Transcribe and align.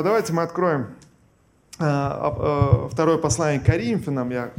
э, 0.00 0.02
давайте 0.02 0.32
мы 0.32 0.42
откроем 0.42 0.88
второе 1.76 3.16
послание 3.16 3.58
Коринфянам, 3.58 4.30
я 4.30 4.50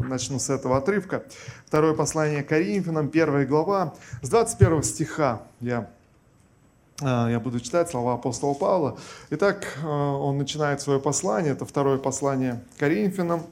начну 0.00 0.38
с 0.38 0.50
этого 0.50 0.76
отрывка. 0.76 1.22
Второе 1.64 1.94
послание 1.94 2.42
Коринфянам, 2.42 3.08
первая 3.08 3.46
глава, 3.46 3.94
с 4.20 4.28
21 4.28 4.82
стиха 4.82 5.40
я, 5.60 5.88
я 7.00 7.40
буду 7.42 7.60
читать 7.60 7.88
слова 7.88 8.12
апостола 8.12 8.52
Павла. 8.52 8.98
Итак, 9.30 9.78
он 9.82 10.36
начинает 10.36 10.82
свое 10.82 11.00
послание, 11.00 11.52
это 11.54 11.64
второе 11.64 11.96
послание 11.96 12.62
Коринфянам. 12.78 13.46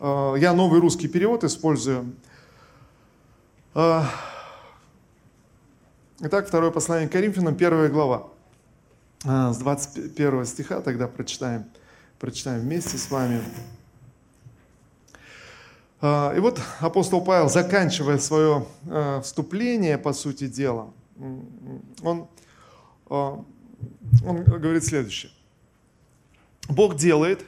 Я 0.00 0.54
новый 0.54 0.80
русский 0.80 1.08
перевод 1.08 1.44
использую. 1.44 2.14
Итак, 3.74 4.08
второе 6.46 6.70
послание 6.70 7.10
Коринфянам, 7.10 7.56
первая 7.56 7.90
глава. 7.90 8.28
А, 9.24 9.52
с 9.52 9.58
21 9.58 10.44
стиха 10.46 10.80
тогда 10.80 11.08
прочитаем, 11.08 11.64
прочитаем 12.18 12.60
вместе 12.60 12.98
с 12.98 13.10
вами. 13.10 13.42
А, 16.00 16.32
и 16.36 16.40
вот 16.40 16.60
апостол 16.78 17.24
Павел, 17.24 17.48
заканчивая 17.48 18.18
свое 18.18 18.66
а, 18.88 19.20
вступление, 19.20 19.98
по 19.98 20.12
сути 20.12 20.46
дела, 20.46 20.92
он, 21.18 22.28
он 23.08 23.46
говорит 24.44 24.84
следующее. 24.84 25.32
Бог 26.68 26.96
делает 26.96 27.44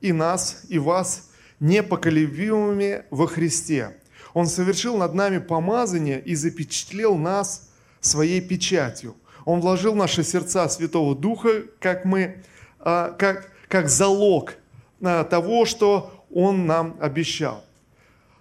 и 0.00 0.12
нас, 0.12 0.62
и 0.68 0.78
вас 0.78 1.30
непоколебимыми 1.58 3.04
во 3.10 3.26
Христе. 3.26 3.96
Он 4.34 4.46
совершил 4.46 4.96
над 4.96 5.14
нами 5.14 5.38
помазание 5.38 6.20
и 6.20 6.36
запечатлел 6.36 7.16
нас 7.16 7.70
своей 8.00 8.40
печатью. 8.40 9.16
Он 9.48 9.62
вложил 9.62 9.94
в 9.94 9.96
наши 9.96 10.24
сердца 10.24 10.68
Святого 10.68 11.16
Духа, 11.16 11.62
как, 11.80 12.04
мы, 12.04 12.42
а, 12.80 13.12
как, 13.12 13.50
как 13.68 13.88
залог 13.88 14.56
а, 15.00 15.24
того, 15.24 15.64
что 15.64 16.22
Он 16.30 16.66
нам 16.66 16.98
обещал. 17.00 17.64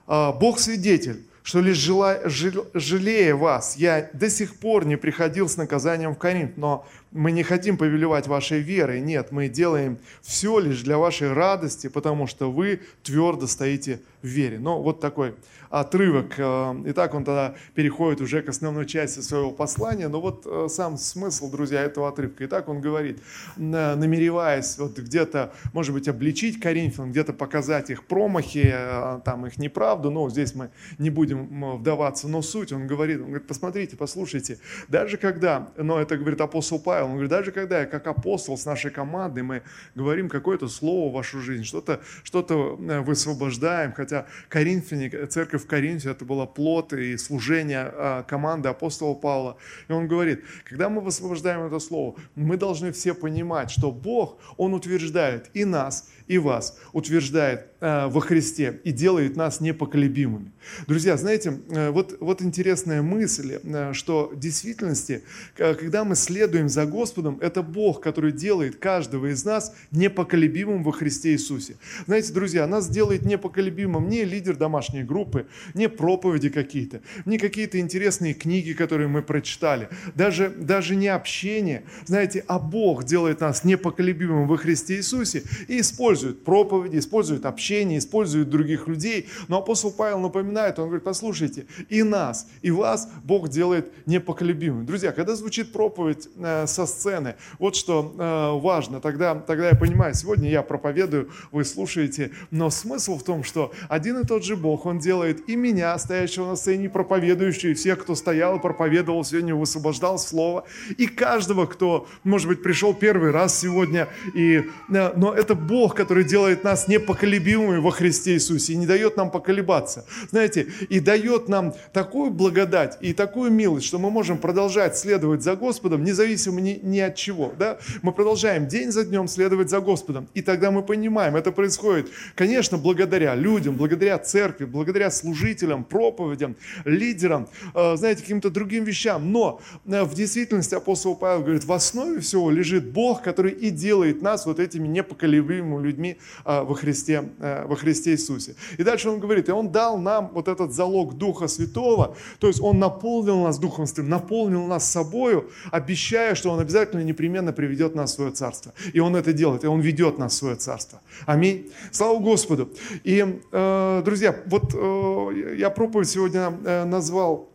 А, 0.06 0.34
Бог 0.34 0.60
свидетель, 0.60 1.26
что 1.44 1.62
лишь 1.62 1.78
жалея 1.78 3.36
вас, 3.36 3.78
я 3.78 4.10
до 4.12 4.30
сих 4.30 4.60
пор 4.60 4.86
не 4.86 4.98
приходил 4.98 5.48
с 5.48 5.56
наказанием 5.56 6.14
в 6.14 6.18
Коринф, 6.18 6.58
но 6.58 6.86
мы 7.12 7.32
не 7.32 7.44
хотим 7.44 7.78
повелевать 7.78 8.28
вашей 8.28 8.60
верой. 8.60 9.00
Нет, 9.02 9.32
мы 9.32 9.48
делаем 9.48 9.98
все 10.22 10.60
лишь 10.60 10.82
для 10.82 10.98
вашей 10.98 11.34
радости, 11.34 11.88
потому 11.88 12.28
что 12.28 12.52
вы 12.52 12.82
твердо 13.04 13.48
стоите 13.48 14.02
в 14.22 14.28
вере. 14.28 14.60
Но 14.60 14.82
вот 14.82 15.00
такой 15.00 15.36
отрывок. 15.70 16.34
Э, 16.38 16.76
итак, 16.86 17.14
он 17.14 17.24
тогда 17.24 17.56
переходит 17.76 18.22
уже 18.22 18.42
к 18.42 18.50
основной 18.50 18.86
части 18.86 19.20
своего 19.20 19.52
послания. 19.52 20.08
Но 20.08 20.22
вот 20.22 20.46
э, 20.46 20.68
сам 20.70 20.98
смысл, 20.98 21.52
друзья, 21.52 21.82
этого 21.82 22.10
отрывка. 22.10 22.46
Итак, 22.46 22.70
он 22.70 22.82
говорит, 22.82 23.20
намереваясь 23.58 24.78
вот 24.78 24.98
где-то, 24.98 25.54
может 25.74 25.94
быть, 25.94 26.08
обличить 26.08 26.60
Коринфян, 26.60 27.12
где-то 27.12 27.34
показать 27.34 27.90
их 27.90 28.06
промахи, 28.06 28.72
э, 28.74 29.20
там 29.26 29.46
их 29.46 29.58
неправду, 29.58 30.12
но 30.12 30.30
здесь 30.30 30.56
мы 30.56 30.70
не 30.98 31.10
будем 31.10 31.78
вдаваться, 31.78 32.28
но 32.28 32.42
суть, 32.42 32.72
он 32.72 32.88
говорит, 32.88 33.20
он 33.20 33.28
говорит, 33.28 33.48
посмотрите, 33.48 33.96
послушайте, 33.98 34.60
даже 34.88 35.18
когда, 35.18 35.70
но 35.78 36.00
это 36.00 36.18
говорит 36.18 36.42
апостол 36.42 36.80
Павел, 36.80 36.97
он 37.04 37.14
говорит, 37.14 37.30
даже 37.30 37.52
когда 37.52 37.82
я 37.82 37.86
как 37.86 38.08
апостол 38.08 38.58
с 38.58 38.66
нашей 38.66 38.92
командой, 38.92 39.44
мы 39.44 39.64
говорим 39.96 40.30
какое-то 40.30 40.68
слово 40.68 41.10
в 41.10 41.14
вашу 41.14 41.42
жизнь, 41.42 41.64
что-то 41.64 42.02
что 42.24 42.44
высвобождаем, 42.78 43.94
хотя 43.94 44.28
Коринфяне, 44.50 45.10
церковь 45.28 45.48
церковь 45.48 45.64
в 45.64 45.68
Коринфе, 45.68 46.12
это 46.12 46.26
было 46.26 46.46
плод 46.46 46.94
и 46.94 47.18
служение 47.18 47.92
а, 47.94 48.24
команды 48.24 48.70
апостола 48.70 49.14
Павла. 49.16 49.58
И 49.88 49.92
он 49.92 50.08
говорит, 50.08 50.44
когда 50.66 50.90
мы 50.90 51.02
высвобождаем 51.02 51.62
это 51.62 51.80
слово, 51.80 52.16
мы 52.36 52.58
должны 52.58 52.92
все 52.92 53.14
понимать, 53.14 53.72
что 53.72 53.92
Бог, 53.92 54.38
Он 54.58 54.74
утверждает 54.74 55.50
и 55.54 55.66
нас, 55.66 56.10
и 56.28 56.38
вас 56.38 56.78
утверждает 56.94 57.68
э, 57.80 58.08
во 58.08 58.20
Христе 58.22 58.80
и 58.84 58.92
делает 58.92 59.36
нас 59.36 59.62
непоколебимыми. 59.62 60.52
Друзья, 60.88 61.16
знаете, 61.18 61.60
э, 61.70 61.90
вот, 61.90 62.18
вот 62.20 62.42
интересная 62.42 63.02
мысль, 63.02 63.60
э, 63.64 63.94
что 63.94 64.32
в 64.34 64.40
действительности, 64.40 65.24
когда 65.56 66.04
мы 66.04 66.16
следуем 66.16 66.70
за 66.70 66.86
Господом, 66.86 67.38
это 67.42 67.62
Бог, 67.62 68.02
который 68.02 68.32
делает 68.32 68.76
каждого 68.76 69.28
из 69.28 69.46
нас 69.46 69.74
непоколебимым 69.92 70.84
во 70.84 70.92
Христе 70.92 71.32
Иисусе. 71.32 71.78
Знаете, 72.06 72.34
друзья, 72.34 72.68
нас 72.68 72.90
делает 72.90 73.24
непоколебимым 73.24 74.10
не 74.10 74.26
лидер 74.26 74.56
домашней 74.56 75.04
группы, 75.04 75.48
не 75.74 75.88
проповеди 75.88 76.50
какие-то, 76.50 77.02
не 77.26 77.38
какие-то 77.38 77.80
интересные 77.80 78.34
книги, 78.34 78.74
которые 78.74 79.08
мы 79.08 79.22
прочитали, 79.22 79.90
даже, 80.16 80.50
даже 80.50 80.96
не 80.96 81.08
общение, 81.08 81.84
знаете, 82.06 82.44
а 82.48 82.60
Бог 82.60 83.06
делает 83.06 83.42
нас 83.42 83.64
непоколебимым 83.64 84.48
во 84.48 84.58
Христе 84.58 84.98
Иисусе 84.98 85.44
и 85.68 85.80
использует 85.80 86.17
используют 86.18 86.44
проповеди, 86.44 86.98
используют 86.98 87.46
общение, 87.46 88.00
используют 88.00 88.50
других 88.50 88.88
людей. 88.88 89.28
Но 89.48 89.58
апостол 89.58 89.92
Павел 89.92 90.20
напоминает, 90.20 90.80
он 90.80 90.86
говорит, 90.86 91.04
послушайте, 91.04 91.66
и 91.90 92.04
нас, 92.04 92.48
и 92.62 92.72
вас 92.72 93.10
Бог 93.24 93.50
делает 93.50 93.92
непоколебимыми. 94.08 94.86
Друзья, 94.86 95.12
когда 95.12 95.36
звучит 95.36 95.72
проповедь 95.72 96.28
э, 96.38 96.66
со 96.68 96.86
сцены, 96.86 97.36
вот 97.60 97.76
что 97.76 98.14
э, 98.18 98.60
важно, 98.60 99.00
тогда, 99.00 99.36
тогда 99.36 99.70
я 99.70 99.76
понимаю, 99.76 100.14
сегодня 100.16 100.50
я 100.50 100.64
проповедую, 100.64 101.30
вы 101.52 101.64
слушаете, 101.64 102.32
но 102.52 102.70
смысл 102.70 103.18
в 103.18 103.24
том, 103.24 103.44
что 103.44 103.72
один 103.90 104.20
и 104.20 104.26
тот 104.26 104.44
же 104.44 104.56
Бог, 104.56 104.86
Он 104.86 105.00
делает 105.00 105.48
и 105.50 105.56
меня, 105.56 105.98
стоящего 106.00 106.48
на 106.48 106.56
сцене, 106.56 106.90
проповедующего, 106.90 107.72
и 107.72 107.74
всех, 107.74 108.00
кто 108.02 108.16
стоял 108.16 108.58
и 108.58 108.62
проповедовал 108.62 109.24
сегодня, 109.24 109.54
высвобождал 109.54 110.18
слово, 110.18 110.64
и 110.98 111.06
каждого, 111.08 111.66
кто, 111.66 112.08
может 112.24 112.48
быть, 112.48 112.64
пришел 112.64 112.94
первый 112.94 113.32
раз 113.32 113.60
сегодня, 113.60 114.08
и, 114.34 114.64
э, 114.90 115.14
но 115.16 115.34
это 115.34 115.54
Бог, 115.56 115.96
который 115.96 116.07
который 116.08 116.24
делает 116.24 116.64
нас 116.64 116.88
непоколебимыми 116.88 117.80
во 117.80 117.92
Христе 117.92 118.36
Иисусе 118.36 118.72
и 118.72 118.76
не 118.78 118.86
дает 118.86 119.18
нам 119.18 119.30
поколебаться. 119.30 120.06
Знаете, 120.30 120.68
и 120.88 121.02
дает 121.02 121.50
нам 121.50 121.74
такую 121.92 122.32
благодать 122.32 122.98
и 123.02 123.12
такую 123.12 123.52
милость, 123.52 123.88
что 123.88 124.00
мы 124.00 124.10
можем 124.10 124.38
продолжать 124.38 124.98
следовать 124.98 125.44
за 125.44 125.58
Господом, 125.58 126.06
независимо 126.06 126.62
ни, 126.62 126.80
ни 126.82 127.00
от 127.00 127.16
чего. 127.16 127.52
Да? 127.60 127.78
Мы 128.04 128.14
продолжаем 128.14 128.70
день 128.70 128.94
за 128.94 129.04
днем 129.04 129.28
следовать 129.28 129.70
за 129.70 129.82
Господом. 129.82 130.30
И 130.34 130.42
тогда 130.42 130.72
мы 130.72 130.82
понимаем, 130.82 131.36
это 131.36 131.52
происходит, 131.52 132.08
конечно, 132.36 132.78
благодаря 132.78 133.36
людям, 133.36 133.76
благодаря 133.76 134.18
церкви, 134.18 134.64
благодаря 134.64 135.12
служителям, 135.12 135.84
проповедям, 135.84 136.56
лидерам, 136.86 137.50
э, 137.76 137.98
знаете, 137.98 138.22
каким-то 138.22 138.50
другим 138.50 138.86
вещам. 138.86 139.34
Но 139.34 139.60
э, 139.86 140.04
в 140.04 140.14
действительности 140.14 140.74
апостол 140.74 141.18
Павел 141.18 141.42
говорит, 141.42 141.66
в 141.66 141.74
основе 141.74 142.22
всего 142.22 142.50
лежит 142.50 142.94
Бог, 142.94 143.24
который 143.24 143.52
и 143.52 143.72
делает 143.72 144.22
нас 144.22 144.46
вот 144.46 144.62
этими 144.62 144.88
непоколебимыми 144.88 145.86
людьми 145.86 145.97
людьми 145.98 146.18
а, 146.46 146.64
во 146.64 146.76
Христе, 146.76 147.30
э, 147.40 147.66
во 147.66 147.76
Христе 147.76 148.12
Иисусе. 148.12 148.56
И 148.78 148.84
дальше 148.84 149.10
он 149.10 149.20
говорит, 149.20 149.50
и 149.50 149.52
он 149.52 149.72
дал 149.72 149.98
нам 149.98 150.30
вот 150.34 150.48
этот 150.48 150.72
залог 150.72 151.18
Духа 151.18 151.48
Святого, 151.48 152.16
то 152.40 152.48
есть 152.48 152.62
он 152.62 152.80
наполнил 152.80 153.44
нас 153.44 153.58
Духом 153.58 153.88
Святым, 153.88 154.10
наполнил 154.10 154.66
нас 154.68 154.90
собою, 154.90 155.50
обещая, 155.72 156.36
что 156.36 156.52
он 156.52 156.60
обязательно 156.60 157.02
непременно 157.04 157.52
приведет 157.52 157.96
нас 157.96 158.12
в 158.12 158.16
свое 158.16 158.32
Царство. 158.32 158.74
И 158.94 159.00
он 159.00 159.16
это 159.16 159.34
делает, 159.34 159.64
и 159.64 159.68
он 159.68 159.82
ведет 159.82 160.18
нас 160.18 160.34
в 160.34 160.36
свое 160.36 160.56
Царство. 160.56 161.02
Аминь. 161.26 161.72
Слава 161.92 162.20
Господу. 162.20 162.70
И, 163.04 163.42
э, 163.52 164.02
друзья, 164.06 164.36
вот 164.46 164.74
э, 164.74 165.56
я 165.58 165.70
проповедь 165.70 166.10
сегодня 166.10 166.52
назвал 166.86 167.50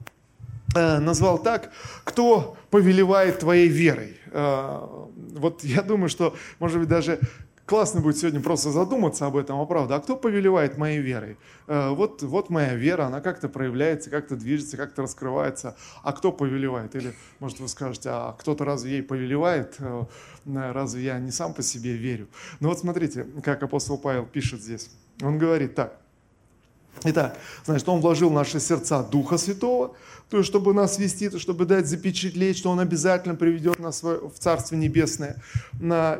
назвал 0.75 1.38
так, 1.38 1.70
кто 2.02 2.56
повелевает 2.70 3.41
твоей 3.41 3.69
верой. 3.69 4.16
Вот 4.32 5.64
я 5.64 5.82
думаю, 5.82 6.08
что, 6.08 6.34
может 6.58 6.78
быть, 6.78 6.88
даже 6.88 7.19
классно 7.72 8.03
будет 8.03 8.19
сегодня 8.19 8.43
просто 8.43 8.71
задуматься 8.71 9.25
об 9.25 9.34
этом, 9.34 9.59
а 9.59 9.65
правда, 9.65 9.97
а 9.97 10.00
кто 10.00 10.15
повелевает 10.15 10.77
моей 10.77 11.00
верой? 11.00 11.38
Э, 11.66 11.88
вот, 11.88 12.22
вот 12.22 12.50
моя 12.50 12.75
вера, 12.75 13.05
она 13.05 13.22
как-то 13.22 13.49
проявляется, 13.49 14.10
как-то 14.10 14.37
движется, 14.37 14.77
как-то 14.77 15.00
раскрывается, 15.00 15.75
а 16.03 16.12
кто 16.12 16.32
повелевает? 16.32 16.94
Или, 16.94 17.15
может, 17.41 17.61
вы 17.61 17.69
скажете, 17.69 18.11
а 18.12 18.37
кто-то 18.38 18.66
разве 18.66 18.97
ей 18.97 19.03
повелевает? 19.03 19.77
Э, 19.78 20.05
разве 20.44 21.05
я 21.05 21.19
не 21.19 21.31
сам 21.31 21.55
по 21.55 21.62
себе 21.62 21.94
верю? 21.94 22.29
Ну 22.61 22.69
вот 22.69 22.81
смотрите, 22.81 23.26
как 23.43 23.62
апостол 23.62 23.96
Павел 23.96 24.26
пишет 24.26 24.61
здесь. 24.61 24.91
Он 25.23 25.38
говорит 25.38 25.75
так, 25.75 26.01
Итак, 27.05 27.39
значит, 27.65 27.89
Он 27.89 28.00
вложил 28.00 28.31
в 28.31 28.33
наши 28.33 28.61
сердца 28.61 29.03
Духа 29.03 29.39
Святого, 29.39 29.94
то 30.31 30.39
есть, 30.39 30.49
чтобы 30.49 30.73
нас 30.73 30.99
вести, 30.99 31.29
то, 31.29 31.39
чтобы 31.39 31.67
дать 31.67 31.87
запечатлеть, 31.87 32.56
что 32.56 32.71
Он 32.71 32.81
обязательно 32.81 33.35
приведет 33.35 33.79
нас 33.79 34.03
в 34.03 34.33
Царство 34.39 34.77
Небесное. 34.77 35.43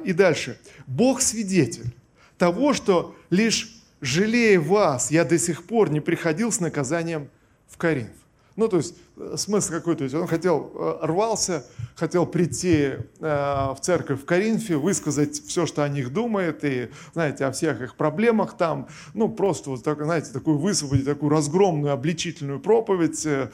И 0.05 0.13
дальше. 0.13 0.59
Бог 0.87 1.23
свидетель 1.23 1.95
того, 2.37 2.75
что 2.75 3.15
лишь 3.31 3.83
жалея 4.01 4.61
вас, 4.61 5.11
я 5.11 5.25
до 5.25 5.39
сих 5.39 5.65
пор 5.65 5.91
не 5.91 6.01
приходил 6.01 6.53
с 6.53 6.61
наказанием 6.61 7.29
в 7.69 7.77
Коринф. 7.77 8.11
Ну, 8.57 8.69
то 8.69 8.79
есть, 8.79 8.95
смысл 9.37 9.71
какой? 9.71 9.97
То 9.97 10.05
есть 10.05 10.15
он 10.15 10.27
хотел, 10.27 10.71
э, 10.75 11.07
рвался, 11.07 11.65
хотел 11.95 12.27
прийти 12.27 12.77
э, 12.85 12.99
в 13.21 13.79
церковь 13.81 14.23
в 14.23 14.25
Коринфе, 14.25 14.77
высказать 14.77 15.43
все, 15.47 15.67
что 15.67 15.83
о 15.83 15.89
них 15.89 16.13
думает, 16.13 16.65
и, 16.65 16.91
знаете, 17.13 17.45
о 17.45 17.53
всех 17.53 17.81
их 17.83 17.97
проблемах 17.97 18.57
там, 18.57 18.89
ну, 19.15 19.29
просто, 19.29 19.71
вот, 19.71 19.85
так, 19.85 20.03
знаете, 20.03 20.33
такую 20.33 20.59
высвободить, 20.59 21.05
такую 21.05 21.31
разгромную, 21.31 21.93
обличительную 21.93 22.61
проповедь, 22.61 23.25
э, 23.27 23.51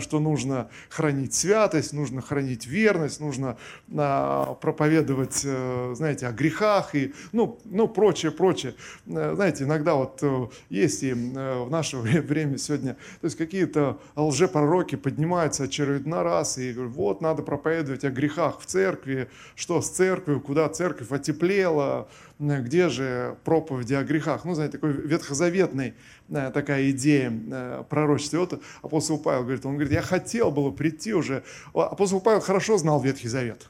что 0.00 0.20
нужно 0.20 0.68
хранить 0.88 1.34
святость, 1.34 1.92
нужно 1.92 2.22
хранить 2.22 2.66
верность, 2.66 3.20
нужно 3.20 3.56
проповедовать, 3.88 5.46
знаете, 5.94 6.26
о 6.26 6.32
грехах 6.32 6.94
и, 6.94 7.14
ну, 7.32 7.58
ну, 7.64 7.88
прочее, 7.88 8.32
прочее. 8.32 8.74
Знаете, 9.06 9.64
иногда 9.64 9.94
вот 9.94 10.22
есть 10.68 11.02
и 11.02 11.12
в 11.12 11.68
наше 11.70 11.98
время 11.98 12.58
сегодня, 12.58 12.94
то 13.20 13.24
есть 13.24 13.36
какие-то 13.36 13.98
лжепророки 14.16 14.96
поднимаются 14.96 15.64
очередной 15.64 16.22
раз 16.22 16.58
и 16.58 16.72
говорят, 16.72 16.94
вот, 16.94 17.20
надо 17.20 17.42
проповедовать 17.42 17.69
о 17.78 18.10
грехах 18.10 18.60
в 18.60 18.66
церкви, 18.66 19.28
что 19.54 19.80
с 19.80 19.90
церковью, 19.90 20.40
куда 20.40 20.68
церковь 20.68 21.10
отеплела, 21.10 22.08
где 22.38 22.88
же 22.88 23.36
проповеди 23.44 23.94
о 23.94 24.02
грехах. 24.02 24.44
Ну, 24.44 24.54
знаете, 24.54 24.78
такой 24.78 24.92
ветхозаветный 24.92 25.94
э, 26.28 26.50
такая 26.52 26.90
идея 26.90 27.32
э, 27.32 27.84
пророчества. 27.88 28.38
Вот 28.38 28.62
апостол 28.82 29.18
Павел 29.18 29.42
говорит, 29.42 29.64
он 29.66 29.74
говорит, 29.74 29.92
я 29.92 30.02
хотел 30.02 30.50
было 30.50 30.70
прийти 30.70 31.14
уже. 31.14 31.42
Апостол 31.74 32.20
Павел 32.20 32.40
хорошо 32.40 32.78
знал 32.78 33.00
Ветхий 33.02 33.28
Завет. 33.28 33.68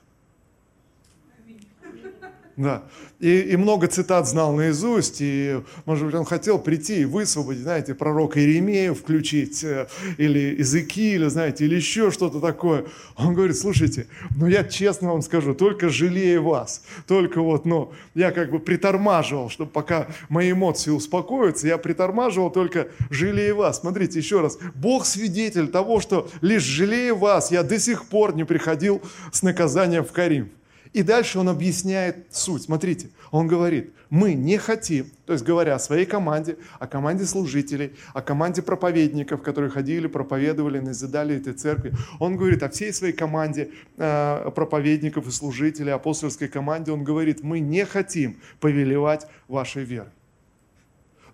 Да. 2.61 2.83
И, 3.21 3.41
и 3.41 3.57
много 3.57 3.87
цитат 3.87 4.29
знал 4.29 4.53
наизусть, 4.53 5.17
и, 5.21 5.61
может 5.87 6.05
быть, 6.05 6.15
он 6.15 6.27
хотел 6.27 6.59
прийти 6.59 7.01
и 7.01 7.05
высвободить, 7.07 7.62
знаете, 7.62 7.95
пророка 7.95 8.39
Иеремею 8.39 8.95
включить, 8.95 9.65
э, 9.65 9.89
или 10.19 10.57
языки, 10.59 11.15
или, 11.15 11.27
знаете, 11.29 11.65
или 11.65 11.77
еще 11.77 12.11
что-то 12.11 12.39
такое. 12.39 12.85
Он 13.17 13.33
говорит, 13.33 13.57
слушайте, 13.57 14.09
ну 14.37 14.47
я 14.47 14.62
честно 14.62 15.09
вам 15.09 15.23
скажу, 15.23 15.55
только 15.55 15.89
жалею 15.89 16.43
вас, 16.43 16.85
только 17.07 17.41
вот, 17.41 17.65
ну, 17.65 17.93
я 18.15 18.31
как 18.31 18.51
бы 18.51 18.59
притормаживал, 18.59 19.49
чтобы 19.49 19.71
пока 19.71 20.09
мои 20.29 20.53
эмоции 20.53 20.91
успокоятся, 20.91 21.67
я 21.67 21.79
притормаживал 21.79 22.51
только 22.51 22.89
жалею 23.09 23.56
вас. 23.56 23.81
Смотрите, 23.81 24.19
еще 24.19 24.43
раз, 24.43 24.59
Бог 24.75 25.06
свидетель 25.06 25.69
того, 25.69 26.01
что 26.01 26.29
лишь 26.43 26.65
жалея 26.65 27.15
вас, 27.15 27.51
я 27.51 27.63
до 27.63 27.79
сих 27.79 28.05
пор 28.05 28.35
не 28.35 28.45
приходил 28.45 29.01
с 29.33 29.43
наказанием 29.43 30.05
в 30.05 30.13
Карим. 30.13 30.51
И 30.93 31.03
дальше 31.03 31.39
он 31.39 31.49
объясняет 31.49 32.27
суть. 32.31 32.63
Смотрите, 32.63 33.11
он 33.31 33.47
говорит, 33.47 33.93
мы 34.11 34.35
не 34.35 34.59
хотим, 34.59 35.07
то 35.25 35.33
есть 35.33 35.45
говоря 35.45 35.77
о 35.77 35.79
своей 35.79 36.05
команде, 36.05 36.57
о 36.81 36.89
команде 36.89 37.25
служителей, 37.25 37.93
о 38.13 38.23
команде 38.23 38.61
проповедников, 38.61 39.41
которые 39.43 39.71
ходили, 39.71 40.09
проповедовали, 40.09 40.81
назидали 40.81 41.37
этой 41.37 41.53
церкви. 41.53 41.93
Он 42.19 42.37
говорит 42.37 42.63
о 42.65 42.69
всей 42.71 42.93
своей 42.93 43.13
команде 43.13 43.71
э, 43.99 44.51
проповедников 44.55 45.29
и 45.29 45.31
служителей, 45.31 45.93
апостольской 45.93 46.49
команде. 46.49 46.91
Он 46.91 47.05
говорит, 47.05 47.45
мы 47.45 47.61
не 47.61 47.85
хотим 47.85 48.41
повелевать 48.59 49.29
вашей 49.47 49.85
верой. 49.85 50.11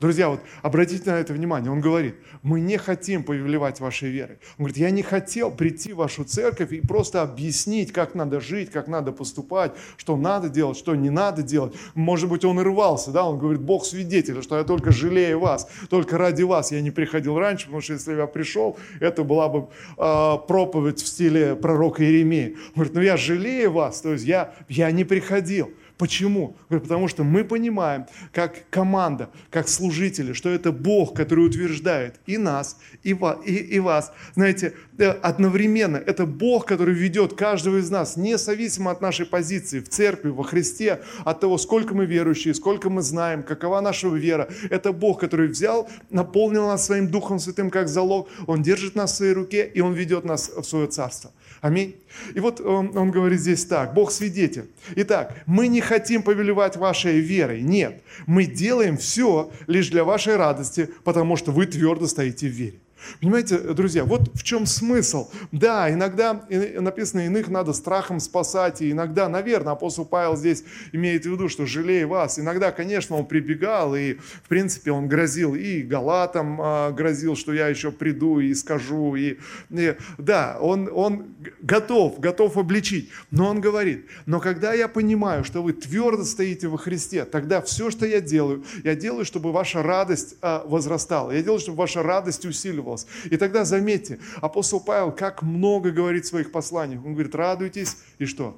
Друзья, 0.00 0.28
вот 0.28 0.40
обратите 0.62 1.10
на 1.10 1.18
это 1.18 1.32
внимание. 1.32 1.70
Он 1.70 1.80
говорит, 1.80 2.16
мы 2.42 2.60
не 2.60 2.76
хотим 2.76 3.22
повелевать 3.24 3.80
вашей 3.80 4.10
верой. 4.10 4.38
Он 4.58 4.64
говорит, 4.64 4.76
я 4.76 4.90
не 4.90 5.02
хотел 5.02 5.50
прийти 5.50 5.92
в 5.92 5.96
вашу 5.96 6.24
церковь 6.24 6.72
и 6.72 6.80
просто 6.80 7.22
объяснить, 7.22 7.92
как 7.92 8.14
надо 8.14 8.40
жить, 8.40 8.70
как 8.70 8.88
надо 8.88 9.12
поступать, 9.12 9.72
что 9.96 10.16
надо 10.16 10.48
делать, 10.48 10.76
что 10.76 10.94
не 10.94 11.10
надо 11.10 11.42
делать. 11.42 11.74
Может 11.94 12.28
быть, 12.28 12.44
он 12.44 12.60
и 12.60 12.62
рвался, 12.62 13.10
да, 13.10 13.24
он 13.24 13.38
говорит, 13.38 13.62
Бог 13.62 13.86
свидетель, 13.86 14.42
что 14.42 14.58
я 14.58 14.64
только 14.64 14.92
жалею 14.92 15.40
вас, 15.40 15.68
только 15.88 16.18
ради 16.18 16.42
вас 16.42 16.72
я 16.72 16.80
не 16.80 16.90
приходил 16.90 17.38
раньше, 17.38 17.66
потому 17.66 17.80
что 17.80 17.94
если 17.94 18.14
я 18.14 18.26
пришел, 18.26 18.76
это 19.00 19.24
была 19.24 19.48
бы 19.48 19.68
э, 19.96 20.38
проповедь 20.46 21.00
в 21.00 21.06
стиле 21.06 21.56
пророка 21.56 22.04
Иеремии. 22.04 22.56
Он 22.68 22.72
говорит, 22.74 22.94
ну 22.94 23.00
я 23.00 23.16
жалею 23.16 23.72
вас, 23.72 24.00
то 24.00 24.12
есть 24.12 24.24
я, 24.24 24.52
я 24.68 24.90
не 24.90 25.04
приходил. 25.04 25.70
Почему? 25.98 26.56
Потому 26.68 27.08
что 27.08 27.24
мы 27.24 27.42
понимаем, 27.42 28.06
как 28.30 28.68
команда, 28.68 29.30
как 29.50 29.66
служители, 29.66 30.34
что 30.34 30.50
это 30.50 30.70
Бог, 30.70 31.14
который 31.14 31.46
утверждает 31.46 32.20
и 32.26 32.36
нас, 32.36 32.78
и, 33.02 33.16
и, 33.46 33.54
и 33.54 33.78
вас. 33.80 34.12
Знаете, 34.34 34.74
э, 34.98 35.08
одновременно 35.08 35.96
это 35.96 36.26
Бог, 36.26 36.66
который 36.66 36.94
ведет 36.94 37.32
каждого 37.32 37.78
из 37.78 37.88
нас, 37.90 38.18
независимо 38.18 38.90
от 38.90 39.00
нашей 39.00 39.24
позиции 39.24 39.80
в 39.80 39.88
церкви, 39.88 40.28
во 40.28 40.44
Христе, 40.44 41.00
от 41.24 41.40
того, 41.40 41.56
сколько 41.56 41.94
мы 41.94 42.04
верующие, 42.04 42.52
сколько 42.52 42.90
мы 42.90 43.00
знаем, 43.00 43.42
какова 43.42 43.80
наша 43.80 44.08
вера. 44.08 44.50
Это 44.68 44.92
Бог, 44.92 45.20
который 45.20 45.48
взял, 45.48 45.88
наполнил 46.10 46.66
нас 46.66 46.84
своим 46.84 47.08
Духом 47.08 47.38
Святым 47.38 47.70
как 47.70 47.88
залог. 47.88 48.28
Он 48.46 48.62
держит 48.62 48.96
нас 48.96 49.12
в 49.12 49.16
своей 49.16 49.32
руке, 49.32 49.66
и 49.66 49.80
Он 49.80 49.94
ведет 49.94 50.24
нас 50.26 50.50
в 50.54 50.64
свое 50.64 50.88
царство. 50.88 51.32
Аминь. 51.60 51.96
И 52.34 52.40
вот 52.40 52.60
он, 52.60 52.96
он 52.96 53.10
говорит 53.10 53.40
здесь 53.40 53.64
так, 53.64 53.94
Бог 53.94 54.10
свидетель. 54.10 54.70
Итак, 54.96 55.42
мы 55.46 55.68
не 55.68 55.80
хотим 55.80 56.22
повелевать 56.22 56.76
вашей 56.76 57.20
верой. 57.20 57.62
Нет, 57.62 58.02
мы 58.26 58.46
делаем 58.46 58.96
все 58.96 59.50
лишь 59.66 59.88
для 59.88 60.04
вашей 60.04 60.36
радости, 60.36 60.88
потому 61.04 61.36
что 61.36 61.52
вы 61.52 61.66
твердо 61.66 62.06
стоите 62.06 62.48
в 62.48 62.52
вере. 62.52 62.78
Понимаете, 63.20 63.58
друзья, 63.58 64.04
вот 64.04 64.30
в 64.34 64.42
чем 64.42 64.66
смысл. 64.66 65.30
Да, 65.52 65.92
иногда 65.92 66.44
написано, 66.48 67.26
иных 67.26 67.48
надо 67.48 67.72
страхом 67.72 68.20
спасать, 68.20 68.82
и 68.82 68.92
иногда, 68.92 69.28
наверное, 69.28 69.72
апостол 69.72 70.04
Павел 70.04 70.36
здесь 70.36 70.64
имеет 70.92 71.24
в 71.24 71.30
виду, 71.30 71.48
что 71.48 71.66
жалея 71.66 72.06
вас. 72.06 72.38
Иногда, 72.38 72.72
конечно, 72.72 73.16
он 73.16 73.26
прибегал, 73.26 73.94
и, 73.94 74.14
в 74.14 74.48
принципе, 74.48 74.92
он 74.92 75.08
грозил 75.08 75.54
и 75.54 75.82
галатам 75.82 76.60
а, 76.60 76.90
грозил, 76.90 77.36
что 77.36 77.52
я 77.52 77.68
еще 77.68 77.92
приду 77.92 78.40
и 78.40 78.54
скажу. 78.54 79.14
И, 79.16 79.38
и, 79.70 79.96
да, 80.18 80.58
он, 80.60 80.88
он 80.92 81.26
готов, 81.60 82.20
готов 82.20 82.56
обличить. 82.56 83.10
Но 83.30 83.48
он 83.48 83.60
говорит, 83.60 84.06
но 84.26 84.40
когда 84.40 84.72
я 84.72 84.88
понимаю, 84.88 85.44
что 85.44 85.62
вы 85.62 85.72
твердо 85.72 86.24
стоите 86.24 86.68
во 86.68 86.78
Христе, 86.78 87.24
тогда 87.24 87.60
все, 87.60 87.90
что 87.90 88.06
я 88.06 88.20
делаю, 88.20 88.64
я 88.84 88.94
делаю, 88.94 89.24
чтобы 89.24 89.52
ваша 89.52 89.82
радость 89.82 90.36
а, 90.42 90.64
возрастала. 90.66 91.32
Я 91.32 91.42
делаю, 91.42 91.60
чтобы 91.60 91.78
ваша 91.78 92.02
радость 92.02 92.44
усиливалась 92.44 92.95
радовался. 92.96 93.06
И 93.30 93.36
тогда 93.36 93.64
заметьте, 93.64 94.18
апостол 94.40 94.80
Павел 94.80 95.12
как 95.12 95.42
много 95.42 95.90
говорит 95.90 96.24
в 96.24 96.28
своих 96.28 96.52
посланиях. 96.52 97.04
Он 97.04 97.12
говорит, 97.12 97.34
радуйтесь 97.34 97.96
и 98.18 98.26
что? 98.26 98.56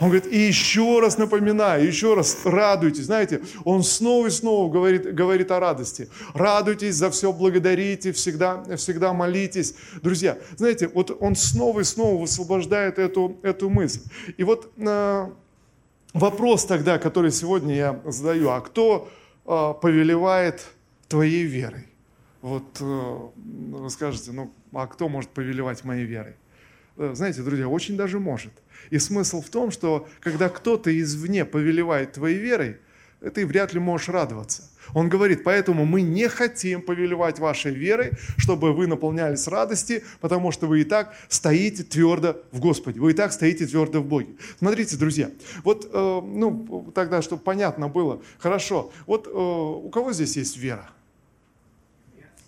Он 0.00 0.08
говорит, 0.08 0.26
и 0.26 0.38
еще 0.38 0.98
раз 0.98 1.18
напоминаю, 1.18 1.86
еще 1.86 2.14
раз 2.14 2.38
радуйтесь. 2.44 3.04
Знаете, 3.04 3.42
он 3.64 3.84
снова 3.84 4.26
и 4.26 4.30
снова 4.30 4.72
говорит, 4.72 5.14
говорит 5.14 5.52
о 5.52 5.60
радости. 5.60 6.08
Радуйтесь, 6.34 6.96
за 6.96 7.10
все 7.10 7.32
благодарите, 7.32 8.10
всегда, 8.10 8.64
всегда 8.76 9.12
молитесь. 9.12 9.76
Друзья, 10.02 10.36
знаете, 10.56 10.88
вот 10.88 11.16
он 11.20 11.36
снова 11.36 11.80
и 11.80 11.84
снова 11.84 12.20
высвобождает 12.20 12.98
эту, 12.98 13.36
эту 13.42 13.70
мысль. 13.70 14.00
И 14.36 14.42
вот 14.42 14.72
э, 14.76 15.26
вопрос 16.12 16.64
тогда, 16.64 16.98
который 16.98 17.30
сегодня 17.30 17.76
я 17.76 18.00
задаю, 18.04 18.48
а 18.48 18.60
кто 18.62 19.08
э, 19.46 19.74
повелевает 19.80 20.66
твоей 21.06 21.44
верой? 21.44 21.93
Вот 22.44 22.76
э, 22.78 23.18
вы 23.36 23.88
скажете, 23.88 24.30
ну 24.32 24.52
а 24.74 24.86
кто 24.86 25.08
может 25.08 25.30
повелевать 25.30 25.82
моей 25.82 26.04
верой? 26.04 26.34
Э, 26.98 27.12
знаете, 27.14 27.40
друзья, 27.40 27.68
очень 27.68 27.96
даже 27.96 28.20
может. 28.20 28.52
И 28.90 28.98
смысл 28.98 29.40
в 29.40 29.48
том, 29.48 29.70
что 29.70 30.06
когда 30.20 30.50
кто-то 30.50 30.90
извне 31.00 31.46
повелевает 31.46 32.12
твоей 32.12 32.36
верой, 32.36 32.76
ты 33.32 33.46
вряд 33.46 33.72
ли 33.72 33.80
можешь 33.80 34.10
радоваться. 34.10 34.70
Он 34.92 35.08
говорит, 35.08 35.42
поэтому 35.42 35.86
мы 35.86 36.02
не 36.02 36.28
хотим 36.28 36.82
повелевать 36.82 37.38
вашей 37.38 37.72
верой, 37.72 38.10
чтобы 38.36 38.74
вы 38.74 38.88
наполнялись 38.88 39.48
радости, 39.48 40.04
потому 40.20 40.52
что 40.52 40.66
вы 40.66 40.82
и 40.82 40.84
так 40.84 41.14
стоите 41.30 41.82
твердо 41.82 42.42
в 42.52 42.60
Господе, 42.60 43.00
вы 43.00 43.12
и 43.12 43.14
так 43.14 43.32
стоите 43.32 43.66
твердо 43.66 44.02
в 44.02 44.06
Боге. 44.06 44.34
Смотрите, 44.58 44.98
друзья, 44.98 45.30
вот, 45.62 45.88
э, 45.90 46.20
ну, 46.22 46.92
тогда, 46.94 47.22
чтобы 47.22 47.40
понятно 47.40 47.88
было, 47.88 48.20
хорошо, 48.36 48.92
вот 49.06 49.26
э, 49.26 49.30
у 49.30 49.88
кого 49.88 50.12
здесь 50.12 50.36
есть 50.36 50.58
вера? 50.58 50.90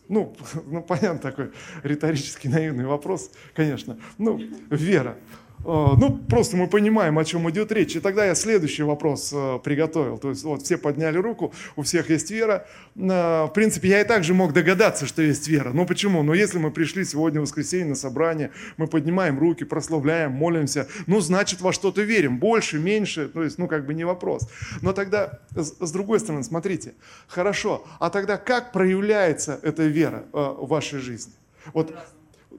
Ну, 0.08 0.36
ну, 0.66 0.82
понятно, 0.82 1.18
такой 1.18 1.52
риторический 1.82 2.48
наивный 2.48 2.86
вопрос, 2.86 3.30
конечно. 3.54 3.98
Ну, 4.18 4.40
вера. 4.70 5.16
Э, 5.64 5.94
ну, 5.98 6.18
просто 6.28 6.56
мы 6.56 6.68
понимаем, 6.68 7.18
о 7.18 7.25
чем 7.25 7.48
идет 7.50 7.72
речь. 7.72 7.96
И 7.96 8.00
тогда 8.00 8.25
я 8.25 8.34
следующий 8.34 8.82
вопрос 8.82 9.30
э, 9.32 9.58
приготовил. 9.62 10.18
То 10.18 10.30
есть 10.30 10.44
вот 10.44 10.62
все 10.62 10.76
подняли 10.76 11.18
руку, 11.18 11.52
у 11.76 11.82
всех 11.82 12.10
есть 12.10 12.30
вера. 12.30 12.66
Э, 12.94 13.44
в 13.44 13.52
принципе, 13.54 13.88
я 13.88 14.00
и 14.00 14.04
также 14.04 14.34
мог 14.34 14.52
догадаться, 14.52 15.06
что 15.06 15.22
есть 15.22 15.48
вера. 15.48 15.72
Ну 15.72 15.86
почему? 15.86 16.22
Ну 16.22 16.34
если 16.34 16.58
мы 16.58 16.70
пришли 16.70 17.04
сегодня 17.04 17.40
в 17.40 17.44
воскресенье 17.44 17.86
на 17.86 17.94
собрание, 17.94 18.50
мы 18.76 18.86
поднимаем 18.86 19.38
руки, 19.38 19.64
прославляем, 19.64 20.32
молимся, 20.32 20.88
ну 21.06 21.20
значит 21.20 21.60
во 21.60 21.72
что-то 21.72 22.02
верим. 22.02 22.38
Больше, 22.38 22.78
меньше, 22.78 23.28
то 23.28 23.42
есть 23.42 23.58
ну 23.58 23.66
как 23.66 23.86
бы 23.86 23.94
не 23.94 24.04
вопрос. 24.04 24.48
Но 24.82 24.92
тогда 24.92 25.40
с 25.54 25.90
другой 25.90 26.20
стороны, 26.20 26.44
смотрите, 26.44 26.94
хорошо, 27.26 27.84
а 27.98 28.10
тогда 28.10 28.36
как 28.36 28.72
проявляется 28.72 29.58
эта 29.62 29.84
вера 29.84 30.25
в 30.32 30.66
вашей 30.68 31.00
жизни? 31.00 31.32
Вот 31.72 31.92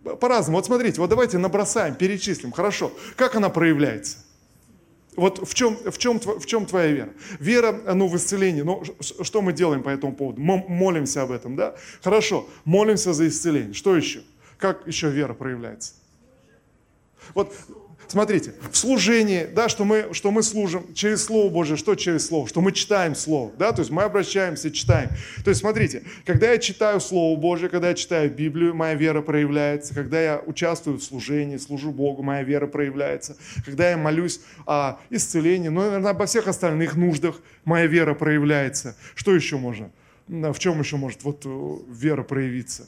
по-разному. 0.03 0.57
Вот 0.57 0.65
смотрите, 0.65 0.99
вот 1.01 1.09
давайте 1.09 1.37
набросаем, 1.37 1.95
перечислим. 1.95 2.51
Хорошо. 2.51 2.91
Как 3.15 3.35
она 3.35 3.49
проявляется? 3.49 4.17
Вот 5.15 5.47
в 5.47 5.53
чем, 5.55 5.75
в, 5.75 5.97
чем, 5.97 6.19
в 6.19 6.45
чем 6.45 6.67
твоя 6.67 6.91
вера? 6.91 7.09
Вера 7.39 7.71
ну, 7.93 8.07
в 8.07 8.15
исцеление. 8.15 8.63
Ну, 8.63 8.83
что 8.99 9.41
мы 9.41 9.51
делаем 9.51 9.81
по 9.81 9.89
этому 9.89 10.15
поводу? 10.15 10.39
Мы 10.39 10.63
молимся 10.67 11.23
об 11.23 11.31
этом, 11.31 11.55
да? 11.55 11.75
Хорошо, 12.03 12.47
молимся 12.65 13.13
за 13.13 13.27
исцеление. 13.27 13.73
Что 13.73 13.95
еще? 13.95 14.21
Как 14.57 14.85
еще 14.85 15.09
вера 15.09 15.33
проявляется? 15.33 15.93
Вот 17.33 17.53
Смотрите, 18.07 18.53
в 18.71 18.77
служении, 18.77 19.45
да, 19.45 19.67
что 19.67 19.83
мы, 19.83 20.09
что 20.13 20.31
мы 20.31 20.41
служим 20.41 20.93
через 20.93 21.25
Слово 21.25 21.49
Божие, 21.49 21.75
что 21.75 21.93
через 21.95 22.25
Слово? 22.27 22.47
Что 22.47 22.61
мы 22.61 22.71
читаем 22.71 23.15
Слово, 23.15 23.51
да, 23.59 23.73
то 23.73 23.81
есть 23.81 23.91
мы 23.91 24.03
обращаемся, 24.03 24.71
читаем. 24.71 25.09
То 25.43 25.49
есть 25.49 25.59
смотрите, 25.59 26.03
когда 26.25 26.51
я 26.51 26.57
читаю 26.57 27.01
Слово 27.01 27.37
Божие, 27.37 27.69
когда 27.69 27.89
я 27.89 27.93
читаю 27.95 28.31
Библию, 28.31 28.73
моя 28.73 28.95
вера 28.95 29.21
проявляется. 29.21 29.93
Когда 29.93 30.21
я 30.21 30.41
участвую 30.45 30.99
в 30.99 31.03
служении, 31.03 31.57
служу 31.57 31.91
Богу, 31.91 32.23
моя 32.23 32.43
вера 32.43 32.67
проявляется. 32.67 33.35
Когда 33.65 33.89
я 33.89 33.97
молюсь 33.97 34.39
о 34.65 34.99
исцелении, 35.09 35.67
ну, 35.67 35.81
наверное, 35.81 36.11
обо 36.11 36.27
всех 36.27 36.47
остальных 36.47 36.95
нуждах 36.95 37.41
моя 37.65 37.87
вера 37.87 38.13
проявляется. 38.13 38.95
Что 39.15 39.35
еще 39.35 39.57
можно? 39.57 39.91
В 40.27 40.59
чем 40.59 40.79
еще 40.79 40.95
может 40.95 41.23
вот 41.23 41.43
э, 41.45 41.77
вера 41.89 42.23
проявиться? 42.23 42.87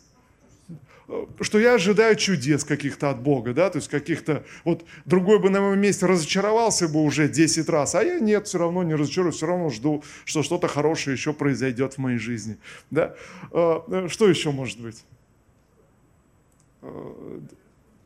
Что 1.42 1.60
я 1.60 1.76
ожидаю 1.76 2.16
чудес 2.16 2.64
каких-то 2.64 3.10
от 3.10 3.22
Бога, 3.22 3.54
да, 3.54 3.70
то 3.70 3.78
есть 3.78 3.88
каких-то, 3.88 4.44
вот 4.64 4.86
другой 5.06 5.40
бы 5.40 5.50
на 5.50 5.62
моем 5.62 5.80
месте 5.80 6.06
разочаровался 6.06 6.88
бы 6.88 7.04
уже 7.04 7.28
10 7.28 7.68
раз, 7.70 7.96
а 7.96 8.04
я 8.04 8.20
нет, 8.20 8.48
все 8.48 8.60
равно 8.60 8.84
не 8.84 8.96
разочаруюсь, 8.96 9.36
все 9.36 9.48
равно 9.48 9.70
жду, 9.70 10.04
что 10.26 10.44
что-то 10.44 10.68
хорошее 10.68 11.16
еще 11.16 11.34
произойдет 11.34 11.94
в 11.94 11.98
моей 11.98 12.18
жизни, 12.18 12.58
да. 12.92 13.16
А, 13.52 13.84
э, 13.88 14.08
что 14.08 14.28
еще 14.28 14.52
может 14.52 14.80
быть? 14.80 15.04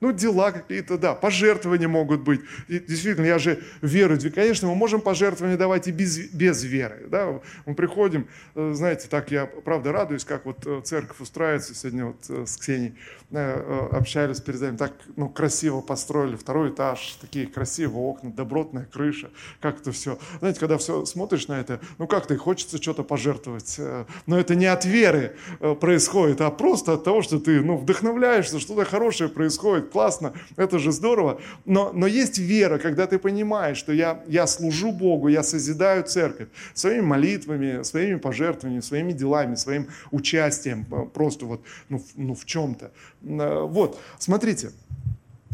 Ну, 0.03 0.11
дела 0.11 0.51
какие-то, 0.51 0.97
да, 0.97 1.15
пожертвования 1.15 1.87
могут 1.87 2.23
быть. 2.23 2.41
И, 2.67 2.77
действительно, 2.77 3.25
я 3.25 3.39
же 3.39 3.63
верую. 3.81 4.19
Конечно, 4.35 4.67
мы 4.67 4.75
можем 4.75 4.99
пожертвования 4.99 5.55
давать 5.55 5.87
и 5.87 5.91
без, 5.91 6.17
без 6.33 6.61
веры. 6.65 7.05
Да? 7.07 7.39
Мы 7.65 7.73
приходим, 7.73 8.27
э, 8.55 8.73
знаете, 8.75 9.07
так 9.07 9.31
я, 9.31 9.45
правда, 9.45 9.93
радуюсь, 9.93 10.25
как 10.25 10.45
вот 10.45 10.67
э, 10.67 10.81
церковь 10.83 11.21
устраивается. 11.21 11.73
Сегодня 11.73 12.07
вот 12.07 12.17
э, 12.27 12.45
с 12.45 12.57
Ксенией 12.57 12.95
общались 13.33 14.41
перед 14.41 14.61
этим. 14.61 14.77
Так 14.77 14.93
ну, 15.15 15.29
красиво 15.29 15.81
построили 15.81 16.35
второй 16.35 16.69
этаж, 16.69 17.17
такие 17.21 17.47
красивые 17.47 18.03
окна, 18.03 18.31
добротная 18.31 18.85
крыша. 18.85 19.29
Как 19.59 19.81
это 19.81 19.91
все. 19.91 20.17
Знаете, 20.39 20.59
когда 20.59 20.77
все 20.77 21.05
смотришь 21.05 21.47
на 21.47 21.59
это, 21.59 21.79
ну 21.97 22.07
как-то 22.07 22.37
хочется 22.37 22.81
что-то 22.81 23.03
пожертвовать. 23.03 23.79
Но 24.25 24.39
это 24.39 24.55
не 24.55 24.65
от 24.65 24.85
веры 24.85 25.35
происходит, 25.79 26.41
а 26.41 26.51
просто 26.51 26.93
от 26.93 27.03
того, 27.03 27.21
что 27.21 27.39
ты 27.39 27.61
ну, 27.61 27.77
вдохновляешься, 27.77 28.59
что-то 28.59 28.85
хорошее 28.85 29.29
происходит 29.29 29.89
классно, 29.89 30.33
это 30.55 30.79
же 30.79 30.91
здорово. 30.91 31.39
Но, 31.65 31.91
но 31.93 32.07
есть 32.07 32.37
вера, 32.37 32.77
когда 32.77 33.07
ты 33.07 33.19
понимаешь, 33.19 33.77
что 33.77 33.93
я, 33.93 34.23
я 34.27 34.47
служу 34.47 34.91
Богу, 34.91 35.27
я 35.27 35.43
созидаю 35.43 36.03
церковь 36.03 36.49
своими 36.73 37.01
молитвами, 37.01 37.83
своими 37.83 38.17
пожертвованиями, 38.17 38.81
своими 38.81 39.11
делами, 39.11 39.55
своим 39.55 39.87
участием, 40.11 40.85
э, 40.91 41.05
просто 41.13 41.45
вот 41.45 41.61
ну, 41.89 42.01
ну, 42.15 42.35
в 42.35 42.45
чем-то. 42.45 42.91
Э, 43.23 43.61
вот, 43.63 43.99
смотрите, 44.19 44.71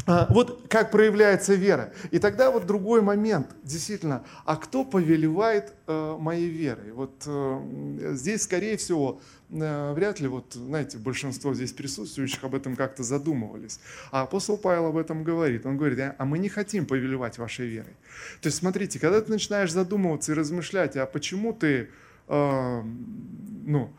а, 0.06 0.26
вот 0.30 0.66
как 0.68 0.90
проявляется 0.90 1.54
вера. 1.54 1.92
И 2.10 2.18
тогда 2.18 2.50
вот 2.50 2.66
другой 2.66 3.02
момент, 3.02 3.48
действительно, 3.62 4.24
а 4.44 4.56
кто 4.56 4.84
повелевает 4.84 5.72
э, 5.86 6.16
моей 6.18 6.48
верой? 6.48 6.92
Вот 6.92 7.22
э, 7.26 8.12
здесь, 8.14 8.42
скорее 8.42 8.76
всего, 8.76 9.20
вряд 9.50 10.20
ли, 10.20 10.28
вот, 10.28 10.54
знаете, 10.54 10.96
большинство 10.96 11.54
здесь 11.54 11.72
присутствующих 11.72 12.42
об 12.44 12.54
этом 12.54 12.76
как-то 12.76 13.02
задумывались. 13.02 13.80
А 14.12 14.22
апостол 14.22 14.56
Павел 14.56 14.86
об 14.86 14.96
этом 14.96 15.24
говорит. 15.24 15.66
Он 15.66 15.76
говорит, 15.76 16.14
а 16.16 16.24
мы 16.24 16.38
не 16.38 16.48
хотим 16.48 16.86
повелевать 16.86 17.36
вашей 17.38 17.66
верой. 17.66 17.96
То 18.40 18.46
есть, 18.46 18.58
смотрите, 18.58 19.00
когда 19.00 19.20
ты 19.20 19.30
начинаешь 19.30 19.72
задумываться 19.72 20.32
и 20.32 20.34
размышлять, 20.36 20.96
а 20.96 21.04
почему 21.04 21.52
ты, 21.52 21.90
ну, 22.28 23.90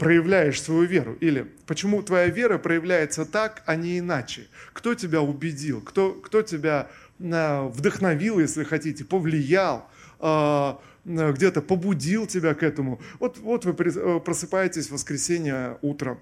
проявляешь 0.00 0.60
свою 0.62 0.84
веру? 0.84 1.16
Или 1.20 1.46
почему 1.66 2.02
твоя 2.02 2.28
вера 2.28 2.56
проявляется 2.56 3.26
так, 3.26 3.62
а 3.66 3.76
не 3.76 3.98
иначе? 3.98 4.48
Кто 4.72 4.94
тебя 4.94 5.20
убедил? 5.20 5.82
Кто, 5.82 6.12
кто 6.12 6.40
тебя 6.40 6.88
а, 7.20 7.68
вдохновил, 7.68 8.40
если 8.40 8.64
хотите, 8.64 9.04
повлиял? 9.04 9.88
А, 10.18 10.80
где-то 11.04 11.60
побудил 11.60 12.26
тебя 12.26 12.54
к 12.54 12.62
этому. 12.62 13.00
Вот, 13.18 13.38
вот 13.38 13.64
вы 13.66 13.72
э, 13.72 14.20
просыпаетесь 14.20 14.88
в 14.88 14.92
воскресенье 14.92 15.78
утром, 15.82 16.18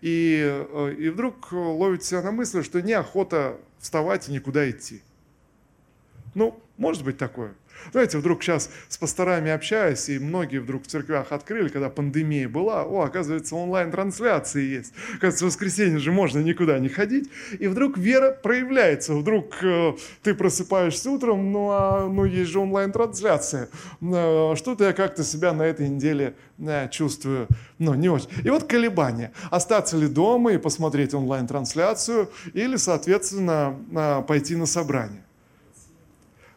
и, 0.00 0.40
э, 0.42 0.94
и 0.98 1.08
вдруг 1.10 1.52
ловите 1.52 2.06
себя 2.06 2.22
на 2.22 2.32
мысли, 2.32 2.62
что 2.62 2.80
неохота 2.80 3.58
вставать 3.78 4.28
и 4.28 4.32
никуда 4.32 4.70
идти. 4.70 5.02
Ну, 6.34 6.58
может 6.78 7.04
быть 7.04 7.18
такое. 7.18 7.54
Знаете, 7.92 8.18
вдруг 8.18 8.42
сейчас 8.42 8.70
с 8.88 8.96
пасторами 8.96 9.50
общаюсь, 9.50 10.08
и 10.08 10.18
многие 10.18 10.58
вдруг 10.58 10.84
в 10.84 10.86
церквях 10.86 11.32
открыли, 11.32 11.68
когда 11.68 11.90
пандемия 11.90 12.48
была, 12.48 12.84
о, 12.84 13.02
оказывается, 13.02 13.56
онлайн-трансляции 13.56 14.62
есть. 14.62 14.92
Оказывается, 15.14 15.44
в 15.44 15.48
воскресенье 15.48 15.98
же 15.98 16.12
можно 16.12 16.38
никуда 16.38 16.78
не 16.78 16.88
ходить. 16.88 17.28
И 17.58 17.66
вдруг 17.66 17.98
вера 17.98 18.30
проявляется. 18.30 19.14
Вдруг 19.14 19.62
э, 19.62 19.92
ты 20.22 20.34
просыпаешься 20.34 21.10
утром, 21.10 21.52
ну, 21.52 21.68
а, 21.70 22.08
ну 22.08 22.24
есть 22.24 22.50
же 22.50 22.60
онлайн-трансляция. 22.60 23.68
Э, 24.00 24.54
что-то 24.56 24.84
я 24.84 24.92
как-то 24.92 25.24
себя 25.24 25.52
на 25.52 25.62
этой 25.62 25.88
неделе 25.88 26.34
э, 26.58 26.88
чувствую, 26.90 27.48
ну, 27.78 27.94
не 27.94 28.08
очень. 28.08 28.28
И 28.44 28.50
вот 28.50 28.64
колебания. 28.64 29.32
Остаться 29.50 29.96
ли 29.96 30.08
дома 30.08 30.52
и 30.52 30.58
посмотреть 30.58 31.14
онлайн-трансляцию, 31.14 32.30
или, 32.54 32.76
соответственно, 32.76 33.76
э, 33.92 34.22
пойти 34.26 34.56
на 34.56 34.66
собрание. 34.66 35.22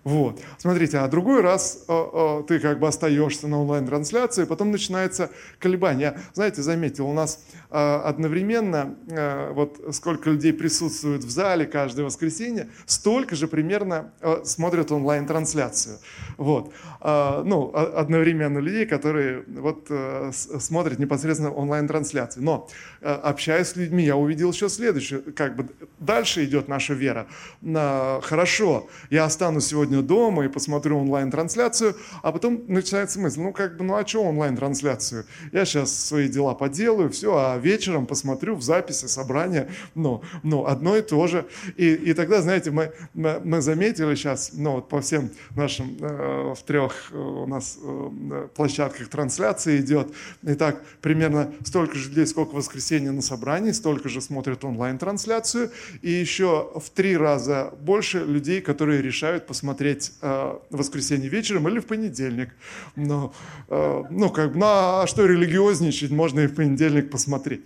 Вот. 0.05 0.39
Смотрите, 0.59 0.99
а 0.99 1.07
другой 1.07 1.41
раз 1.41 1.83
э, 1.87 1.91
э, 1.91 2.43
ты 2.47 2.59
как 2.59 2.79
бы 2.79 2.87
остаешься 2.87 3.47
на 3.47 3.59
онлайн-трансляции, 3.59 4.43
потом 4.43 4.69
начинается 4.69 5.31
колебание. 5.57 6.19
Знаете, 6.33 6.61
заметил, 6.61 7.07
у 7.07 7.13
нас 7.13 7.43
э, 7.71 7.75
одновременно, 7.75 8.95
э, 9.09 9.51
вот 9.53 9.81
сколько 9.93 10.29
людей 10.29 10.53
присутствует 10.53 11.23
в 11.23 11.29
зале 11.31 11.65
каждое 11.65 12.05
воскресенье, 12.05 12.69
столько 12.85 13.35
же 13.35 13.47
примерно 13.47 14.11
э, 14.21 14.41
смотрят 14.43 14.91
онлайн-трансляцию. 14.91 15.97
Вот. 16.37 16.71
Э, 17.01 17.41
ну, 17.43 17.73
одновременно 17.73 18.59
людей, 18.59 18.85
которые 18.85 19.43
вот 19.47 19.87
э, 19.89 20.29
смотрят 20.31 20.99
непосредственно 20.99 21.51
онлайн-трансляции. 21.51 22.41
Но 22.41 22.69
э, 23.01 23.11
общаясь 23.11 23.69
с 23.69 23.75
людьми, 23.75 24.03
я 24.03 24.17
увидел 24.17 24.51
еще 24.51 24.69
следующее, 24.69 25.21
как 25.35 25.55
бы 25.55 25.67
дальше 25.97 26.45
идет 26.45 26.67
наша 26.67 26.93
вера. 26.93 27.25
Э, 27.63 28.19
хорошо, 28.21 28.87
я 29.09 29.25
останусь 29.25 29.65
сегодня 29.65 29.94
сегодня 29.95 30.01
дома 30.01 30.45
и 30.45 30.47
посмотрю 30.47 30.99
онлайн-трансляцию, 30.99 31.95
а 32.21 32.31
потом 32.31 32.63
начинается 32.67 33.19
мысль, 33.19 33.41
ну 33.41 33.53
как 33.53 33.77
бы, 33.77 33.83
ну 33.83 33.95
а 33.95 34.05
что 34.05 34.23
онлайн-трансляцию? 34.23 35.25
Я 35.51 35.65
сейчас 35.65 35.93
свои 35.93 36.27
дела 36.27 36.53
поделаю, 36.53 37.09
все, 37.09 37.35
а 37.35 37.57
вечером 37.57 38.05
посмотрю 38.05 38.55
в 38.55 38.61
записи 38.61 39.05
собрания, 39.05 39.69
ну, 39.95 40.21
ну 40.43 40.65
одно 40.65 40.97
и 40.97 41.01
то 41.01 41.27
же. 41.27 41.45
И, 41.77 41.93
и 41.93 42.13
тогда, 42.13 42.41
знаете, 42.41 42.71
мы, 42.71 42.91
мы, 43.13 43.41
мы 43.43 43.61
заметили 43.61 44.15
сейчас, 44.15 44.51
ну 44.53 44.73
вот 44.73 44.89
по 44.89 45.01
всем 45.01 45.29
нашим 45.55 45.97
э, 45.99 46.53
в 46.55 46.63
трех 46.63 47.11
э, 47.11 47.17
у 47.17 47.47
нас 47.47 47.77
э, 47.81 48.47
площадках 48.55 49.07
трансляции 49.09 49.79
идет, 49.79 50.07
и 50.43 50.53
так 50.53 50.83
примерно 51.01 51.51
столько 51.63 51.95
же 51.95 52.09
людей, 52.09 52.27
сколько 52.27 52.55
воскресенье 52.55 53.11
на 53.11 53.21
собрании, 53.21 53.71
столько 53.71 54.09
же 54.09 54.21
смотрят 54.21 54.63
онлайн-трансляцию, 54.63 55.71
и 56.01 56.11
еще 56.11 56.71
в 56.75 56.89
три 56.89 57.17
раза 57.17 57.73
больше 57.81 58.19
людей, 58.19 58.61
которые 58.61 59.01
решают 59.01 59.47
посмотреть 59.47 59.84
смотреть 59.85 60.13
э, 60.21 60.57
в 60.69 60.77
воскресенье 60.77 61.29
вечером 61.29 61.67
или 61.67 61.79
в 61.79 61.85
понедельник. 61.85 62.49
Но, 62.95 63.33
э, 63.69 64.03
ну, 64.09 64.29
как 64.29 64.53
бы, 64.53 64.59
ну, 64.59 64.65
а 64.65 65.05
что 65.07 65.25
религиозничать, 65.25 66.11
можно 66.11 66.41
и 66.41 66.47
в 66.47 66.55
понедельник 66.55 67.11
посмотреть. 67.11 67.61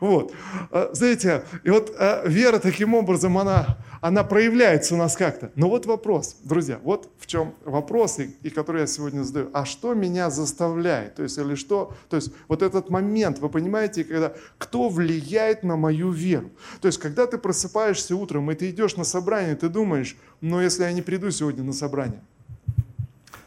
Вот. 0.00 0.32
Э, 0.70 0.90
знаете, 0.92 1.44
и 1.64 1.70
вот 1.70 1.94
э, 1.98 2.28
вера 2.28 2.58
таким 2.58 2.94
образом, 2.94 3.38
она, 3.38 3.78
она 4.00 4.22
проявляется 4.24 4.94
у 4.94 4.98
нас 4.98 5.16
как-то. 5.16 5.50
Но 5.54 5.68
вот 5.68 5.86
вопрос, 5.86 6.36
друзья, 6.44 6.78
вот 6.82 7.08
в 7.18 7.26
чем 7.26 7.54
вопрос, 7.64 8.18
и, 8.18 8.36
и 8.42 8.50
который 8.50 8.82
я 8.82 8.86
сегодня 8.86 9.22
задаю. 9.22 9.48
А 9.52 9.64
что 9.64 9.94
меня 9.94 10.30
заставляет? 10.30 11.14
То 11.14 11.22
есть, 11.22 11.38
или 11.38 11.54
что? 11.54 11.94
То 12.10 12.16
есть, 12.16 12.32
вот 12.48 12.62
этот 12.62 12.90
момент, 12.90 13.38
вы 13.38 13.48
понимаете, 13.48 14.04
когда 14.04 14.32
кто 14.58 14.88
влияет 14.88 15.62
на 15.62 15.76
мою 15.76 16.10
веру? 16.10 16.50
То 16.80 16.88
есть, 16.88 16.98
когда 16.98 17.26
ты 17.26 17.38
просыпаешься 17.38 18.14
утром, 18.14 18.50
и 18.50 18.54
ты 18.54 18.70
идешь 18.70 18.96
на 18.96 19.04
собрание, 19.04 19.54
ты 19.54 19.68
думаешь, 19.68 20.16
но 20.42 20.60
если 20.60 20.82
я 20.82 20.92
не 20.92 21.02
приду 21.02 21.30
сегодня 21.30 21.61
на 21.62 21.72
собрание, 21.72 22.22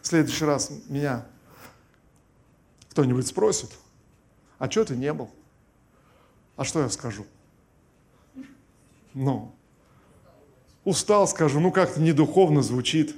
в 0.01 0.07
следующий 0.07 0.45
раз 0.45 0.71
меня 0.87 1.25
кто-нибудь 2.91 3.27
спросит, 3.27 3.71
а 4.57 4.69
что 4.69 4.85
ты 4.85 4.95
не 4.95 5.11
был? 5.13 5.29
А 6.55 6.63
что 6.63 6.81
я 6.81 6.89
скажу? 6.89 7.25
Ну, 9.13 9.53
устал, 10.83 11.27
скажу, 11.27 11.59
ну 11.59 11.71
как-то 11.71 12.01
недуховно 12.01 12.61
звучит. 12.61 13.15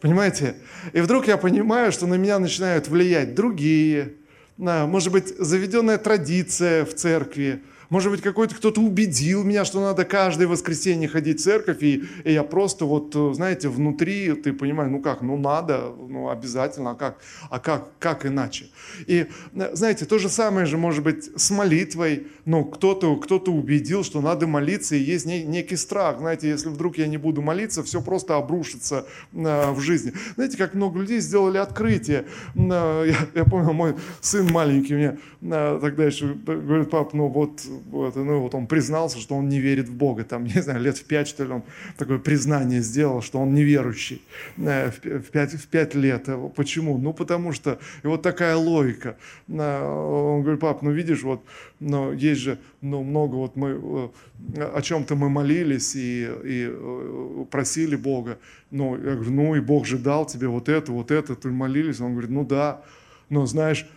Понимаете? 0.00 0.56
И 0.92 1.00
вдруг 1.00 1.28
я 1.28 1.36
понимаю, 1.36 1.92
что 1.92 2.06
на 2.06 2.14
меня 2.14 2.38
начинают 2.38 2.88
влиять 2.88 3.34
другие, 3.34 4.14
может 4.56 5.12
быть, 5.12 5.28
заведенная 5.38 5.98
традиция 5.98 6.84
в 6.84 6.94
церкви, 6.94 7.62
Может 7.92 8.10
быть, 8.10 8.22
какой-то 8.22 8.54
кто-то 8.54 8.80
убедил 8.80 9.44
меня, 9.44 9.66
что 9.66 9.78
надо 9.82 10.06
каждое 10.06 10.48
воскресенье 10.48 11.10
ходить 11.10 11.40
в 11.40 11.44
церковь, 11.44 11.82
и, 11.82 12.02
и 12.24 12.32
я 12.32 12.42
просто 12.42 12.86
вот, 12.86 13.14
знаете, 13.34 13.68
внутри, 13.68 14.32
ты 14.32 14.54
понимаешь, 14.54 14.90
ну 14.90 15.02
как, 15.02 15.20
ну 15.20 15.36
надо, 15.36 15.92
ну 16.08 16.30
обязательно, 16.30 16.92
а 16.92 16.94
как, 16.94 17.18
а 17.50 17.58
как, 17.58 17.90
как 17.98 18.24
иначе? 18.24 18.70
И, 19.06 19.26
знаете, 19.74 20.06
то 20.06 20.18
же 20.18 20.30
самое 20.30 20.64
же 20.64 20.78
может 20.78 21.04
быть 21.04 21.32
с 21.36 21.50
молитвой, 21.50 22.28
ну 22.44 22.64
кто-то 22.64 23.16
кто 23.16 23.38
убедил, 23.38 24.04
что 24.04 24.20
надо 24.20 24.46
молиться, 24.46 24.96
и 24.96 25.00
есть 25.00 25.26
некий 25.26 25.76
страх, 25.76 26.18
знаете, 26.18 26.48
если 26.48 26.68
вдруг 26.68 26.98
я 26.98 27.06
не 27.06 27.16
буду 27.16 27.42
молиться, 27.42 27.82
все 27.82 28.00
просто 28.00 28.36
обрушится 28.36 29.06
в 29.32 29.80
жизни. 29.80 30.12
Знаете, 30.34 30.56
как 30.56 30.74
много 30.74 31.00
людей 31.00 31.20
сделали 31.20 31.58
открытие. 31.58 32.24
Я, 32.54 33.16
я 33.34 33.44
помню, 33.44 33.72
мой 33.72 33.94
сын 34.20 34.50
маленький 34.50 34.94
мне 34.94 35.18
тогда 35.42 36.04
еще 36.04 36.34
говорит, 36.34 36.90
пап, 36.90 37.14
ну 37.14 37.26
вот, 37.26 37.62
вот, 37.90 38.14
ну 38.14 38.40
вот 38.40 38.54
он 38.54 38.66
признался, 38.66 39.18
что 39.18 39.34
он 39.34 39.48
не 39.48 39.58
верит 39.58 39.88
в 39.88 39.94
Бога. 39.94 40.24
Там, 40.24 40.44
не 40.54 40.62
знаю, 40.62 40.80
лет 40.80 40.96
в 40.96 41.04
пять, 41.04 41.28
что 41.28 41.44
ли, 41.44 41.52
он 41.52 41.62
такое 41.98 42.18
признание 42.18 42.80
сделал, 42.80 43.22
что 43.22 43.40
он 43.40 43.52
неверующий 43.52 44.22
э, 44.56 44.90
в 44.90 45.30
пять, 45.30 45.54
в 45.54 45.66
пять 45.66 45.94
лет. 45.94 46.28
Почему? 46.54 46.96
Ну, 46.98 47.12
потому 47.12 47.52
что, 47.52 47.78
и 48.04 48.06
вот 48.06 48.22
такая 48.22 48.56
логика. 48.56 49.16
Он 49.48 50.42
говорит, 50.42 50.60
пап, 50.60 50.82
ну 50.82 50.92
видишь, 50.92 51.22
вот, 51.22 51.42
но 51.82 52.12
есть 52.12 52.40
же, 52.40 52.58
ну, 52.80 53.02
много 53.02 53.34
вот 53.34 53.56
мы, 53.56 54.12
э, 54.56 54.62
о 54.62 54.80
чем-то 54.82 55.16
мы 55.16 55.28
молились 55.28 55.96
и, 55.96 56.22
и 56.22 56.68
э, 56.70 57.44
просили 57.50 57.96
Бога. 57.96 58.38
Ну, 58.70 58.96
я 58.96 59.14
говорю, 59.14 59.32
ну 59.32 59.54
и 59.56 59.60
Бог 59.60 59.86
же 59.86 59.98
дал 59.98 60.24
тебе 60.24 60.48
вот 60.48 60.68
это, 60.68 60.92
вот 60.92 61.10
это, 61.10 61.34
ты 61.34 61.50
молились. 61.50 62.00
Он 62.00 62.12
говорит, 62.12 62.30
ну 62.30 62.44
да, 62.44 62.82
но 63.28 63.46
знаешь, 63.46 63.88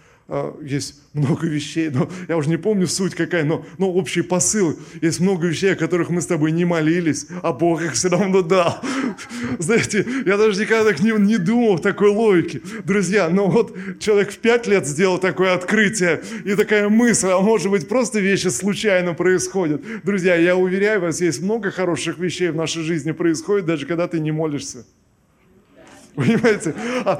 есть 0.63 0.96
много 1.13 1.46
вещей, 1.46 1.89
но 1.89 2.10
я 2.27 2.36
уже 2.36 2.50
не 2.50 2.58
помню 2.58 2.88
суть 2.88 3.13
какая, 3.13 3.44
но, 3.44 3.63
но 3.77 3.91
общий 3.91 4.24
посыл. 4.24 4.77
Есть 5.00 5.20
много 5.20 5.48
вещей, 5.48 5.74
о 5.74 5.75
которых 5.75 6.10
мы 6.10 6.20
с 6.20 6.25
тобой 6.25 6.51
не 6.51 6.65
молились, 6.65 7.27
а 7.44 7.53
Бог 7.53 7.84
их 7.84 7.94
все 7.94 8.10
равно 8.10 8.41
дал. 8.41 8.82
Знаете, 9.60 10.05
я 10.25 10.38
даже 10.38 10.60
никогда 10.60 10.91
так 10.91 11.00
не, 11.01 11.12
не 11.12 11.38
думал 11.38 11.75
в 11.75 11.82
такой 11.82 12.10
логике. 12.10 12.62
Друзья, 12.84 13.29
но 13.29 13.48
вот 13.50 13.77
человек 14.00 14.32
в 14.32 14.39
пять 14.39 14.65
лет 14.65 14.88
сделал 14.88 15.20
такое 15.20 15.53
открытие, 15.53 16.24
и 16.44 16.55
такая 16.55 16.89
мысль, 16.89 17.27
а 17.27 17.39
может 17.39 17.70
быть 17.70 17.88
просто 17.88 18.20
вещи 18.20 18.48
случайно 18.48 19.13
происходят. 19.13 19.84
Друзья, 20.03 20.36
я 20.36 20.55
уверяю 20.55 21.01
вас, 21.01 21.22
есть 21.22 21.41
много 21.41 21.70
хороших 21.70 22.17
вещей 22.17 22.50
в 22.50 22.55
нашей 22.55 22.82
жизни 22.82 23.12
происходит, 23.12 23.67
даже 23.67 23.86
когда 23.86 24.08
ты 24.08 24.20
не 24.20 24.32
молишься. 24.32 24.86
Понимаете? 26.15 26.74
А, 27.03 27.19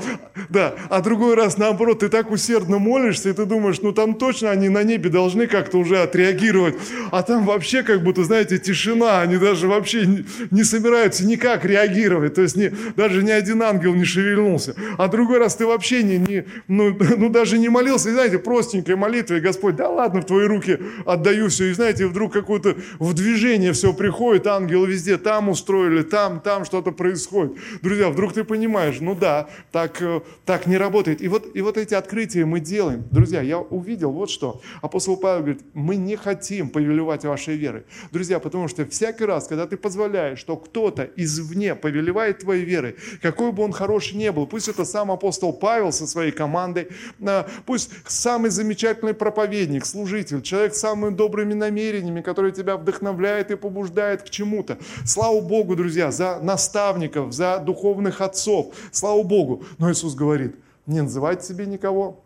да. 0.49 0.75
А 0.89 1.01
другой 1.01 1.35
раз, 1.35 1.57
наоборот, 1.57 1.99
ты 1.99 2.09
так 2.09 2.31
усердно 2.31 2.79
молишься, 2.79 3.29
и 3.29 3.33
ты 3.33 3.45
думаешь, 3.45 3.81
ну 3.81 3.91
там 3.91 4.15
точно 4.15 4.51
они 4.51 4.69
на 4.69 4.83
небе 4.83 5.09
должны 5.09 5.47
как-то 5.47 5.77
уже 5.77 5.97
отреагировать. 5.97 6.75
А 7.11 7.23
там 7.23 7.45
вообще 7.45 7.83
как 7.83 8.03
будто, 8.03 8.23
знаете, 8.23 8.57
тишина. 8.57 9.21
Они 9.21 9.37
даже 9.37 9.67
вообще 9.67 10.05
не, 10.05 10.25
не 10.51 10.63
собираются 10.63 11.25
никак 11.25 11.65
реагировать. 11.65 12.35
То 12.35 12.41
есть 12.41 12.55
не, 12.55 12.71
даже 12.95 13.23
ни 13.23 13.31
один 13.31 13.61
ангел 13.63 13.93
не 13.93 14.05
шевельнулся. 14.05 14.75
А 14.97 15.07
другой 15.07 15.39
раз 15.39 15.55
ты 15.55 15.65
вообще 15.65 16.03
не, 16.03 16.17
не, 16.17 16.45
ну, 16.67 16.95
ну 17.17 17.29
даже 17.29 17.57
не 17.57 17.69
молился. 17.69 18.09
И 18.09 18.13
знаете, 18.13 18.39
простенькой 18.39 18.95
молитвой, 18.95 19.41
Господь, 19.41 19.75
да 19.75 19.89
ладно, 19.89 20.21
в 20.21 20.25
твои 20.25 20.45
руки 20.45 20.79
отдаю 21.05 21.49
все. 21.49 21.65
И 21.65 21.73
знаете, 21.73 22.07
вдруг 22.07 22.31
какое-то 22.31 22.75
в 22.99 23.13
движение 23.13 23.73
все 23.73 23.93
приходит, 23.93 24.47
ангел 24.47 24.85
везде, 24.85 25.17
там 25.17 25.49
устроили, 25.49 26.01
там, 26.01 26.39
там 26.39 26.65
что-то 26.65 26.91
происходит. 26.91 27.53
Друзья, 27.81 28.09
вдруг 28.09 28.33
ты 28.33 28.43
понимаешь, 28.43 28.84
понимаешь, 28.85 29.01
ну 29.01 29.15
да, 29.15 29.47
так, 29.71 30.01
э, 30.01 30.21
так 30.45 30.67
не 30.67 30.77
работает. 30.77 31.21
И 31.21 31.27
вот, 31.27 31.55
и 31.55 31.61
вот 31.61 31.77
эти 31.77 31.93
открытия 31.93 32.45
мы 32.45 32.59
делаем. 32.59 33.05
Друзья, 33.11 33.41
я 33.41 33.59
увидел 33.59 34.11
вот 34.11 34.29
что. 34.29 34.61
Апостол 34.81 35.17
Павел 35.17 35.41
говорит, 35.41 35.61
мы 35.73 35.95
не 35.95 36.15
хотим 36.15 36.69
повелевать 36.69 37.25
вашей 37.25 37.55
верой. 37.55 37.83
Друзья, 38.11 38.39
потому 38.39 38.67
что 38.67 38.85
всякий 38.85 39.25
раз, 39.25 39.47
когда 39.47 39.65
ты 39.65 39.77
позволяешь, 39.77 40.39
что 40.39 40.57
кто-то 40.57 41.09
извне 41.15 41.75
повелевает 41.75 42.39
твоей 42.39 42.65
верой, 42.65 42.95
какой 43.21 43.51
бы 43.51 43.63
он 43.63 43.71
хороший 43.71 44.17
не 44.17 44.31
был, 44.31 44.47
пусть 44.47 44.67
это 44.67 44.85
сам 44.85 45.11
апостол 45.11 45.53
Павел 45.53 45.91
со 45.91 46.07
своей 46.07 46.31
командой, 46.31 46.89
а, 47.25 47.47
пусть 47.65 47.89
самый 48.07 48.49
замечательный 48.49 49.13
проповедник, 49.13 49.85
служитель, 49.85 50.41
человек 50.41 50.75
с 50.75 50.79
самыми 50.79 51.15
добрыми 51.15 51.53
намерениями, 51.53 52.21
который 52.21 52.51
тебя 52.51 52.77
вдохновляет 52.77 53.51
и 53.51 53.55
побуждает 53.55 54.23
к 54.23 54.29
чему-то. 54.29 54.77
Слава 55.05 55.41
Богу, 55.41 55.75
друзья, 55.75 56.11
за 56.11 56.39
наставников, 56.41 57.33
за 57.33 57.57
духовных 57.59 58.21
отцов, 58.21 58.75
Слава 58.91 59.24
Богу. 59.24 59.63
Но 59.77 59.91
Иисус 59.91 60.15
говорит, 60.15 60.55
не 60.86 61.01
называйте 61.01 61.46
себе 61.46 61.65
никого 61.65 62.24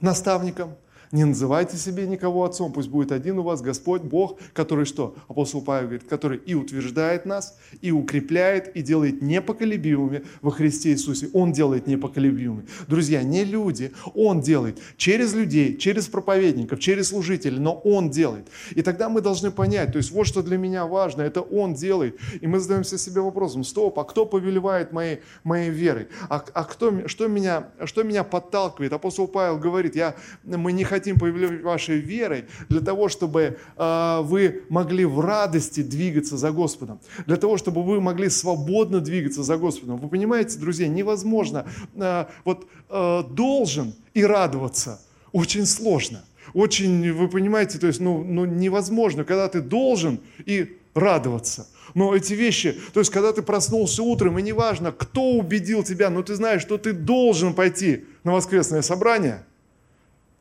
наставником, 0.00 0.74
не 1.12 1.24
называйте 1.24 1.76
себе 1.76 2.06
никого 2.06 2.44
отцом, 2.44 2.72
пусть 2.72 2.88
будет 2.88 3.10
один 3.10 3.40
у 3.40 3.42
вас 3.42 3.62
Господь, 3.62 4.02
Бог, 4.02 4.38
который 4.52 4.84
что? 4.84 5.16
Апостол 5.26 5.60
Павел 5.60 5.88
говорит, 5.88 6.08
который 6.08 6.38
и 6.38 6.54
утверждает 6.54 7.26
нас, 7.26 7.58
и 7.80 7.90
укрепляет, 7.90 8.76
и 8.76 8.82
делает 8.82 9.20
непоколебимыми 9.20 10.24
во 10.40 10.52
Христе 10.52 10.90
Иисусе. 10.90 11.28
Он 11.32 11.50
делает 11.50 11.88
непоколебимыми. 11.88 12.66
Друзья, 12.86 13.24
не 13.24 13.44
люди, 13.44 13.92
Он 14.14 14.40
делает 14.40 14.78
через 14.96 15.34
людей, 15.34 15.76
через 15.76 16.06
проповедников, 16.06 16.78
через 16.78 17.08
служителей, 17.08 17.58
но 17.58 17.74
Он 17.74 18.10
делает. 18.10 18.46
И 18.70 18.82
тогда 18.82 19.08
мы 19.08 19.20
должны 19.20 19.50
понять, 19.50 19.90
то 19.90 19.98
есть 19.98 20.12
вот 20.12 20.28
что 20.28 20.42
для 20.44 20.58
меня 20.58 20.86
важно, 20.86 21.22
это 21.22 21.40
Он 21.40 21.74
делает. 21.74 22.18
И 22.40 22.46
мы 22.46 22.60
задаемся 22.60 22.98
себе 22.98 23.20
вопросом, 23.20 23.64
стоп, 23.64 23.98
а 23.98 24.04
кто 24.04 24.26
повелевает 24.26 24.92
моей, 24.92 25.18
моей 25.42 25.70
верой? 25.70 26.06
А, 26.28 26.44
а 26.54 26.64
кто, 26.64 27.08
что, 27.08 27.26
меня, 27.26 27.70
что 27.84 28.04
меня 28.04 28.22
подталкивает? 28.22 28.92
Апостол 28.92 29.26
Павел 29.26 29.58
говорит, 29.58 29.96
я, 29.96 30.14
мы 30.44 30.70
не 30.70 30.84
хотим 30.84 30.99
хотим 31.00 31.18
повелевать 31.18 31.62
вашей 31.62 31.98
верой 31.98 32.44
для 32.68 32.80
того, 32.80 33.08
чтобы 33.08 33.56
э, 33.76 34.20
вы 34.22 34.62
могли 34.68 35.06
в 35.06 35.20
радости 35.20 35.82
двигаться 35.82 36.36
за 36.36 36.50
Господом, 36.50 37.00
для 37.26 37.36
того, 37.36 37.56
чтобы 37.56 37.82
вы 37.82 38.00
могли 38.02 38.28
свободно 38.28 39.00
двигаться 39.00 39.42
за 39.42 39.56
Господом. 39.56 39.96
Вы 39.96 40.08
понимаете, 40.08 40.58
друзья, 40.58 40.88
невозможно, 40.88 41.64
э, 41.94 42.26
вот 42.44 42.66
э, 42.90 43.22
должен 43.30 43.94
и 44.12 44.24
радоваться 44.24 45.00
очень 45.32 45.64
сложно. 45.64 46.22
Очень, 46.52 47.12
вы 47.12 47.28
понимаете, 47.28 47.78
то 47.78 47.86
есть, 47.86 48.00
ну, 48.00 48.22
ну 48.22 48.44
невозможно, 48.44 49.24
когда 49.24 49.48
ты 49.48 49.62
должен 49.62 50.20
и 50.44 50.76
радоваться. 50.94 51.66
Но 51.94 52.14
эти 52.14 52.34
вещи, 52.34 52.76
то 52.92 53.00
есть, 53.00 53.10
когда 53.10 53.32
ты 53.32 53.40
проснулся 53.42 54.02
утром, 54.02 54.38
и 54.38 54.42
неважно, 54.42 54.92
кто 54.92 55.32
убедил 55.32 55.82
тебя, 55.82 56.10
но 56.10 56.22
ты 56.22 56.34
знаешь, 56.34 56.62
что 56.62 56.76
ты 56.76 56.92
должен 56.92 57.54
пойти 57.54 58.04
на 58.22 58.32
воскресное 58.32 58.82
собрание– 58.82 59.46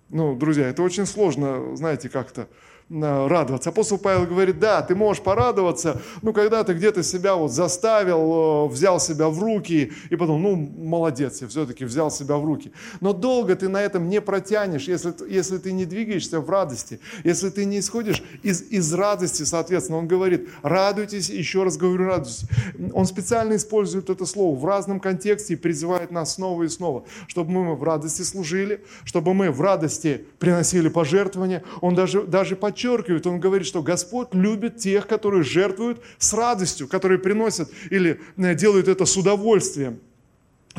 ну, 0.10 0.36
друзья, 0.36 0.68
это 0.68 0.82
очень 0.82 1.06
сложно, 1.06 1.76
знаете, 1.76 2.10
как-то 2.10 2.48
радоваться. 2.90 3.70
Апостол 3.70 4.00
Павел 4.00 4.26
говорит, 4.26 4.60
да, 4.60 4.82
ты 4.82 4.96
можешь 4.96 5.22
порадоваться, 5.22 6.02
ну, 6.24 6.34
когда 6.34 6.64
ты 6.64 6.74
где-то 6.74 7.04
себя 7.04 7.36
вот 7.36 7.52
заставил, 7.52 8.66
э, 8.66 8.68
взял 8.70 9.00
себя 9.00 9.30
в 9.30 9.40
руки, 9.40 9.92
и 10.10 10.16
потом, 10.16 10.42
ну, 10.42 10.56
молодец, 10.56 11.42
я 11.42 11.48
все-таки 11.48 11.86
взял 11.86 12.10
себя 12.10 12.38
в 12.38 12.46
руки. 12.46 12.72
Но 13.00 13.14
долго 13.14 13.56
ты 13.56 13.70
на 13.70 13.82
этом 13.82 14.10
не 14.10 14.22
протянешь, 14.22 14.88
если, 14.88 15.14
если 15.30 15.60
ты 15.60 15.72
не 15.72 15.86
двигаешься 15.86 16.40
в 16.40 16.50
радости, 16.50 17.00
если 17.24 17.50
ты 17.50 17.66
не 17.66 17.80
исходишь 17.80 18.24
из, 18.42 18.64
из 18.64 18.92
радости, 18.94 19.44
соответственно, 19.44 20.00
он 20.00 20.08
говорит, 20.08 20.50
радуйтесь, 20.64 21.30
еще 21.30 21.64
раз 21.64 21.78
говорю, 21.78 22.06
радуйтесь. 22.06 22.46
Он 22.94 23.06
специально 23.06 23.56
использует 23.56 24.10
это 24.10 24.26
слово 24.26 24.58
в 24.58 24.66
разном 24.66 25.00
контексте 25.00 25.54
и 25.54 25.58
призывает 25.58 26.10
нас 26.10 26.36
снова 26.36 26.64
и 26.64 26.68
снова, 26.68 27.04
чтобы 27.28 27.52
мы 27.52 27.76
в 27.76 27.84
радости 27.84 28.24
служили, 28.24 28.84
чтобы 29.04 29.36
мы 29.36 29.52
в 29.52 29.62
радости 29.62 30.26
приносили 30.40 30.90
пожертвования. 30.90 31.64
Он 31.82 31.94
даже, 31.94 32.24
даже 32.24 32.56
подчеркивает, 32.56 32.79
подчеркивает, 32.80 33.28
он 33.28 33.40
говорит, 33.40 33.68
что 33.68 33.84
Господь 33.84 34.30
любит 34.34 34.78
тех, 34.78 35.06
которые 35.06 35.44
жертвуют 35.44 36.02
с 36.18 36.34
радостью, 36.34 36.88
которые 36.88 37.20
приносят 37.20 37.70
или 37.90 38.22
э, 38.38 38.56
делают 38.56 38.88
это 38.88 39.06
с 39.06 39.18
удовольствием 39.18 40.00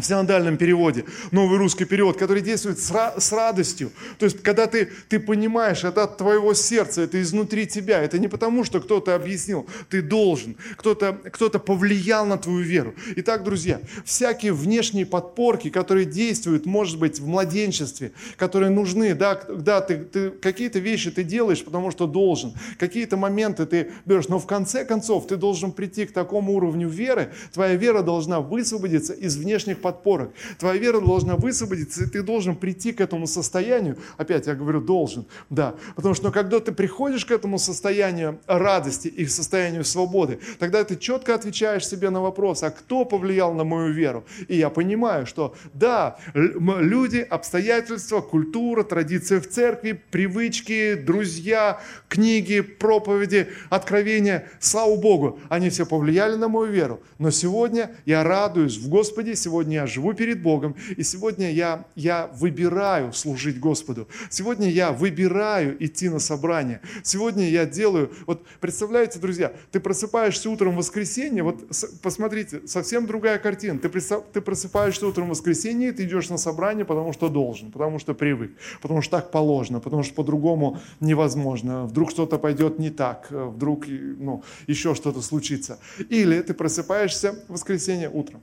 в 0.00 0.06
синодальном 0.06 0.56
переводе, 0.56 1.04
новый 1.30 1.58
русский 1.58 1.84
перевод, 1.84 2.16
который 2.16 2.42
действует 2.42 2.78
с, 2.78 2.92
с 3.18 3.32
радостью. 3.32 3.90
То 4.18 4.24
есть, 4.24 4.42
когда 4.42 4.66
ты, 4.66 4.90
ты 5.08 5.20
понимаешь, 5.20 5.84
это 5.84 6.04
от 6.04 6.16
твоего 6.16 6.54
сердца, 6.54 7.02
это 7.02 7.20
изнутри 7.20 7.66
тебя. 7.66 8.02
Это 8.02 8.18
не 8.18 8.28
потому, 8.28 8.64
что 8.64 8.80
кто-то 8.80 9.14
объяснил, 9.14 9.66
ты 9.88 10.02
должен, 10.02 10.56
кто-то 10.76 11.18
кто 11.30 11.50
повлиял 11.50 12.26
на 12.26 12.38
твою 12.38 12.60
веру. 12.60 12.94
Итак, 13.16 13.44
друзья, 13.44 13.80
всякие 14.04 14.52
внешние 14.52 15.06
подпорки, 15.06 15.70
которые 15.70 16.06
действуют, 16.06 16.66
может 16.66 16.98
быть, 16.98 17.20
в 17.20 17.26
младенчестве, 17.26 18.12
которые 18.36 18.70
нужны, 18.70 19.14
да, 19.14 19.40
да 19.48 19.80
ты, 19.80 19.98
ты, 19.98 20.30
какие-то 20.30 20.78
вещи 20.78 21.10
ты 21.10 21.22
делаешь, 21.22 21.64
потому 21.64 21.90
что 21.90 22.06
должен, 22.06 22.54
какие-то 22.78 23.16
моменты 23.16 23.66
ты 23.66 23.92
берешь, 24.04 24.28
но 24.28 24.38
в 24.38 24.46
конце 24.46 24.84
концов 24.84 25.26
ты 25.26 25.36
должен 25.36 25.72
прийти 25.72 26.06
к 26.06 26.12
такому 26.12 26.54
уровню 26.54 26.88
веры, 26.88 27.32
твоя 27.52 27.74
вера 27.74 28.02
должна 28.02 28.40
высвободиться 28.40 29.12
из 29.12 29.36
внешних 29.36 29.78
подпорок 29.78 29.89
подпорок. 29.92 30.30
Твоя 30.58 30.78
вера 30.78 31.00
должна 31.00 31.36
высвободиться, 31.36 32.04
и 32.04 32.06
ты 32.06 32.22
должен 32.22 32.56
прийти 32.56 32.92
к 32.92 33.00
этому 33.00 33.26
состоянию. 33.26 33.96
Опять 34.16 34.46
я 34.46 34.54
говорю, 34.54 34.80
должен, 34.80 35.26
да. 35.50 35.74
Потому 35.96 36.14
что 36.14 36.30
когда 36.30 36.60
ты 36.60 36.72
приходишь 36.72 37.24
к 37.24 37.30
этому 37.30 37.58
состоянию 37.58 38.38
радости 38.46 39.08
и 39.08 39.26
состоянию 39.26 39.84
свободы, 39.84 40.38
тогда 40.58 40.84
ты 40.84 40.96
четко 40.96 41.34
отвечаешь 41.34 41.86
себе 41.86 42.10
на 42.10 42.20
вопрос, 42.20 42.62
а 42.62 42.70
кто 42.70 43.04
повлиял 43.04 43.54
на 43.54 43.64
мою 43.64 43.92
веру? 43.92 44.24
И 44.48 44.56
я 44.56 44.70
понимаю, 44.70 45.26
что 45.26 45.54
да, 45.74 46.18
люди, 46.34 47.18
обстоятельства, 47.18 48.20
культура, 48.20 48.82
традиция 48.82 49.40
в 49.40 49.48
церкви, 49.48 50.00
привычки, 50.10 50.94
друзья, 50.94 51.80
книги, 52.08 52.60
проповеди, 52.60 53.48
откровения, 53.70 54.46
слава 54.60 54.96
Богу, 54.96 55.38
они 55.48 55.70
все 55.70 55.86
повлияли 55.86 56.36
на 56.36 56.48
мою 56.48 56.72
веру. 56.72 57.00
Но 57.18 57.30
сегодня 57.30 57.90
я 58.06 58.24
радуюсь 58.24 58.78
в 58.78 58.88
Господе, 58.88 59.36
сегодня 59.36 59.74
я 59.76 59.79
живу 59.86 60.12
перед 60.14 60.42
Богом, 60.42 60.76
и 60.96 61.02
сегодня 61.02 61.50
я, 61.52 61.84
я 61.94 62.28
выбираю 62.34 63.12
служить 63.12 63.58
Господу. 63.58 64.08
Сегодня 64.28 64.68
я 64.68 64.92
выбираю 64.92 65.76
идти 65.84 66.08
на 66.08 66.18
собрание. 66.18 66.80
Сегодня 67.02 67.48
я 67.48 67.66
делаю, 67.66 68.12
вот 68.26 68.46
представляете, 68.60 69.18
друзья, 69.18 69.52
ты 69.70 69.80
просыпаешься 69.80 70.50
утром 70.50 70.74
в 70.74 70.76
воскресенье, 70.76 71.42
вот 71.42 71.68
посмотрите, 72.02 72.66
совсем 72.66 73.06
другая 73.06 73.38
картина. 73.38 73.78
Ты, 73.78 73.88
ты 73.88 74.40
просыпаешься 74.40 75.06
утром 75.06 75.26
в 75.26 75.30
воскресенье, 75.30 75.92
ты 75.92 76.04
идешь 76.04 76.28
на 76.28 76.36
собрание, 76.36 76.84
потому 76.84 77.12
что 77.12 77.28
должен, 77.28 77.70
потому 77.70 77.98
что 77.98 78.14
привык, 78.14 78.52
потому 78.82 79.02
что 79.02 79.18
так 79.18 79.30
положено, 79.30 79.80
потому 79.80 80.02
что 80.02 80.14
по-другому 80.14 80.80
невозможно. 81.00 81.84
Вдруг 81.86 82.10
что-то 82.10 82.38
пойдет 82.38 82.78
не 82.78 82.90
так, 82.90 83.28
вдруг 83.30 83.86
ну, 83.86 84.42
еще 84.66 84.94
что-то 84.94 85.20
случится. 85.22 85.78
Или 86.08 86.40
ты 86.42 86.54
просыпаешься 86.54 87.32
в 87.48 87.52
воскресенье 87.52 88.08
утром, 88.10 88.42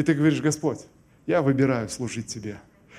и 0.00 0.02
ты 0.02 0.14
говоришь, 0.14 0.40
Господь, 0.40 0.78
я 1.26 1.42
выбираю 1.42 1.90
служить 1.90 2.26
Тебе. 2.26 2.56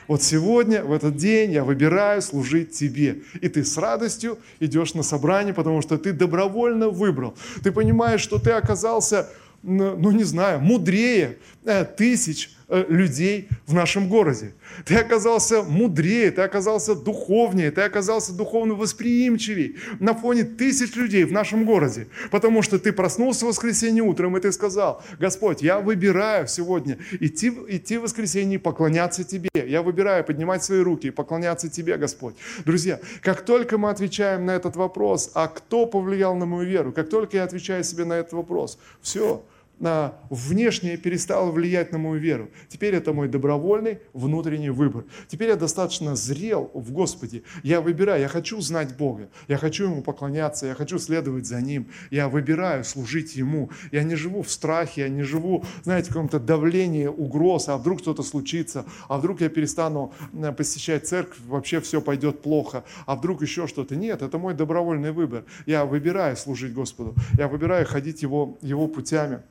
Вот 0.07 0.21
сегодня, 0.21 0.83
в 0.83 0.91
этот 0.93 1.15
день 1.15 1.51
я 1.51 1.63
выбираю 1.63 2.21
служить 2.21 2.73
Тебе. 2.73 3.23
И 3.41 3.49
ты 3.49 3.65
с 3.65 3.75
радостью 3.75 4.37
идешь 4.59 4.93
на 4.93 5.01
собрание, 5.01 5.53
потому 5.53 5.81
что 5.81 5.97
ты 5.97 6.13
добровольно 6.13 6.89
выбрал. 6.89 7.35
Ты 7.63 7.71
понимаешь, 7.71 8.21
что 8.21 8.37
ты 8.37 8.51
оказался, 8.51 9.29
ну 9.63 10.11
не 10.11 10.23
знаю, 10.23 10.59
мудрее 10.59 11.39
э, 11.65 11.85
тысяч 11.85 12.51
людей 12.71 13.49
в 13.67 13.73
нашем 13.73 14.07
городе. 14.07 14.53
Ты 14.85 14.95
оказался 14.95 15.61
мудрее, 15.63 16.31
ты 16.31 16.41
оказался 16.41 16.95
духовнее, 16.95 17.71
ты 17.71 17.81
оказался 17.81 18.33
духовно 18.33 18.75
восприимчивее 18.75 19.75
на 19.99 20.13
фоне 20.13 20.43
тысяч 20.43 20.95
людей 20.95 21.25
в 21.25 21.31
нашем 21.31 21.65
городе. 21.65 22.07
Потому 22.31 22.61
что 22.61 22.79
ты 22.79 22.93
проснулся 22.93 23.45
в 23.45 23.49
воскресенье 23.49 24.03
утром, 24.03 24.37
и 24.37 24.39
ты 24.39 24.51
сказал, 24.51 25.03
Господь, 25.19 25.61
я 25.61 25.79
выбираю 25.79 26.47
сегодня 26.47 26.97
идти, 27.19 27.51
идти 27.67 27.97
в 27.97 28.03
воскресенье 28.03 28.55
и 28.55 28.57
поклоняться 28.57 29.23
Тебе. 29.23 29.49
Я 29.53 29.81
выбираю 29.81 30.23
поднимать 30.23 30.63
свои 30.63 30.79
руки 30.79 31.07
и 31.07 31.11
поклоняться 31.11 31.69
Тебе, 31.69 31.97
Господь. 31.97 32.35
Друзья, 32.65 32.99
как 33.21 33.41
только 33.41 33.77
мы 33.77 33.89
отвечаем 33.89 34.45
на 34.45 34.51
этот 34.51 34.75
вопрос, 34.75 35.31
а 35.33 35.47
кто 35.47 35.85
повлиял 35.85 36.35
на 36.35 36.45
мою 36.45 36.67
веру, 36.67 36.91
как 36.91 37.09
только 37.09 37.37
я 37.37 37.43
отвечаю 37.43 37.83
себе 37.83 38.05
на 38.05 38.13
этот 38.13 38.33
вопрос, 38.33 38.79
все, 39.01 39.43
на 39.81 40.13
внешнее 40.29 40.95
перестало 40.95 41.51
влиять 41.51 41.91
на 41.91 41.97
мою 41.97 42.21
веру. 42.21 42.49
Теперь 42.69 42.95
это 42.95 43.13
мой 43.13 43.27
добровольный 43.27 43.99
внутренний 44.13 44.69
выбор. 44.69 45.05
Теперь 45.27 45.49
я 45.49 45.55
достаточно 45.55 46.15
зрел 46.15 46.69
в 46.73 46.91
Господе. 46.91 47.41
Я 47.63 47.81
выбираю, 47.81 48.21
я 48.21 48.27
хочу 48.27 48.61
знать 48.61 48.95
Бога, 48.95 49.29
я 49.47 49.57
хочу 49.57 49.85
Ему 49.85 50.03
поклоняться, 50.03 50.67
я 50.67 50.75
хочу 50.75 50.99
следовать 50.99 51.47
за 51.47 51.59
Ним, 51.61 51.87
я 52.11 52.29
выбираю 52.29 52.83
служить 52.83 53.35
Ему. 53.35 53.71
Я 53.91 54.03
не 54.03 54.15
живу 54.15 54.43
в 54.43 54.51
страхе, 54.51 55.01
я 55.01 55.09
не 55.09 55.23
живу, 55.23 55.65
знаете, 55.83 56.11
в 56.11 56.13
каком-то 56.13 56.39
давлении, 56.39 57.07
угроз, 57.07 57.67
а 57.67 57.77
вдруг 57.77 57.99
что-то 58.01 58.21
случится, 58.21 58.85
а 59.09 59.17
вдруг 59.17 59.41
я 59.41 59.49
перестану 59.49 60.13
э, 60.33 60.51
посещать 60.51 61.07
церковь, 61.07 61.39
вообще 61.47 61.81
все 61.81 62.01
пойдет 62.01 62.43
плохо, 62.43 62.83
а 63.07 63.15
вдруг 63.15 63.41
еще 63.41 63.65
что-то. 63.65 63.95
Нет, 63.95 64.21
это 64.21 64.37
мой 64.37 64.53
добровольный 64.53 65.11
выбор. 65.11 65.45
Я 65.65 65.85
выбираю 65.85 66.37
служить 66.37 66.73
Господу, 66.73 67.15
я 67.37 67.47
выбираю 67.47 67.87
ходить 67.87 68.21
Его, 68.21 68.59
его 68.61 68.87
путями. 68.87 69.41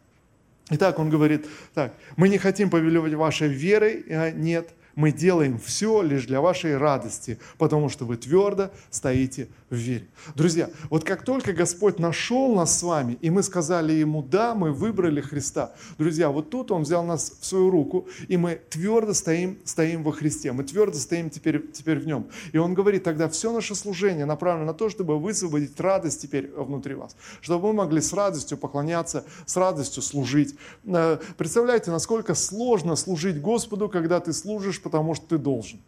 Итак, 0.71 0.99
он 0.99 1.11
говорит, 1.11 1.47
так, 1.75 1.95
мы 2.17 2.29
не 2.29 2.39
хотим 2.39 2.71
повелевать 2.71 3.15
вашей 3.15 3.49
верой, 3.49 4.05
а 4.09 4.31
нет, 4.31 4.71
мы 4.95 5.13
делаем 5.13 5.59
все 5.59 6.03
лишь 6.03 6.27
для 6.27 6.41
вашей 6.41 6.77
радости, 6.77 7.39
потому 7.59 7.89
что 7.89 8.05
вы 8.05 8.17
твердо 8.17 8.71
стоите 8.91 9.49
в 9.71 9.77
вере. 9.77 10.09
Друзья, 10.35 10.69
вот 10.91 11.05
как 11.05 11.25
только 11.25 11.53
Господь 11.53 11.99
нашел 11.99 12.55
нас 12.55 12.77
с 12.79 12.83
вами, 12.83 13.17
и 13.21 13.31
мы 13.31 13.43
сказали 13.43 13.93
Ему, 13.93 14.21
да, 14.23 14.55
мы 14.55 14.73
выбрали 14.73 15.21
Христа. 15.21 15.73
Друзья, 15.97 16.31
вот 16.31 16.51
тут 16.51 16.73
Он 16.73 16.83
взял 16.83 17.05
нас 17.05 17.33
в 17.41 17.47
свою 17.47 17.71
руку, 17.71 18.09
и 18.27 18.37
мы 18.37 18.61
твердо 18.69 19.15
стоим, 19.15 19.59
стоим 19.65 20.03
во 20.03 20.13
Христе, 20.13 20.53
мы 20.53 20.65
твердо 20.65 20.99
стоим 20.99 21.31
теперь, 21.31 21.71
теперь 21.73 22.01
в 22.01 22.07
Нем. 22.07 22.27
И 22.53 22.59
Он 22.59 22.75
говорит, 22.75 23.05
тогда 23.05 23.29
все 23.29 23.53
наше 23.53 23.77
служение 23.77 24.25
направлено 24.25 24.67
на 24.67 24.75
то, 24.75 24.91
чтобы 24.91 25.19
высвободить 25.19 25.79
радость 25.79 26.21
теперь 26.21 26.51
внутри 26.51 26.95
вас, 26.95 27.17
чтобы 27.41 27.69
мы 27.69 27.75
могли 27.75 28.01
с 28.01 28.13
радостью 28.13 28.59
поклоняться, 28.59 29.25
с 29.47 29.57
радостью 29.57 30.03
служить. 30.03 30.57
Э, 30.85 31.19
представляете, 31.39 31.93
насколько 31.93 32.35
сложно 32.35 32.97
служить 32.97 33.41
Господу, 33.41 33.89
когда 33.89 34.19
ты 34.19 34.33
служишь, 34.33 34.83
потому 34.83 35.15
что 35.15 35.27
ты 35.27 35.39
должен. 35.39 35.81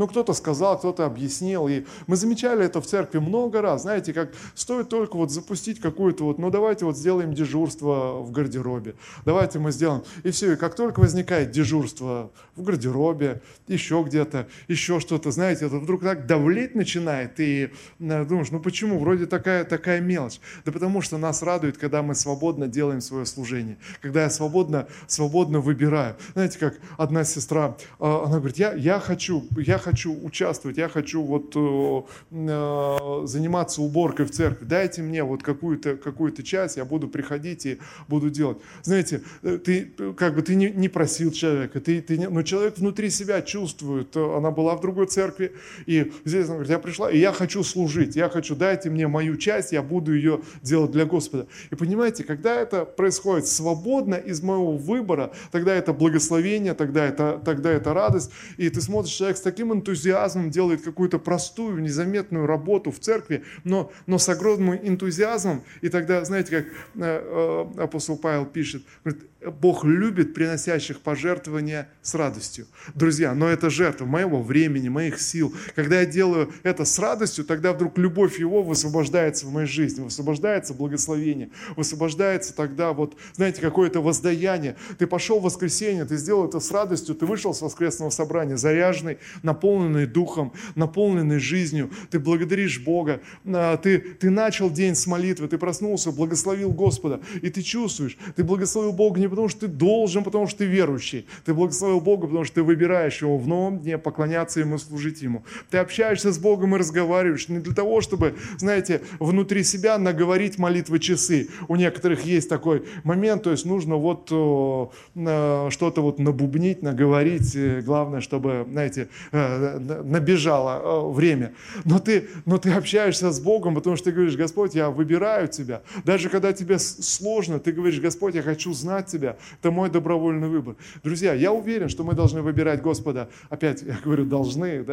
Ну, 0.00 0.08
кто-то 0.08 0.32
сказал, 0.32 0.78
кто-то 0.78 1.04
объяснил. 1.04 1.68
И 1.68 1.84
мы 2.06 2.16
замечали 2.16 2.64
это 2.64 2.80
в 2.80 2.86
церкви 2.86 3.18
много 3.18 3.60
раз. 3.60 3.82
Знаете, 3.82 4.14
как 4.14 4.32
стоит 4.54 4.88
только 4.88 5.16
вот 5.16 5.30
запустить 5.30 5.78
какую-то 5.78 6.24
вот, 6.24 6.38
ну, 6.38 6.48
давайте 6.48 6.86
вот 6.86 6.96
сделаем 6.96 7.34
дежурство 7.34 8.22
в 8.22 8.30
гардеробе. 8.30 8.94
Давайте 9.26 9.58
мы 9.58 9.72
сделаем. 9.72 10.02
И 10.22 10.30
все, 10.30 10.54
и 10.54 10.56
как 10.56 10.74
только 10.74 11.00
возникает 11.00 11.50
дежурство 11.50 12.30
в 12.56 12.62
гардеробе, 12.62 13.42
еще 13.68 14.02
где-то, 14.06 14.48
еще 14.68 15.00
что-то, 15.00 15.32
знаете, 15.32 15.66
это 15.66 15.76
вдруг 15.76 16.00
так 16.00 16.24
давлеть 16.24 16.74
начинает. 16.74 17.38
И 17.38 17.70
э, 17.98 18.24
думаешь, 18.24 18.50
ну 18.50 18.58
почему? 18.58 18.98
Вроде 19.00 19.26
такая, 19.26 19.64
такая 19.64 20.00
мелочь. 20.00 20.40
Да 20.64 20.72
потому 20.72 21.02
что 21.02 21.18
нас 21.18 21.42
радует, 21.42 21.76
когда 21.76 22.02
мы 22.02 22.14
свободно 22.14 22.68
делаем 22.68 23.02
свое 23.02 23.26
служение. 23.26 23.76
Когда 24.00 24.22
я 24.22 24.30
свободно, 24.30 24.88
свободно 25.08 25.60
выбираю. 25.60 26.16
Знаете, 26.32 26.58
как 26.58 26.78
одна 26.96 27.22
сестра, 27.24 27.76
э, 27.98 28.04
она 28.06 28.38
говорит, 28.38 28.56
я, 28.56 28.72
я 28.72 28.98
хочу, 28.98 29.44
я 29.58 29.76
хочу 29.76 29.89
хочу 29.90 30.16
участвовать, 30.22 30.78
я 30.78 30.88
хочу 30.88 31.22
вот 31.22 31.52
э, 31.56 32.02
э, 32.30 33.26
заниматься 33.26 33.82
уборкой 33.82 34.26
в 34.26 34.30
церкви, 34.30 34.64
дайте 34.64 35.02
мне 35.02 35.24
вот 35.24 35.42
какую-то 35.42 35.96
какую 35.96 36.30
часть, 36.30 36.76
я 36.76 36.84
буду 36.84 37.08
приходить 37.08 37.66
и 37.66 37.78
буду 38.08 38.30
делать. 38.30 38.58
Знаете, 38.82 39.22
э, 39.42 39.58
ты 39.58 39.90
как 40.16 40.36
бы 40.36 40.42
ты 40.42 40.54
не, 40.54 40.70
не 40.70 40.88
просил 40.88 41.32
человека, 41.32 41.80
ты, 41.80 42.00
ты 42.00 42.18
не, 42.18 42.28
но 42.28 42.42
человек 42.42 42.78
внутри 42.78 43.10
себя 43.10 43.42
чувствует, 43.42 44.16
она 44.16 44.50
была 44.50 44.76
в 44.76 44.80
другой 44.80 45.06
церкви, 45.06 45.52
и 45.86 46.12
здесь 46.24 46.44
она 46.44 46.54
говорит, 46.54 46.70
я 46.70 46.78
пришла, 46.78 47.10
и 47.10 47.18
я 47.18 47.32
хочу 47.32 47.64
служить, 47.64 48.14
я 48.14 48.28
хочу, 48.28 48.54
дайте 48.54 48.90
мне 48.90 49.08
мою 49.08 49.36
часть, 49.36 49.72
я 49.72 49.82
буду 49.82 50.14
ее 50.14 50.40
делать 50.62 50.92
для 50.92 51.04
Господа. 51.04 51.48
И 51.70 51.74
понимаете, 51.74 52.22
когда 52.22 52.54
это 52.54 52.84
происходит 52.84 53.48
свободно 53.48 54.14
из 54.14 54.40
моего 54.40 54.76
выбора, 54.76 55.32
тогда 55.50 55.74
это 55.74 55.92
благословение, 55.92 56.74
тогда 56.74 57.04
это, 57.04 57.40
тогда 57.44 57.72
это 57.72 57.92
радость, 57.92 58.30
и 58.56 58.70
ты 58.70 58.80
смотришь, 58.80 59.14
человек 59.14 59.36
с 59.36 59.40
таким 59.40 59.79
энтузиазмом 59.80 60.50
делает 60.50 60.82
какую-то 60.82 61.18
простую, 61.18 61.80
незаметную 61.82 62.46
работу 62.46 62.90
в 62.90 63.00
церкви, 63.00 63.44
но, 63.64 63.92
но 64.06 64.18
с 64.18 64.28
огромным 64.28 64.76
энтузиазмом. 64.76 65.62
И 65.80 65.88
тогда, 65.88 66.24
знаете, 66.24 66.50
как 66.50 66.66
э, 66.66 66.70
э, 66.96 67.82
апостол 67.82 68.16
Павел 68.16 68.46
пишет, 68.46 68.84
говорит, 69.04 69.24
Бог 69.46 69.84
любит 69.84 70.34
приносящих 70.34 71.00
пожертвования 71.00 71.88
с 72.02 72.14
радостью. 72.14 72.66
Друзья, 72.94 73.34
но 73.34 73.48
это 73.48 73.70
жертва 73.70 74.04
моего 74.04 74.42
времени, 74.42 74.90
моих 74.90 75.20
сил. 75.20 75.54
Когда 75.74 76.00
я 76.00 76.06
делаю 76.06 76.52
это 76.62 76.84
с 76.84 76.98
радостью, 76.98 77.46
тогда 77.46 77.72
вдруг 77.72 77.96
любовь 77.96 78.38
Его 78.38 78.62
высвобождается 78.62 79.46
в 79.46 79.52
моей 79.52 79.66
жизни, 79.66 80.02
высвобождается 80.02 80.74
благословение, 80.74 81.50
высвобождается 81.74 82.54
тогда 82.54 82.92
вот, 82.92 83.16
знаете, 83.34 83.62
какое-то 83.62 84.02
воздаяние. 84.02 84.76
Ты 84.98 85.06
пошел 85.06 85.40
в 85.40 85.44
воскресенье, 85.44 86.04
ты 86.04 86.18
сделал 86.18 86.46
это 86.46 86.60
с 86.60 86.70
радостью, 86.70 87.14
ты 87.14 87.24
вышел 87.24 87.54
с 87.54 87.62
воскресного 87.62 88.10
собрания 88.10 88.58
заряженный, 88.58 89.18
наполненный 89.42 89.59
духом, 90.06 90.52
наполненный 90.74 91.38
жизнью. 91.38 91.90
Ты 92.10 92.18
благодаришь 92.18 92.80
Бога, 92.80 93.20
а, 93.46 93.76
ты, 93.76 93.98
ты 93.98 94.30
начал 94.30 94.70
день 94.70 94.94
с 94.94 95.06
молитвы, 95.06 95.48
ты 95.48 95.58
проснулся, 95.58 96.12
благословил 96.12 96.72
Господа, 96.72 97.20
и 97.42 97.50
ты 97.50 97.62
чувствуешь, 97.62 98.16
ты 98.36 98.44
благословил 98.44 98.92
Бога 98.92 99.20
не 99.20 99.28
потому, 99.28 99.48
что 99.48 99.60
ты 99.60 99.68
должен, 99.68 100.24
потому 100.24 100.46
что 100.46 100.58
ты 100.58 100.66
верующий. 100.66 101.26
Ты 101.44 101.54
благословил 101.54 102.00
Бога, 102.00 102.26
потому 102.26 102.44
что 102.44 102.56
ты 102.56 102.62
выбираешь 102.62 103.20
Его 103.22 103.38
в 103.38 103.46
новом 103.46 103.78
дне 103.78 103.98
поклоняться 103.98 104.60
Ему, 104.60 104.78
служить 104.78 105.22
Ему. 105.22 105.44
Ты 105.70 105.78
общаешься 105.78 106.32
с 106.32 106.38
Богом 106.38 106.74
и 106.74 106.78
разговариваешь 106.78 107.48
не 107.48 107.58
для 107.58 107.74
того, 107.74 108.00
чтобы, 108.00 108.34
знаете, 108.58 109.02
внутри 109.18 109.64
себя 109.64 109.98
наговорить 109.98 110.58
молитвы 110.58 110.98
часы. 110.98 111.48
У 111.68 111.76
некоторых 111.76 112.24
есть 112.24 112.48
такой 112.48 112.84
момент, 113.04 113.42
то 113.42 113.50
есть 113.50 113.64
нужно 113.64 113.96
вот 113.96 114.28
э, 114.30 115.68
что-то 115.70 116.02
вот 116.02 116.18
набубнить, 116.18 116.82
наговорить. 116.82 117.56
Главное, 117.84 118.20
чтобы, 118.20 118.66
знаете, 118.70 119.08
э, 119.50 120.02
набежало 120.02 121.10
время. 121.10 121.52
Но 121.84 121.98
ты, 121.98 122.28
но 122.46 122.58
ты 122.58 122.72
общаешься 122.72 123.30
с 123.30 123.40
Богом, 123.40 123.74
потому 123.74 123.96
что 123.96 124.06
ты 124.06 124.12
говоришь, 124.12 124.36
Господь, 124.36 124.74
я 124.74 124.90
выбираю 124.90 125.48
Тебя. 125.48 125.82
Даже 126.04 126.28
когда 126.28 126.52
тебе 126.52 126.78
сложно, 126.78 127.58
ты 127.58 127.72
говоришь, 127.72 128.00
Господь, 128.00 128.34
я 128.34 128.42
хочу 128.42 128.72
знать 128.72 129.06
Тебя. 129.06 129.36
Это 129.60 129.70
мой 129.70 129.90
добровольный 129.90 130.48
выбор. 130.48 130.76
Друзья, 131.02 131.34
я 131.34 131.52
уверен, 131.52 131.88
что 131.88 132.04
мы 132.04 132.14
должны 132.14 132.42
выбирать 132.42 132.82
Господа. 132.82 133.28
Опять, 133.48 133.82
я 133.82 133.98
говорю, 134.04 134.24
должны, 134.24 134.84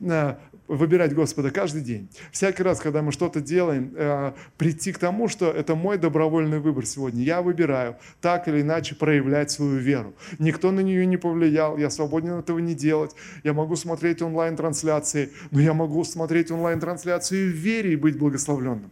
да, 0.00 0.38
выбирать 0.68 1.14
Господа 1.14 1.50
каждый 1.50 1.82
день. 1.82 2.08
Всякий 2.30 2.62
раз, 2.62 2.80
когда 2.80 3.02
мы 3.02 3.12
что-то 3.12 3.40
делаем, 3.40 3.92
э, 3.94 4.32
прийти 4.56 4.92
к 4.92 4.98
тому, 4.98 5.28
что 5.28 5.50
это 5.50 5.74
мой 5.74 5.98
добровольный 5.98 6.60
выбор 6.60 6.86
сегодня. 6.86 7.22
Я 7.22 7.42
выбираю 7.42 7.96
так 8.20 8.48
или 8.48 8.62
иначе 8.62 8.94
проявлять 8.94 9.50
свою 9.50 9.76
веру. 9.76 10.14
Никто 10.38 10.70
на 10.70 10.80
нее 10.80 11.04
не 11.06 11.16
повлиял, 11.16 11.76
я 11.76 11.90
свободен 11.90 12.38
этого 12.38 12.58
не 12.58 12.74
делать. 12.74 13.14
Я 13.44 13.52
могу 13.52 13.76
смотреть 13.76 14.01
онлайн-трансляции, 14.22 15.30
но 15.50 15.60
я 15.60 15.74
могу 15.74 16.02
смотреть 16.02 16.50
онлайн-трансляции 16.50 17.46
в 17.50 17.54
вере 17.54 17.92
и 17.92 17.96
быть 17.96 18.18
благословленным. 18.18 18.90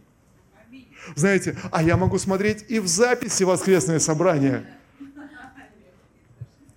Знаете, 1.15 1.57
а 1.71 1.83
я 1.83 1.97
могу 1.97 2.17
смотреть 2.19 2.63
и 2.69 2.79
в 2.79 2.87
записи 2.87 3.43
воскресные 3.43 3.99
собрания. 3.99 4.63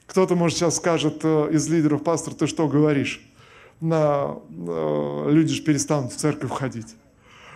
Кто-то, 0.07 0.35
может, 0.35 0.59
сейчас 0.59 0.77
скажет 0.77 1.21
э, 1.25 1.51
из 1.53 1.69
лидеров, 1.69 2.03
пастор, 2.03 2.35
ты 2.35 2.47
что 2.47 2.69
говоришь? 2.69 3.21
на, 3.81 4.39
э, 4.49 5.27
люди 5.31 5.55
же 5.55 5.63
перестанут 5.63 6.13
в 6.13 6.17
церковь 6.17 6.51
ходить. 6.51 6.97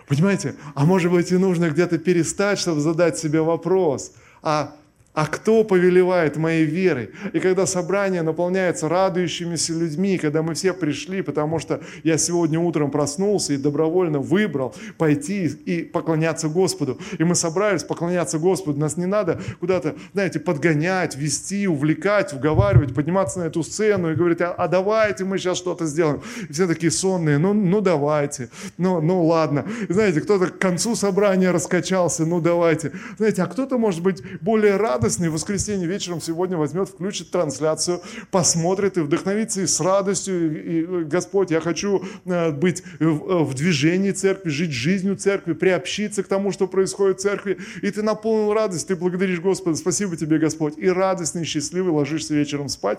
Понимаете? 0.06 0.56
А 0.74 0.84
может 0.84 1.10
быть 1.10 1.32
и 1.32 1.36
нужно 1.36 1.70
где-то 1.70 1.98
перестать, 1.98 2.58
чтобы 2.58 2.80
задать 2.80 3.18
себе 3.18 3.40
вопрос, 3.42 4.12
а 4.42 4.74
а 5.18 5.26
кто 5.26 5.64
повелевает 5.64 6.36
моей 6.36 6.64
верой? 6.64 7.10
И 7.32 7.40
когда 7.40 7.66
собрание 7.66 8.22
наполняется 8.22 8.88
радующимися 8.88 9.72
людьми, 9.72 10.16
когда 10.16 10.44
мы 10.44 10.54
все 10.54 10.72
пришли, 10.72 11.22
потому 11.22 11.58
что 11.58 11.80
я 12.04 12.16
сегодня 12.18 12.60
утром 12.60 12.92
проснулся 12.92 13.54
и 13.54 13.56
добровольно 13.56 14.20
выбрал 14.20 14.76
пойти 14.96 15.46
и 15.46 15.82
поклоняться 15.82 16.48
Господу. 16.48 17.00
И 17.18 17.24
мы 17.24 17.34
собрались 17.34 17.82
поклоняться 17.82 18.38
Господу. 18.38 18.78
Нас 18.78 18.96
не 18.96 19.06
надо 19.06 19.40
куда-то, 19.58 19.96
знаете, 20.12 20.38
подгонять, 20.38 21.16
вести, 21.16 21.66
увлекать, 21.66 22.32
уговаривать, 22.32 22.94
подниматься 22.94 23.40
на 23.40 23.44
эту 23.46 23.64
сцену 23.64 24.12
и 24.12 24.14
говорить, 24.14 24.40
а, 24.40 24.52
а 24.52 24.68
давайте 24.68 25.24
мы 25.24 25.38
сейчас 25.38 25.58
что-то 25.58 25.86
сделаем. 25.86 26.22
И 26.48 26.52
все 26.52 26.68
такие 26.68 26.92
сонные, 26.92 27.38
ну, 27.38 27.54
ну 27.54 27.80
давайте, 27.80 28.50
ну, 28.76 29.00
ну 29.00 29.26
ладно. 29.26 29.66
И 29.88 29.92
знаете, 29.92 30.20
кто-то 30.20 30.46
к 30.46 30.60
концу 30.60 30.94
собрания 30.94 31.50
раскачался, 31.50 32.24
ну 32.24 32.40
давайте. 32.40 32.92
Знаете, 33.16 33.42
а 33.42 33.46
кто-то 33.46 33.78
может 33.78 34.00
быть 34.00 34.22
более 34.40 34.76
радостный, 34.76 35.07
радостный 35.08 35.30
в 35.30 35.32
воскресенье 35.32 35.88
вечером 35.88 36.20
сегодня 36.20 36.58
возьмет, 36.58 36.90
включит 36.90 37.30
трансляцию, 37.30 38.02
посмотрит 38.30 38.98
и 38.98 39.00
вдохновится 39.00 39.62
и 39.62 39.66
с 39.66 39.80
радостью. 39.80 41.00
И, 41.02 41.04
Господь, 41.04 41.50
я 41.50 41.62
хочу 41.62 42.04
э, 42.26 42.50
быть 42.50 42.82
в 43.00 43.54
движении 43.54 44.10
церкви, 44.10 44.50
жить 44.50 44.72
жизнью 44.72 45.16
церкви, 45.16 45.54
приобщиться 45.54 46.22
к 46.22 46.28
тому, 46.28 46.52
что 46.52 46.66
происходит 46.66 47.20
в 47.20 47.22
церкви. 47.22 47.56
И 47.80 47.90
ты 47.90 48.02
наполнил 48.02 48.52
радость, 48.52 48.88
ты 48.88 48.96
благодаришь 48.96 49.40
Господа. 49.40 49.76
Спасибо 49.76 50.14
тебе, 50.14 50.38
Господь. 50.38 50.74
И 50.76 50.90
радостный, 50.90 51.46
счастливый 51.46 51.92
ложишься 51.92 52.34
вечером 52.34 52.68
спать. 52.68 52.98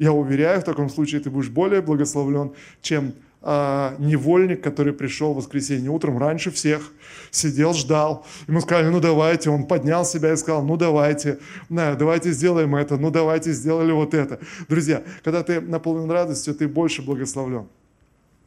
Я 0.00 0.12
уверяю, 0.12 0.60
в 0.60 0.64
таком 0.64 0.90
случае 0.90 1.20
ты 1.20 1.30
будешь 1.30 1.50
более 1.50 1.82
благословлен, 1.82 2.50
чем 2.82 3.14
а, 3.46 3.94
невольник, 3.98 4.60
который 4.60 4.92
пришел 4.92 5.34
в 5.34 5.36
воскресенье 5.36 5.90
утром 5.90 6.16
раньше 6.16 6.50
всех, 6.50 6.90
сидел, 7.34 7.74
ждал. 7.74 8.26
Ему 8.46 8.60
сказали, 8.60 8.88
ну 8.88 9.00
давайте, 9.00 9.50
он 9.50 9.66
поднял 9.66 10.04
себя 10.04 10.32
и 10.32 10.36
сказал, 10.36 10.64
ну 10.64 10.76
давайте, 10.76 11.38
да, 11.68 11.94
давайте 11.94 12.32
сделаем 12.32 12.74
это, 12.76 12.96
ну 12.96 13.10
давайте 13.10 13.52
сделали 13.52 13.92
вот 13.92 14.14
это. 14.14 14.38
Друзья, 14.68 15.02
когда 15.22 15.42
ты 15.42 15.60
наполнен 15.60 16.10
радостью, 16.10 16.54
ты 16.54 16.68
больше 16.68 17.02
благословлен. 17.02 17.66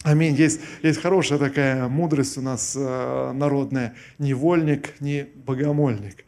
Аминь. 0.04 0.36
Есть, 0.36 0.62
есть 0.84 1.02
хорошая 1.02 1.40
такая 1.40 1.88
мудрость 1.88 2.38
у 2.38 2.42
нас 2.42 2.76
э, 2.78 3.32
народная. 3.34 3.96
Невольник, 4.20 5.02
не 5.02 5.28
богомольник. 5.36 6.24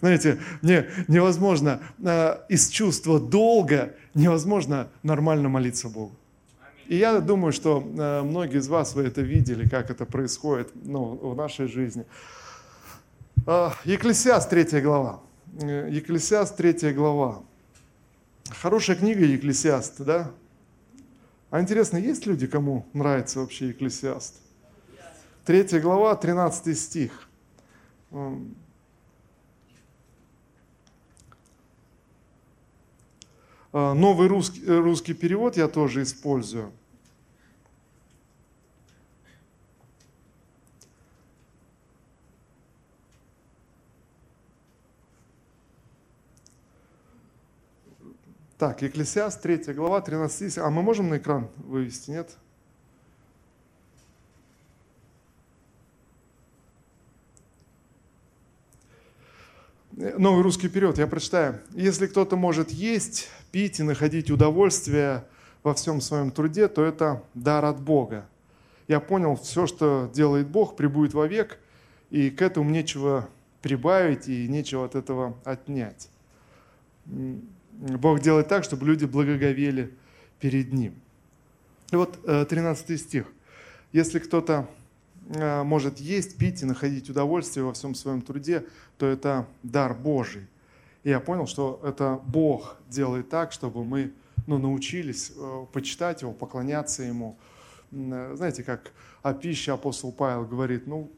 Знаете, 0.00 0.38
не, 0.62 0.86
невозможно 1.08 1.80
э, 2.04 2.36
из 2.48 2.68
чувства 2.68 3.18
долга 3.18 3.94
невозможно 4.14 4.88
нормально 5.02 5.48
молиться 5.48 5.88
Богу. 5.88 6.16
И 6.86 6.96
я 6.96 7.20
думаю, 7.20 7.52
что 7.52 7.82
э, 7.82 8.22
многие 8.22 8.58
из 8.58 8.68
вас 8.68 8.94
вы 8.94 9.04
это 9.04 9.22
видели, 9.22 9.68
как 9.68 9.90
это 9.90 10.04
происходит 10.04 10.70
ну, 10.74 11.14
в 11.14 11.34
нашей 11.34 11.66
жизни. 11.66 12.04
Э, 13.46 13.70
Екклесиаст, 13.84 14.50
3 14.50 14.80
глава. 14.80 15.20
Э, 15.60 15.88
Екклесиаст, 15.90 16.56
3 16.56 16.92
глава. 16.92 17.42
Хорошая 18.50 18.96
книга 18.96 19.24
Екклесиаст, 19.24 20.02
да? 20.02 20.30
А 21.50 21.60
интересно, 21.60 21.96
есть 21.96 22.26
люди, 22.26 22.46
кому 22.46 22.86
нравится 22.92 23.40
вообще 23.40 23.68
Екклесиаст? 23.68 24.40
Третья 25.44 25.78
глава, 25.78 26.16
13 26.16 26.76
стих. 26.76 27.28
Новый 33.74 34.28
русский, 34.28 34.64
э, 34.64 34.78
русский 34.78 35.14
перевод 35.14 35.56
я 35.56 35.66
тоже 35.66 36.04
использую. 36.04 36.72
Так, 48.58 48.80
Екклесиаст, 48.82 49.42
3 49.42 49.74
глава, 49.74 50.00
13 50.00 50.52
стих. 50.52 50.62
А 50.62 50.70
мы 50.70 50.82
можем 50.82 51.08
на 51.08 51.18
экран 51.18 51.50
вывести, 51.56 52.12
нет? 52.12 52.36
Новый 59.96 60.42
русский 60.42 60.68
период, 60.68 60.98
я 60.98 61.06
прочитаю. 61.06 61.60
Если 61.70 62.08
кто-то 62.08 62.34
может 62.34 62.70
есть, 62.72 63.28
пить 63.52 63.78
и 63.78 63.84
находить 63.84 64.28
удовольствие 64.28 65.24
во 65.62 65.72
всем 65.72 66.00
своем 66.00 66.32
труде, 66.32 66.66
то 66.66 66.84
это 66.84 67.22
дар 67.34 67.64
от 67.64 67.80
Бога. 67.80 68.26
Я 68.88 68.98
понял, 68.98 69.36
все, 69.36 69.68
что 69.68 70.10
делает 70.12 70.48
Бог, 70.48 70.74
прибудет 70.74 71.14
вовек, 71.14 71.60
и 72.10 72.30
к 72.30 72.42
этому 72.42 72.70
нечего 72.70 73.28
прибавить 73.62 74.28
и 74.28 74.48
нечего 74.48 74.84
от 74.84 74.96
этого 74.96 75.38
отнять. 75.44 76.08
Бог 77.06 78.18
делает 78.18 78.48
так, 78.48 78.64
чтобы 78.64 78.86
люди 78.86 79.04
благоговели 79.04 79.94
перед 80.40 80.72
Ним. 80.72 80.94
И 81.92 81.96
вот 81.96 82.20
13 82.48 82.90
э, 82.90 82.96
стих. 82.96 83.26
Если 83.92 84.18
кто-то 84.18 84.66
Э, 84.66 84.83
может 85.28 85.98
есть, 85.98 86.36
пить 86.36 86.62
и 86.62 86.66
находить 86.66 87.08
удовольствие 87.08 87.64
во 87.64 87.72
всем 87.72 87.94
своем 87.94 88.20
труде, 88.20 88.66
то 88.98 89.06
это 89.06 89.46
дар 89.62 89.94
Божий. 89.94 90.46
И 91.04 91.10
я 91.10 91.20
понял, 91.20 91.46
что 91.46 91.80
это 91.84 92.20
Бог 92.26 92.76
делает 92.88 93.28
так, 93.28 93.52
чтобы 93.52 93.84
мы 93.84 94.12
ну, 94.46 94.58
научились 94.58 95.32
э, 95.36 95.66
почитать 95.72 96.22
Его, 96.22 96.32
поклоняться 96.32 97.02
Ему. 97.02 97.38
Э, 97.92 98.34
знаете, 98.36 98.62
как 98.62 98.92
о 99.22 99.34
пище 99.34 99.72
апостол 99.72 100.12
Павел 100.12 100.44
говорит, 100.44 100.86
ну, 100.86 101.10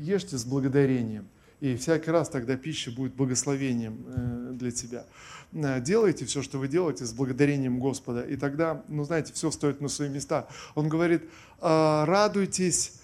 ешьте 0.00 0.36
с 0.38 0.44
благодарением. 0.44 1.28
И 1.60 1.76
всякий 1.76 2.10
раз 2.10 2.28
тогда 2.28 2.56
пища 2.56 2.90
будет 2.90 3.14
благословением 3.14 4.56
для 4.58 4.72
тебя. 4.72 5.06
Делайте 5.52 6.24
все, 6.24 6.42
что 6.42 6.58
вы 6.58 6.66
делаете, 6.66 7.04
с 7.04 7.12
благодарением 7.12 7.78
Господа. 7.78 8.22
И 8.22 8.36
тогда, 8.36 8.82
ну, 8.88 9.04
знаете, 9.04 9.32
все 9.32 9.52
стоит 9.52 9.80
на 9.80 9.86
свои 9.86 10.08
места. 10.08 10.48
Он 10.74 10.88
говорит, 10.88 11.22
радуйтесь 11.60 12.92
Э, 12.92 12.98
э, 12.98 13.01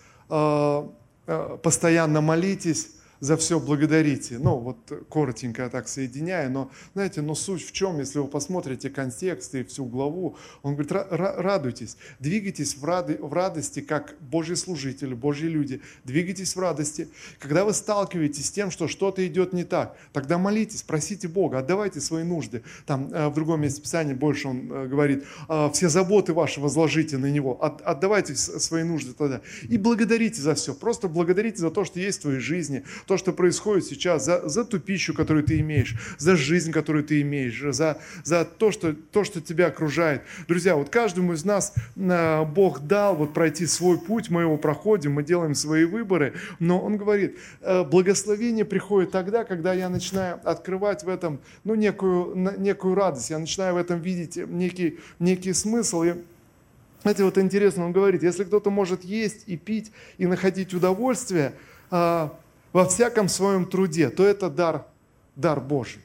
постоянно 1.62 2.20
молитесь, 2.20 2.90
за 3.20 3.36
все 3.36 3.58
благодарите. 3.58 4.38
Ну, 4.38 4.56
вот 4.58 4.76
коротенько 5.10 5.68
так 5.70 5.88
соединяя, 5.88 6.48
но, 6.48 6.70
знаете, 6.94 7.22
но 7.22 7.34
суть 7.34 7.66
в 7.66 7.72
чем, 7.72 7.98
если 7.98 8.18
вы 8.18 8.28
посмотрите 8.28 8.90
контекст 8.90 9.54
и 9.54 9.64
всю 9.64 9.84
главу, 9.84 10.36
он 10.62 10.74
говорит, 10.74 10.92
радуйтесь, 10.92 11.96
двигайтесь 12.20 12.76
в, 12.76 12.84
рады, 12.84 13.18
в 13.20 13.32
радости, 13.32 13.80
как 13.80 14.14
Божьи 14.20 14.54
служители, 14.54 15.14
Божьи 15.14 15.46
люди, 15.46 15.80
двигайтесь 16.04 16.54
в 16.54 16.60
радости. 16.60 17.08
Когда 17.38 17.64
вы 17.64 17.72
сталкиваетесь 17.72 18.46
с 18.46 18.50
тем, 18.50 18.70
что 18.70 18.88
что-то 18.88 19.26
идет 19.26 19.52
не 19.52 19.64
так, 19.64 19.96
тогда 20.12 20.38
молитесь, 20.38 20.82
просите 20.82 21.28
Бога, 21.28 21.58
отдавайте 21.58 22.00
свои 22.00 22.24
нужды. 22.24 22.62
Там 22.86 23.12
э, 23.12 23.28
в 23.28 23.34
другом 23.34 23.62
месте 23.62 23.82
Писания 23.82 24.14
больше 24.14 24.48
он 24.48 24.70
э, 24.70 24.86
говорит, 24.86 25.24
«А, 25.48 25.70
все 25.70 25.88
заботы 25.88 26.32
ваши 26.32 26.60
возложите 26.60 27.18
на 27.18 27.30
Него, 27.30 27.58
отдавайте 27.62 28.34
свои 28.36 28.82
нужды 28.82 29.12
тогда. 29.12 29.40
И 29.68 29.78
благодарите 29.78 30.40
за 30.40 30.54
все, 30.54 30.74
просто 30.74 31.08
благодарите 31.08 31.58
за 31.58 31.70
то, 31.70 31.84
что 31.84 32.00
есть 32.00 32.18
в 32.18 32.22
твоей 32.22 32.40
жизни, 32.40 32.84
то, 33.08 33.16
что 33.16 33.32
происходит 33.32 33.86
сейчас, 33.86 34.26
за, 34.26 34.46
за 34.50 34.66
ту 34.66 34.78
пищу, 34.78 35.14
которую 35.14 35.42
ты 35.42 35.58
имеешь, 35.60 35.94
за 36.18 36.36
жизнь, 36.36 36.70
которую 36.72 37.04
ты 37.04 37.22
имеешь, 37.22 37.58
за, 37.74 37.98
за 38.22 38.44
то, 38.44 38.70
что, 38.70 38.92
то, 38.92 39.24
что 39.24 39.40
тебя 39.40 39.68
окружает. 39.68 40.22
Друзья, 40.46 40.76
вот 40.76 40.90
каждому 40.90 41.32
из 41.32 41.42
нас 41.42 41.72
а, 41.96 42.44
Бог 42.44 42.80
дал 42.80 43.16
вот 43.16 43.32
пройти 43.32 43.66
свой 43.66 43.98
путь, 43.98 44.28
мы 44.28 44.42
его 44.42 44.58
проходим, 44.58 45.14
мы 45.14 45.22
делаем 45.22 45.54
свои 45.54 45.84
выборы, 45.84 46.34
но 46.58 46.78
Он 46.82 46.98
говорит, 46.98 47.38
«Э, 47.62 47.82
благословение 47.82 48.66
приходит 48.66 49.10
тогда, 49.10 49.44
когда 49.44 49.72
я 49.72 49.88
начинаю 49.88 50.38
открывать 50.44 51.02
в 51.02 51.08
этом 51.08 51.40
ну, 51.64 51.74
некую, 51.74 52.36
некую 52.58 52.94
радость, 52.94 53.30
я 53.30 53.38
начинаю 53.38 53.74
в 53.74 53.78
этом 53.78 54.00
видеть 54.00 54.36
некий, 54.36 54.98
некий 55.18 55.54
смысл. 55.54 56.02
И 56.02 56.12
Знаете, 57.00 57.24
вот 57.24 57.38
интересно, 57.38 57.86
он 57.86 57.92
говорит, 57.92 58.22
если 58.22 58.44
кто-то 58.44 58.68
может 58.68 59.02
есть 59.02 59.44
и 59.46 59.56
пить 59.56 59.92
и 60.18 60.26
находить 60.26 60.74
удовольствие 60.74 61.54
а, 61.90 62.38
во 62.72 62.86
всяком 62.86 63.28
своем 63.28 63.66
труде, 63.66 64.10
то 64.10 64.24
это 64.24 64.50
дар, 64.50 64.86
дар 65.36 65.60
Божий. 65.60 66.02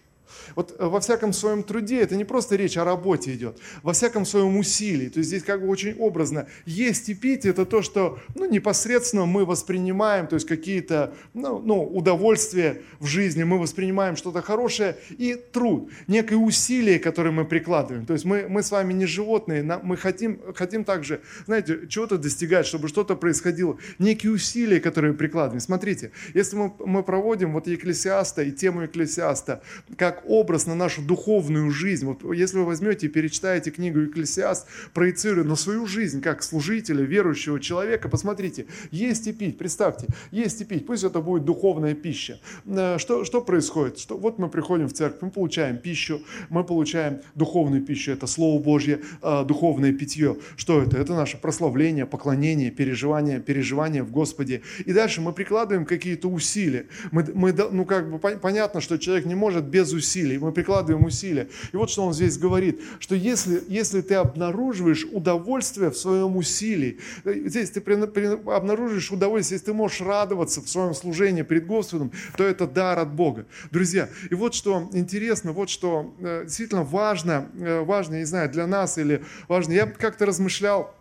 Вот 0.55 0.75
э, 0.77 0.85
во 0.85 0.99
всяком 0.99 1.33
своем 1.33 1.63
труде 1.63 2.01
это 2.01 2.15
не 2.15 2.25
просто 2.25 2.55
речь 2.55 2.77
о 2.77 2.83
работе 2.83 3.33
идет, 3.33 3.57
во 3.81 3.93
всяком 3.93 4.25
своем 4.25 4.57
усилии. 4.57 5.09
То 5.09 5.19
есть 5.19 5.29
здесь 5.29 5.43
как 5.43 5.61
бы 5.61 5.67
очень 5.67 5.95
образно. 5.99 6.47
Есть 6.65 7.09
и 7.09 7.13
пить– 7.13 7.45
это 7.45 7.65
то, 7.65 7.81
что 7.81 8.19
ну, 8.35 8.49
непосредственно 8.49 9.25
мы 9.25 9.45
воспринимаем, 9.45 10.27
то 10.27 10.35
есть 10.35 10.47
какие-то 10.47 11.13
ну, 11.33 11.59
ну, 11.59 11.83
удовольствия 11.83 12.81
в 12.99 13.05
жизни, 13.05 13.43
мы 13.43 13.59
воспринимаем 13.59 14.15
что-то 14.15 14.41
хорошее 14.41 14.97
и 15.09 15.35
труд, 15.35 15.89
некое 16.07 16.37
усилие, 16.37 16.99
которое 16.99 17.31
мы 17.31 17.45
прикладываем. 17.45 18.05
То 18.05 18.13
есть 18.13 18.25
мы, 18.25 18.47
мы 18.47 18.63
с 18.63 18.71
вами 18.71 18.93
не 18.93 19.05
животные, 19.05 19.63
мы 19.83 19.97
хотим, 19.97 20.39
хотим 20.55 20.83
также, 20.83 21.21
знаете, 21.45 21.87
чего-то 21.87 22.17
достигать, 22.17 22.65
чтобы 22.65 22.87
что-то 22.87 23.15
происходило. 23.15 23.77
Некие 23.99 24.31
усилия, 24.31 24.79
которые 24.79 25.13
прикладываем. 25.13 25.59
Смотрите, 25.59 26.11
если 26.33 26.55
мы, 26.55 26.73
мы 26.79 27.03
проводим 27.03 27.53
вот 27.53 27.67
Екклесиаста 27.67 28.43
и 28.43 28.51
тему 28.51 28.81
Екклесиаста 28.81 29.61
как 29.97 30.22
образ 30.25 30.65
на 30.65 30.75
нашу 30.75 31.01
духовную 31.01 31.71
жизнь. 31.71 32.05
Вот 32.05 32.23
если 32.33 32.57
вы 32.57 32.65
возьмете 32.65 33.07
и 33.07 33.09
перечитаете 33.09 33.71
книгу 33.71 33.99
Екклесиаст, 33.99 34.67
проецируя 34.93 35.43
на 35.43 35.55
свою 35.55 35.85
жизнь 35.85 36.21
как 36.21 36.43
служителя, 36.43 37.03
верующего 37.03 37.59
человека, 37.59 38.09
посмотрите, 38.09 38.65
есть 38.91 39.27
и 39.27 39.33
пить, 39.33 39.57
представьте, 39.57 40.07
есть 40.31 40.61
и 40.61 40.65
пить, 40.65 40.85
пусть 40.85 41.03
это 41.03 41.21
будет 41.21 41.45
духовная 41.45 41.93
пища. 41.93 42.39
Э, 42.65 42.97
что, 42.97 43.25
что 43.25 43.41
происходит? 43.41 43.99
Что, 43.99 44.17
вот 44.17 44.39
мы 44.39 44.49
приходим 44.49 44.87
в 44.87 44.93
церковь, 44.93 45.21
мы 45.21 45.31
получаем 45.31 45.77
пищу, 45.77 46.21
мы 46.49 46.63
получаем 46.63 47.21
духовную 47.35 47.83
пищу, 47.83 48.11
это 48.11 48.27
Слово 48.27 48.61
Божье, 48.61 49.01
э, 49.21 49.43
духовное 49.45 49.93
питье. 49.93 50.37
Что 50.55 50.81
это? 50.81 50.97
Это 50.97 51.13
наше 51.13 51.37
прославление, 51.37 52.05
поклонение, 52.05 52.71
переживание, 52.71 53.39
переживание 53.39 54.03
в 54.03 54.11
Господе. 54.11 54.61
И 54.85 54.93
дальше 54.93 55.21
мы 55.21 55.33
прикладываем 55.33 55.85
какие-то 55.85 56.27
усилия. 56.27 56.87
Мы, 57.11 57.25
мы, 57.33 57.53
ну 57.53 57.85
как 57.85 58.09
бы 58.11 58.19
понятно, 58.19 58.81
что 58.81 58.97
человек 58.97 59.25
не 59.25 59.35
может 59.35 59.65
без 59.65 59.91
усилий 59.93 60.12
усилий, 60.13 60.37
мы 60.37 60.51
прикладываем 60.51 61.05
усилия. 61.05 61.47
И 61.71 61.77
вот 61.77 61.89
что 61.89 62.05
он 62.05 62.13
здесь 62.13 62.37
говорит, 62.37 62.81
что 62.99 63.15
если, 63.15 63.63
если 63.67 64.01
ты 64.01 64.15
обнаруживаешь 64.15 65.05
удовольствие 65.11 65.89
в 65.89 65.97
своем 65.97 66.37
усилии, 66.37 66.99
здесь 67.25 67.71
ты 67.71 67.81
при, 67.81 68.05
при, 68.05 68.25
обнаруживаешь 68.51 69.11
удовольствие, 69.11 69.57
если 69.57 69.71
ты 69.71 69.73
можешь 69.73 70.01
радоваться 70.01 70.61
в 70.61 70.69
своем 70.69 70.93
служении 70.93 71.41
перед 71.41 71.65
Господом, 71.65 72.11
то 72.37 72.43
это 72.43 72.67
дар 72.67 72.99
от 72.99 73.13
Бога. 73.13 73.45
Друзья, 73.71 74.09
и 74.29 74.35
вот 74.35 74.53
что 74.53 74.89
интересно, 74.93 75.51
вот 75.51 75.69
что 75.69 76.13
э, 76.19 76.43
действительно 76.43 76.83
важно, 76.83 77.49
э, 77.55 77.81
важно, 77.81 78.15
не 78.15 78.25
знаю, 78.25 78.49
для 78.49 78.67
нас 78.67 78.97
или 78.97 79.23
важно, 79.47 79.73
я 79.73 79.87
как-то 79.87 80.25
размышлял, 80.25 80.95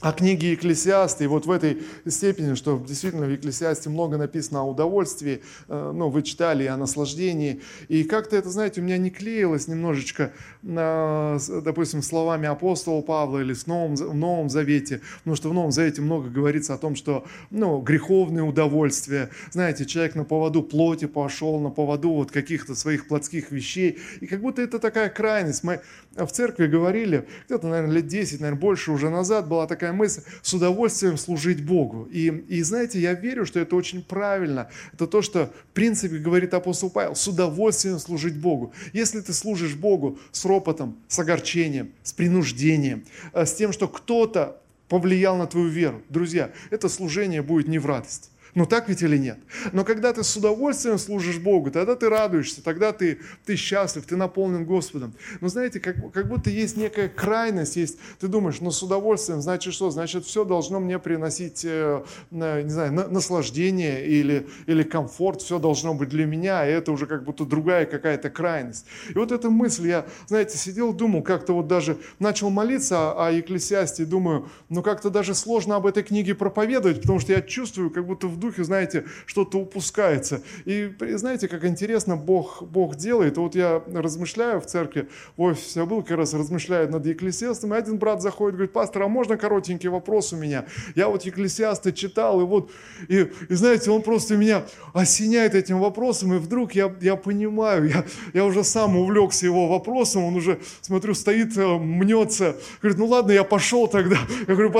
о 0.00 0.12
книге 0.12 0.52
Екклесиаста, 0.52 1.24
и 1.24 1.26
вот 1.26 1.46
в 1.46 1.50
этой 1.50 1.82
степени, 2.06 2.54
что 2.54 2.82
действительно 2.86 3.26
в 3.26 3.30
Екклесиасте 3.30 3.90
много 3.90 4.16
написано 4.16 4.60
о 4.60 4.64
удовольствии, 4.64 5.42
э, 5.68 5.92
ну, 5.94 6.08
вы 6.08 6.22
читали 6.22 6.64
о 6.66 6.76
наслаждении, 6.76 7.60
и 7.88 8.04
как-то 8.04 8.36
это, 8.36 8.48
знаете, 8.48 8.80
у 8.80 8.84
меня 8.84 8.96
не 8.96 9.10
клеилось 9.10 9.68
немножечко, 9.68 10.32
допустим, 10.62 12.02
словами 12.02 12.48
апостола 12.48 13.02
Павла 13.02 13.40
или 13.40 13.52
с 13.52 13.66
Новым, 13.66 13.94
в 13.96 14.14
Новом 14.14 14.48
Завете, 14.48 15.00
потому 15.18 15.36
что 15.36 15.50
в 15.50 15.54
Новом 15.54 15.72
Завете 15.72 16.00
много 16.00 16.28
говорится 16.30 16.74
о 16.74 16.78
том, 16.78 16.96
что, 16.96 17.26
ну, 17.50 17.80
греховные 17.80 18.42
удовольствия, 18.42 19.30
знаете, 19.50 19.84
человек 19.84 20.14
на 20.14 20.24
поводу 20.24 20.62
плоти 20.62 21.06
пошел, 21.06 21.60
на 21.60 21.70
поводу 21.70 22.10
вот 22.10 22.30
каких-то 22.30 22.74
своих 22.74 23.06
плотских 23.06 23.50
вещей, 23.50 23.98
и 24.20 24.26
как 24.26 24.40
будто 24.40 24.62
это 24.62 24.78
такая 24.78 25.10
крайность. 25.10 25.62
Мы 25.62 25.80
в 26.16 26.28
церкви 26.28 26.66
говорили, 26.66 27.26
где-то, 27.46 27.66
наверное, 27.66 27.96
лет 27.96 28.06
10, 28.06 28.40
наверное, 28.40 28.60
больше 28.60 28.92
уже 28.92 29.10
назад 29.10 29.48
была 29.48 29.66
такая 29.66 29.89
такая 29.90 29.92
мысль, 29.92 30.22
с 30.42 30.54
удовольствием 30.54 31.18
служить 31.18 31.64
Богу. 31.64 32.08
И, 32.12 32.28
и 32.48 32.62
знаете, 32.62 33.00
я 33.00 33.14
верю, 33.14 33.46
что 33.46 33.60
это 33.60 33.76
очень 33.76 34.02
правильно. 34.02 34.68
Это 34.92 35.06
то, 35.06 35.22
что 35.22 35.46
в 35.46 35.74
принципе 35.74 36.18
говорит 36.18 36.54
апостол 36.54 36.90
Павел, 36.90 37.14
с 37.14 37.26
удовольствием 37.28 37.98
служить 37.98 38.36
Богу. 38.36 38.72
Если 38.92 39.20
ты 39.20 39.32
служишь 39.32 39.74
Богу 39.74 40.18
с 40.32 40.44
ропотом, 40.44 40.96
с 41.08 41.18
огорчением, 41.18 41.90
с 42.02 42.12
принуждением, 42.12 43.04
э, 43.32 43.44
с 43.44 43.54
тем, 43.54 43.72
что 43.72 43.88
кто-то 43.88 44.60
повлиял 44.88 45.36
на 45.36 45.46
твою 45.46 45.68
веру, 45.68 46.02
друзья, 46.08 46.50
это 46.70 46.88
служение 46.88 47.42
будет 47.42 47.68
не 47.68 47.78
в 47.78 47.86
радость. 47.86 48.30
Ну 48.54 48.66
так 48.66 48.88
ведь 48.88 49.02
или 49.02 49.16
нет? 49.16 49.38
Но 49.72 49.84
когда 49.84 50.12
ты 50.12 50.24
с 50.24 50.36
удовольствием 50.36 50.98
служишь 50.98 51.38
Богу, 51.38 51.70
тогда 51.70 51.94
ты 51.94 52.08
радуешься, 52.08 52.62
тогда 52.62 52.92
ты, 52.92 53.20
ты 53.44 53.56
счастлив, 53.56 54.04
ты 54.04 54.16
наполнен 54.16 54.64
Господом. 54.64 55.14
Но 55.40 55.48
знаете, 55.48 55.80
как, 55.80 56.12
как 56.12 56.28
будто 56.28 56.50
есть 56.50 56.76
некая 56.76 57.08
крайность, 57.08 57.76
есть, 57.76 57.98
ты 58.18 58.28
думаешь, 58.28 58.60
ну 58.60 58.70
с 58.70 58.82
удовольствием, 58.82 59.40
значит 59.40 59.74
что? 59.74 59.90
Значит, 59.90 60.24
все 60.24 60.44
должно 60.44 60.80
мне 60.80 60.98
приносить, 60.98 61.64
э, 61.64 62.02
не 62.30 62.70
знаю, 62.70 62.92
наслаждение 62.92 64.06
или, 64.06 64.48
или 64.66 64.82
комфорт, 64.82 65.42
все 65.42 65.58
должно 65.58 65.94
быть 65.94 66.08
для 66.08 66.26
меня, 66.26 66.66
и 66.66 66.72
это 66.72 66.92
уже 66.92 67.06
как 67.06 67.24
будто 67.24 67.44
другая 67.44 67.86
какая-то 67.86 68.30
крайность. 68.30 68.86
И 69.10 69.14
вот 69.14 69.30
эта 69.32 69.50
мысль, 69.50 69.88
я, 69.88 70.06
знаете, 70.26 70.58
сидел, 70.58 70.92
думал, 70.92 71.22
как-то 71.22 71.52
вот 71.52 71.68
даже 71.68 71.98
начал 72.18 72.50
молиться 72.50 73.12
о, 73.12 73.28
о 73.28 73.30
Екклесиасте, 73.30 74.04
думаю, 74.04 74.48
ну 74.68 74.82
как-то 74.82 75.10
даже 75.10 75.34
сложно 75.34 75.76
об 75.76 75.86
этой 75.86 76.02
книге 76.02 76.34
проповедовать, 76.34 77.00
потому 77.00 77.20
что 77.20 77.32
я 77.32 77.42
чувствую, 77.42 77.90
как 77.90 78.06
будто 78.06 78.26
в 78.26 78.39
духе, 78.40 78.64
знаете, 78.64 79.04
что-то 79.26 79.58
упускается. 79.58 80.42
И 80.64 80.92
знаете, 81.12 81.48
как 81.48 81.64
интересно 81.64 82.16
Бог, 82.16 82.62
Бог 82.62 82.96
делает. 82.96 83.36
Вот 83.36 83.54
я 83.54 83.82
размышляю 83.92 84.60
в 84.60 84.66
церкви, 84.66 85.08
в 85.36 85.42
офисе 85.42 85.80
я 85.80 85.86
был, 85.86 86.02
как 86.02 86.16
раз 86.16 86.34
размышляю 86.34 86.90
над 86.90 87.06
Екклесиастом, 87.06 87.74
и 87.74 87.76
один 87.76 87.98
брат 87.98 88.22
заходит, 88.22 88.56
говорит, 88.56 88.72
пастор, 88.72 89.02
а 89.02 89.08
можно 89.08 89.36
коротенький 89.36 89.88
вопрос 89.88 90.32
у 90.32 90.36
меня? 90.36 90.64
Я 90.94 91.08
вот 91.08 91.22
Екклесиаста 91.22 91.92
читал, 91.92 92.40
и 92.40 92.44
вот, 92.44 92.70
и, 93.08 93.30
и 93.48 93.54
знаете, 93.54 93.90
он 93.90 94.02
просто 94.02 94.36
меня 94.36 94.64
осеняет 94.92 95.54
этим 95.54 95.78
вопросом, 95.78 96.34
и 96.34 96.38
вдруг 96.38 96.72
я, 96.72 96.92
я 97.00 97.16
понимаю, 97.16 97.88
я, 97.88 98.04
я 98.32 98.44
уже 98.44 98.64
сам 98.64 98.96
увлекся 98.96 99.46
его 99.46 99.68
вопросом, 99.68 100.24
он 100.24 100.36
уже, 100.36 100.58
смотрю, 100.80 101.14
стоит, 101.14 101.56
э, 101.56 101.78
мнется, 101.78 102.56
говорит, 102.80 102.98
ну 102.98 103.06
ладно, 103.06 103.32
я 103.32 103.44
пошел 103.44 103.88
тогда. 103.88 104.18
Я 104.46 104.54
говорю, 104.54 104.72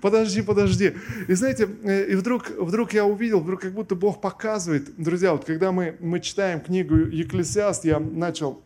подожди, 0.00 0.42
подожди. 0.42 0.92
И 1.28 1.34
знаете, 1.34 1.68
э, 1.84 2.10
и 2.10 2.14
вдруг, 2.14 2.50
вдруг 2.58 2.92
я 2.92 3.03
увидел, 3.06 3.40
вдруг 3.40 3.60
как 3.60 3.72
будто 3.72 3.94
Бог 3.94 4.20
показывает. 4.20 4.96
Друзья, 4.96 5.32
вот 5.32 5.44
когда 5.44 5.72
мы, 5.72 5.96
мы 6.00 6.20
читаем 6.20 6.60
книгу 6.60 6.96
Екклесиаст, 6.96 7.84
я 7.84 7.98
начал, 7.98 8.62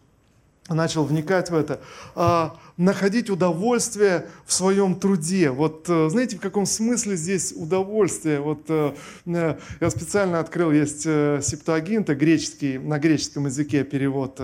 начал 0.69 1.05
вникать 1.05 1.51
в 1.51 1.55
это. 1.55 1.81
А, 2.15 2.59
находить 2.79 3.29
удовольствие 3.29 4.27
в 4.47 4.53
своем 4.53 4.95
труде. 4.95 5.51
Вот 5.51 5.87
э, 5.89 6.09
знаете, 6.11 6.37
в 6.37 6.41
каком 6.41 6.65
смысле 6.65 7.17
здесь 7.17 7.53
удовольствие? 7.55 8.41
Вот 8.41 8.67
э, 8.69 8.95
э, 9.27 9.57
я 9.81 9.91
специально 9.91 10.39
открыл, 10.39 10.71
есть 10.71 11.03
септуагинта, 11.03 12.15
греческий, 12.15 12.79
на 12.79 13.01
греческом 13.01 13.47
языке 13.47 13.83
перевод 13.83 14.41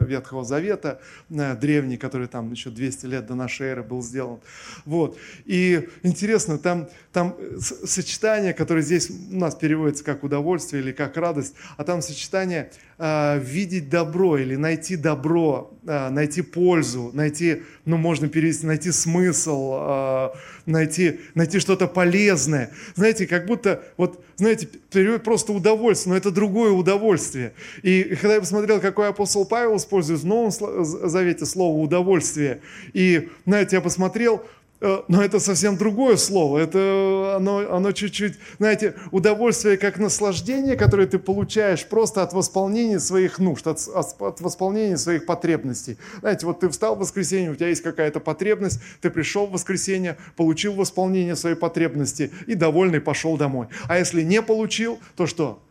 Ветхого 0.00 0.44
Завета, 0.44 1.00
древний, 1.28 1.96
который 1.96 2.26
там 2.26 2.50
еще 2.50 2.70
200 2.70 3.06
лет 3.06 3.26
до 3.26 3.36
нашей 3.36 3.68
эры 3.68 3.84
был 3.84 4.02
сделан. 4.02 4.40
Вот. 4.84 5.16
И 5.44 5.88
интересно, 6.02 6.58
там, 6.58 6.88
там 7.12 7.36
сочетание, 7.60 8.52
которое 8.52 8.82
здесь 8.82 9.08
у 9.08 9.36
нас 9.36 9.54
переводится 9.54 10.02
как 10.02 10.24
удовольствие 10.24 10.82
или 10.82 10.90
как 10.90 11.16
радость, 11.16 11.54
а 11.76 11.84
там 11.84 12.02
сочетание 12.02 12.72
видеть 13.00 13.88
добро 13.88 14.36
или 14.36 14.56
найти 14.56 14.96
добро, 14.96 15.72
найти 15.82 16.42
пользу, 16.42 17.10
найти, 17.14 17.62
ну, 17.86 17.96
можно 17.96 18.28
перевести, 18.28 18.66
найти 18.66 18.92
смысл, 18.92 19.72
э, 19.80 20.28
найти, 20.66 21.20
найти 21.34 21.60
что-то 21.60 21.86
полезное. 21.86 22.70
Знаете, 22.94 23.26
как 23.26 23.46
будто, 23.46 23.82
вот, 23.96 24.22
знаете, 24.36 24.68
просто 25.24 25.52
удовольствие, 25.52 26.12
но 26.12 26.18
это 26.18 26.30
другое 26.30 26.72
удовольствие. 26.72 27.54
И 27.82 28.02
когда 28.20 28.34
я 28.34 28.40
посмотрел, 28.40 28.80
какой 28.80 29.08
апостол 29.08 29.46
Павел 29.46 29.76
использует 29.76 30.20
в 30.20 30.26
Новом 30.26 30.50
Завете 30.50 31.46
слово 31.46 31.80
«удовольствие», 31.82 32.60
и, 32.92 33.30
знаете, 33.46 33.76
я 33.76 33.82
посмотрел, 33.82 34.42
Э, 34.42 34.59
но 34.80 35.22
это 35.22 35.40
совсем 35.40 35.76
другое 35.76 36.16
слово. 36.16 36.58
Это 36.58 37.34
оно, 37.36 37.58
оно 37.70 37.92
чуть-чуть, 37.92 38.38
знаете, 38.58 38.94
удовольствие 39.10 39.76
как 39.76 39.98
наслаждение, 39.98 40.76
которое 40.76 41.06
ты 41.06 41.18
получаешь 41.18 41.86
просто 41.86 42.22
от 42.22 42.32
восполнения 42.32 42.98
своих 42.98 43.38
нужд, 43.38 43.66
от, 43.66 43.80
от 43.94 44.40
восполнения 44.40 44.96
своих 44.96 45.26
потребностей. 45.26 45.98
Знаете, 46.20 46.46
вот 46.46 46.60
ты 46.60 46.68
встал 46.68 46.96
в 46.96 47.00
воскресенье, 47.00 47.50
у 47.50 47.54
тебя 47.54 47.68
есть 47.68 47.82
какая-то 47.82 48.20
потребность, 48.20 48.80
ты 49.00 49.10
пришел 49.10 49.46
в 49.46 49.52
воскресенье, 49.52 50.16
получил 50.36 50.74
восполнение 50.74 51.36
своей 51.36 51.56
потребности 51.56 52.32
и 52.46 52.54
довольный 52.54 53.00
пошел 53.00 53.36
домой. 53.36 53.66
А 53.88 53.98
если 53.98 54.22
не 54.22 54.40
получил, 54.40 54.98
то 55.16 55.26
что? 55.26 55.62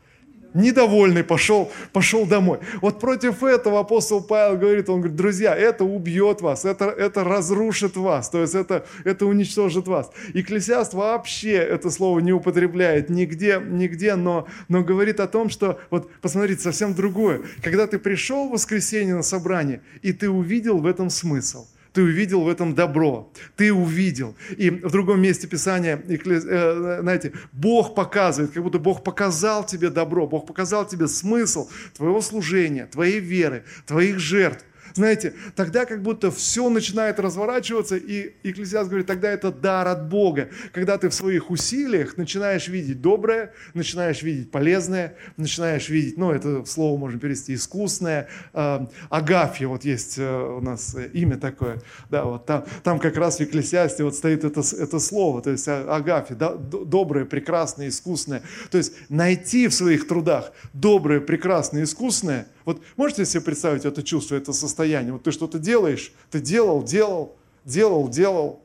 Недовольный, 0.54 1.24
пошел, 1.24 1.72
пошел 1.94 2.26
домой. 2.26 2.60
Вот 2.82 3.00
против 3.00 3.44
этого 3.44 3.80
апостол 3.80 4.22
Павел 4.22 4.58
говорит, 4.58 4.90
он 4.90 5.00
говорит, 5.00 5.16
друзья, 5.16 5.56
это 5.56 5.84
убьет 5.84 6.42
вас, 6.42 6.66
это, 6.66 6.86
это 6.86 7.24
разрушит 7.24 7.96
вас, 7.98 8.30
то 8.30 8.42
есть 8.42 8.56
это, 8.56 8.86
это 9.04 9.26
уничтожит 9.26 9.88
вас. 9.88 10.12
Экклесиаст 10.34 10.94
вообще 10.94 11.54
это 11.54 11.90
слово 11.90 12.20
не 12.20 12.34
употребляет 12.34 13.10
нигде, 13.10 13.62
нигде, 13.66 14.16
но, 14.16 14.48
но 14.68 14.84
говорит 14.84 15.20
о 15.20 15.28
том, 15.28 15.50
что, 15.50 15.80
вот 15.90 16.10
посмотрите, 16.22 16.62
совсем 16.62 16.94
другое. 16.94 17.42
Когда 17.64 17.88
ты 17.88 18.00
пришел 18.00 18.48
в 18.48 18.52
воскресенье 18.52 19.16
на 19.16 19.24
собрание, 19.24 19.82
и 20.02 20.14
ты 20.14 20.30
увидел 20.30 20.80
в 20.80 20.86
этом 20.86 21.10
смысл– 21.10 21.68
ты 21.93 22.04
увидел 22.04 22.41
в 22.41 22.49
этом 22.49 22.75
добро, 22.75 23.32
ты 23.56 23.73
увидел. 23.73 24.36
И 24.58 24.69
в 24.69 24.91
другом 24.91 25.21
месте 25.21 25.47
Писания, 25.47 26.02
э, 26.08 26.99
знаете, 27.02 27.34
Бог 27.52 27.95
показывает, 27.95 28.52
как 28.52 28.63
будто 28.63 28.80
Бог 28.80 29.04
показал 29.04 29.65
тебе 29.65 29.89
добро, 29.89 30.28
Бог 30.28 30.45
показал 30.45 30.88
тебе 30.88 31.08
смысл 31.08 31.69
твоего 31.95 32.21
служения, 32.21 32.86
твоей 32.86 33.19
веры, 33.19 33.63
твоих 33.86 34.19
жертв. 34.19 34.65
Знаете, 34.93 35.34
тогда 35.56 35.86
как 35.86 36.02
будто 36.02 36.32
все 36.32 36.69
начинает 36.69 37.19
разворачиваться, 37.19 37.95
и 37.95 38.34
Экклесиаст 38.43 38.89
говорит, 38.89 39.08
тогда 39.08 39.30
это 39.30 39.52
дар 39.52 39.88
от 39.88 40.10
Бога. 40.10 40.49
Когда 40.73 40.97
ты 40.97 41.10
в 41.10 41.13
своих 41.13 41.49
усилиях 41.52 42.17
начинаешь 42.17 42.67
видеть 42.67 43.02
доброе, 43.02 43.54
начинаешь 43.73 44.22
видеть 44.22 44.51
полезное, 44.51 45.16
начинаешь 45.38 45.89
видеть, 45.89 46.18
ну, 46.18 46.32
это 46.32 46.66
слово 46.66 46.97
можно 46.97 47.20
перевести, 47.20 47.53
искусное. 47.53 48.28
Э, 48.53 48.86
Агафья, 49.09 49.68
вот 49.68 49.86
есть 49.86 50.18
э, 50.18 50.57
у 50.57 50.61
нас 50.61 50.95
имя 51.14 51.38
такое, 51.38 51.82
да, 52.09 52.24
вот 52.26 52.45
там, 52.45 52.66
там 52.84 52.99
как 52.99 53.18
раз 53.18 53.38
в 53.38 53.41
Экклесиасте 53.41 54.03
вот 54.03 54.16
стоит 54.16 54.43
это, 54.43 54.61
это 54.61 54.99
слово, 54.99 55.41
то 55.41 55.51
есть 55.51 55.68
а, 55.68 55.95
Агафья, 55.95 56.36
да, 56.36 56.53
доброе, 56.55 57.26
прекрасное, 57.26 57.89
искусное. 57.89 58.41
То 58.72 58.78
есть 58.78 58.93
найти 59.09 59.68
в 59.68 59.74
своих 59.74 60.07
трудах 60.07 60.51
доброе, 60.74 61.20
прекрасное, 61.20 61.84
искусное– 61.84 62.47
вот 62.70 62.82
можете 62.97 63.26
себе 63.26 63.41
представить 63.41 63.86
это 63.86 64.03
чувство, 64.03 64.36
это 64.36 64.53
состояние? 64.53 65.13
Вот 65.13 65.24
ты 65.24 65.32
что-то 65.32 65.57
делаешь, 65.57 66.13
ты 66.30 66.39
делал, 66.39 66.84
делал, 66.84 67.36
делал, 67.65 68.07
делал, 68.07 68.61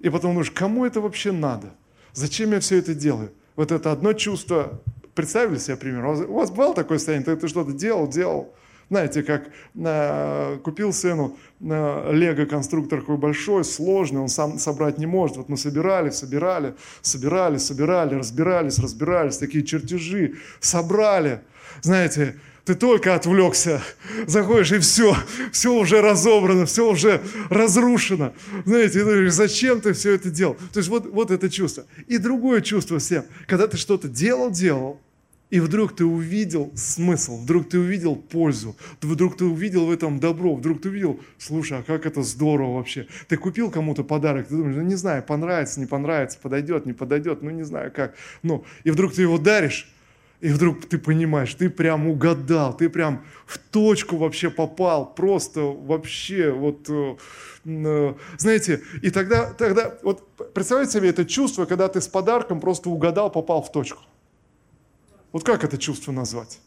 и 0.00 0.08
потом 0.08 0.32
думаешь, 0.32 0.50
кому 0.50 0.86
это 0.86 1.00
вообще 1.00 1.32
надо? 1.32 1.74
Зачем 2.14 2.52
я 2.52 2.60
все 2.60 2.78
это 2.78 2.94
делаю? 2.94 3.32
Вот 3.54 3.70
это 3.70 3.92
одно 3.92 4.12
чувство, 4.14 4.80
представили 5.14 5.58
себе 5.58 5.76
пример? 5.76 6.06
У 6.06 6.34
вас 6.34 6.50
было 6.50 6.74
такое 6.74 6.98
состояние, 6.98 7.26
ты, 7.26 7.36
ты 7.36 7.48
что-то 7.48 7.72
делал, 7.72 8.08
делал, 8.08 8.54
знаете, 8.90 9.22
как 9.22 9.50
э, 9.74 10.58
купил 10.64 10.94
сыну 10.94 11.36
э, 11.60 12.10
лего-конструктор 12.12 13.00
такой 13.00 13.18
большой, 13.18 13.62
сложный, 13.64 14.20
он 14.20 14.28
сам 14.28 14.58
собрать 14.58 14.96
не 14.96 15.04
может. 15.04 15.36
Вот 15.36 15.50
мы 15.50 15.58
собирали, 15.58 16.08
собирали, 16.08 16.74
собирали, 17.02 17.58
собирали, 17.58 18.14
разбирались, 18.14 18.78
разбирались, 18.78 19.36
такие 19.36 19.62
чертежи, 19.64 20.36
собрали. 20.60 21.42
Знаете, 21.82 22.40
ты 22.68 22.74
только 22.74 23.14
отвлекся, 23.14 23.80
заходишь, 24.26 24.72
и 24.72 24.78
все, 24.78 25.16
все 25.52 25.72
уже 25.72 26.02
разобрано, 26.02 26.66
все 26.66 26.86
уже 26.86 27.22
разрушено. 27.48 28.34
Знаете, 28.66 28.98
ты 28.98 29.04
говоришь, 29.04 29.32
зачем 29.32 29.80
ты 29.80 29.94
все 29.94 30.12
это 30.12 30.28
делал? 30.28 30.54
То 30.74 30.80
есть 30.80 30.90
вот, 30.90 31.06
вот 31.06 31.30
это 31.30 31.48
чувство. 31.48 31.86
И 32.08 32.18
другое 32.18 32.60
чувство 32.60 32.98
всем, 32.98 33.24
когда 33.46 33.68
ты 33.68 33.78
что-то 33.78 34.06
делал, 34.06 34.50
делал, 34.50 35.00
и 35.48 35.60
вдруг 35.60 35.96
ты 35.96 36.04
увидел 36.04 36.70
смысл, 36.74 37.38
вдруг 37.38 37.70
ты 37.70 37.78
увидел 37.78 38.16
пользу, 38.16 38.76
вдруг 39.00 39.38
ты 39.38 39.46
увидел 39.46 39.86
в 39.86 39.90
этом 39.90 40.20
добро, 40.20 40.54
вдруг 40.54 40.82
ты 40.82 40.90
увидел, 40.90 41.20
слушай, 41.38 41.78
а 41.78 41.82
как 41.82 42.04
это 42.04 42.22
здорово 42.22 42.76
вообще. 42.76 43.06
Ты 43.28 43.38
купил 43.38 43.70
кому-то 43.70 44.04
подарок, 44.04 44.48
ты 44.48 44.56
думаешь, 44.56 44.76
ну 44.76 44.82
не 44.82 44.96
знаю, 44.96 45.22
понравится, 45.22 45.80
не 45.80 45.86
понравится, 45.86 46.38
подойдет, 46.38 46.84
не 46.84 46.92
подойдет, 46.92 47.40
ну 47.40 47.48
не 47.48 47.62
знаю 47.62 47.90
как. 47.96 48.14
Ну, 48.42 48.66
и 48.84 48.90
вдруг 48.90 49.14
ты 49.14 49.22
его 49.22 49.38
даришь, 49.38 49.88
и 50.40 50.50
вдруг 50.50 50.86
ты 50.86 50.98
понимаешь, 50.98 51.54
ты 51.54 51.68
прям 51.68 52.08
угадал, 52.08 52.76
ты 52.76 52.88
прям 52.88 53.24
в 53.46 53.58
точку 53.58 54.16
вообще 54.16 54.50
попал, 54.50 55.12
просто 55.14 55.62
вообще 55.62 56.52
вот, 56.52 56.88
э, 56.88 57.16
э, 57.64 58.14
знаете, 58.36 58.82
и 59.02 59.10
тогда, 59.10 59.52
тогда, 59.52 59.98
вот 60.02 60.28
представьте 60.54 60.92
себе 60.92 61.08
это 61.08 61.24
чувство, 61.24 61.64
когда 61.64 61.88
ты 61.88 62.00
с 62.00 62.06
подарком 62.06 62.60
просто 62.60 62.88
угадал, 62.88 63.30
попал 63.30 63.62
в 63.62 63.72
точку. 63.72 64.02
Вот 65.32 65.44
как 65.44 65.64
это 65.64 65.76
чувство 65.76 66.12
назвать? 66.12 66.60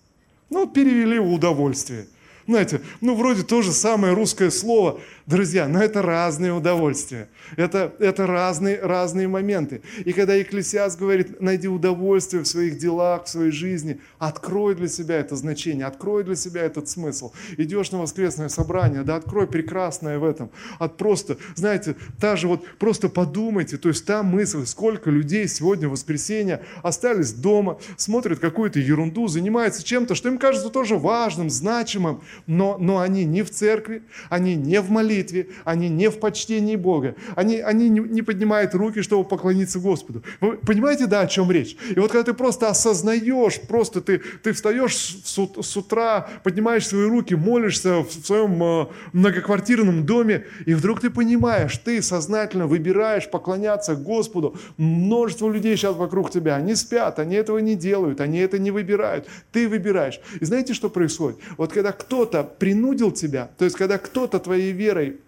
Ну, 0.49 0.67
перевели 0.67 1.17
в 1.17 1.31
удовольствие. 1.31 2.07
Знаете, 2.47 2.81
ну 3.01 3.15
вроде 3.15 3.43
то 3.43 3.61
же 3.61 3.71
самое 3.71 4.13
русское 4.13 4.51
слово, 4.51 4.99
Друзья, 5.31 5.69
но 5.69 5.81
это 5.81 6.01
разные 6.01 6.51
удовольствия. 6.51 7.29
Это, 7.55 7.93
это 7.99 8.27
разные, 8.27 8.81
разные 8.81 9.29
моменты. 9.29 9.81
И 10.03 10.11
когда 10.11 10.33
Екклесиас 10.33 10.97
говорит, 10.97 11.39
найди 11.39 11.69
удовольствие 11.69 12.43
в 12.43 12.47
своих 12.47 12.77
делах, 12.77 13.23
в 13.23 13.29
своей 13.29 13.51
жизни, 13.51 14.01
открой 14.19 14.75
для 14.75 14.89
себя 14.89 15.15
это 15.15 15.37
значение, 15.37 15.85
открой 15.85 16.25
для 16.25 16.35
себя 16.35 16.63
этот 16.63 16.89
смысл. 16.89 17.31
Идешь 17.55 17.91
на 17.91 18.01
воскресное 18.01 18.49
собрание, 18.49 19.03
да, 19.03 19.15
открой 19.15 19.47
прекрасное 19.47 20.19
в 20.19 20.25
этом. 20.25 20.49
От 20.79 20.97
просто, 20.97 21.37
знаете, 21.55 21.95
та 22.19 22.35
же 22.35 22.49
вот, 22.49 22.65
просто 22.77 23.07
подумайте, 23.07 23.77
то 23.77 23.87
есть 23.87 24.05
та 24.05 24.23
мысль, 24.23 24.65
сколько 24.65 25.11
людей 25.11 25.47
сегодня 25.47 25.87
в 25.87 25.91
воскресенье 25.91 26.61
остались 26.83 27.31
дома, 27.31 27.79
смотрят 27.95 28.39
какую-то 28.39 28.79
ерунду, 28.79 29.29
занимаются 29.29 29.81
чем-то, 29.81 30.13
что 30.13 30.27
им 30.27 30.37
кажется 30.37 30.69
тоже 30.69 30.97
важным, 30.97 31.49
значимым, 31.49 32.21
но, 32.47 32.77
но 32.79 32.99
они 32.99 33.25
не 33.25 33.43
в 33.43 33.49
церкви, 33.49 34.03
они 34.29 34.55
не 34.55 34.81
в 34.81 34.89
молитве, 34.89 35.49
они 35.63 35.89
не 35.89 36.09
в 36.09 36.19
почтении 36.19 36.75
Бога, 36.75 37.15
они, 37.35 37.57
они 37.57 37.89
не 37.89 38.21
поднимают 38.21 38.73
руки, 38.75 39.01
чтобы 39.01 39.27
поклониться 39.27 39.79
Господу. 39.79 40.23
Вы 40.39 40.57
понимаете, 40.57 41.07
да, 41.07 41.21
о 41.21 41.27
чем 41.27 41.51
речь? 41.51 41.75
И 41.95 41.99
вот 41.99 42.11
когда 42.11 42.23
ты 42.23 42.33
просто 42.33 42.69
осознаешь, 42.69 43.59
просто 43.61 44.01
ты, 44.01 44.21
ты 44.43 44.53
встаешь 44.53 44.95
с, 44.95 45.39
с 45.61 45.77
утра, 45.77 46.29
поднимаешь 46.43 46.87
свои 46.87 47.05
руки, 47.05 47.35
молишься 47.35 47.99
в 47.99 48.11
своем 48.11 48.61
э, 48.63 48.87
многоквартирном 49.13 50.05
доме, 50.05 50.45
и 50.65 50.73
вдруг 50.73 51.01
ты 51.01 51.09
понимаешь, 51.09 51.77
ты 51.77 52.01
сознательно 52.01 52.67
выбираешь 52.67 53.29
поклоняться 53.29 53.95
Господу. 53.95 54.55
Множество 54.77 55.49
людей 55.49 55.75
сейчас 55.75 55.95
вокруг 55.95 56.31
тебя, 56.31 56.55
они 56.55 56.75
спят, 56.75 57.19
они 57.19 57.35
этого 57.35 57.59
не 57.59 57.75
делают, 57.75 58.21
они 58.21 58.39
это 58.39 58.59
не 58.59 58.71
выбирают. 58.71 59.27
Ты 59.51 59.67
выбираешь. 59.67 60.19
И 60.39 60.45
знаете, 60.45 60.73
что 60.73 60.89
происходит? 60.89 61.39
Вот 61.57 61.73
когда 61.73 61.91
кто-то 62.21 62.43
принудил 62.43 63.11
тебя, 63.11 63.49
то 63.57 63.65
есть 63.65 63.75
когда 63.75 63.97
кто-то 63.97 64.39
твоей 64.39 64.73
верой 64.73 65.19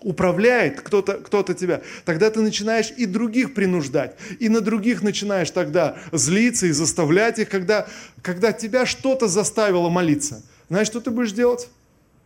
управляет 0.00 0.80
кто-то 0.80 1.14
кто 1.14 1.42
тебя, 1.44 1.82
тогда 2.04 2.28
ты 2.30 2.40
начинаешь 2.40 2.92
и 2.96 3.06
других 3.06 3.54
принуждать, 3.54 4.16
и 4.40 4.48
на 4.48 4.60
других 4.60 5.02
начинаешь 5.02 5.50
тогда 5.52 5.96
злиться 6.10 6.66
и 6.66 6.72
заставлять 6.72 7.38
их, 7.38 7.48
когда, 7.48 7.86
когда 8.20 8.52
тебя 8.52 8.84
что-то 8.84 9.28
заставило 9.28 9.88
молиться. 9.90 10.42
Знаешь, 10.68 10.88
что 10.88 11.00
ты 11.00 11.12
будешь 11.12 11.32
делать? 11.32 11.68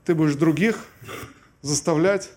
Ты 0.07 0.14
будешь 0.14 0.36
других 0.36 0.86
заставлять 1.61 2.30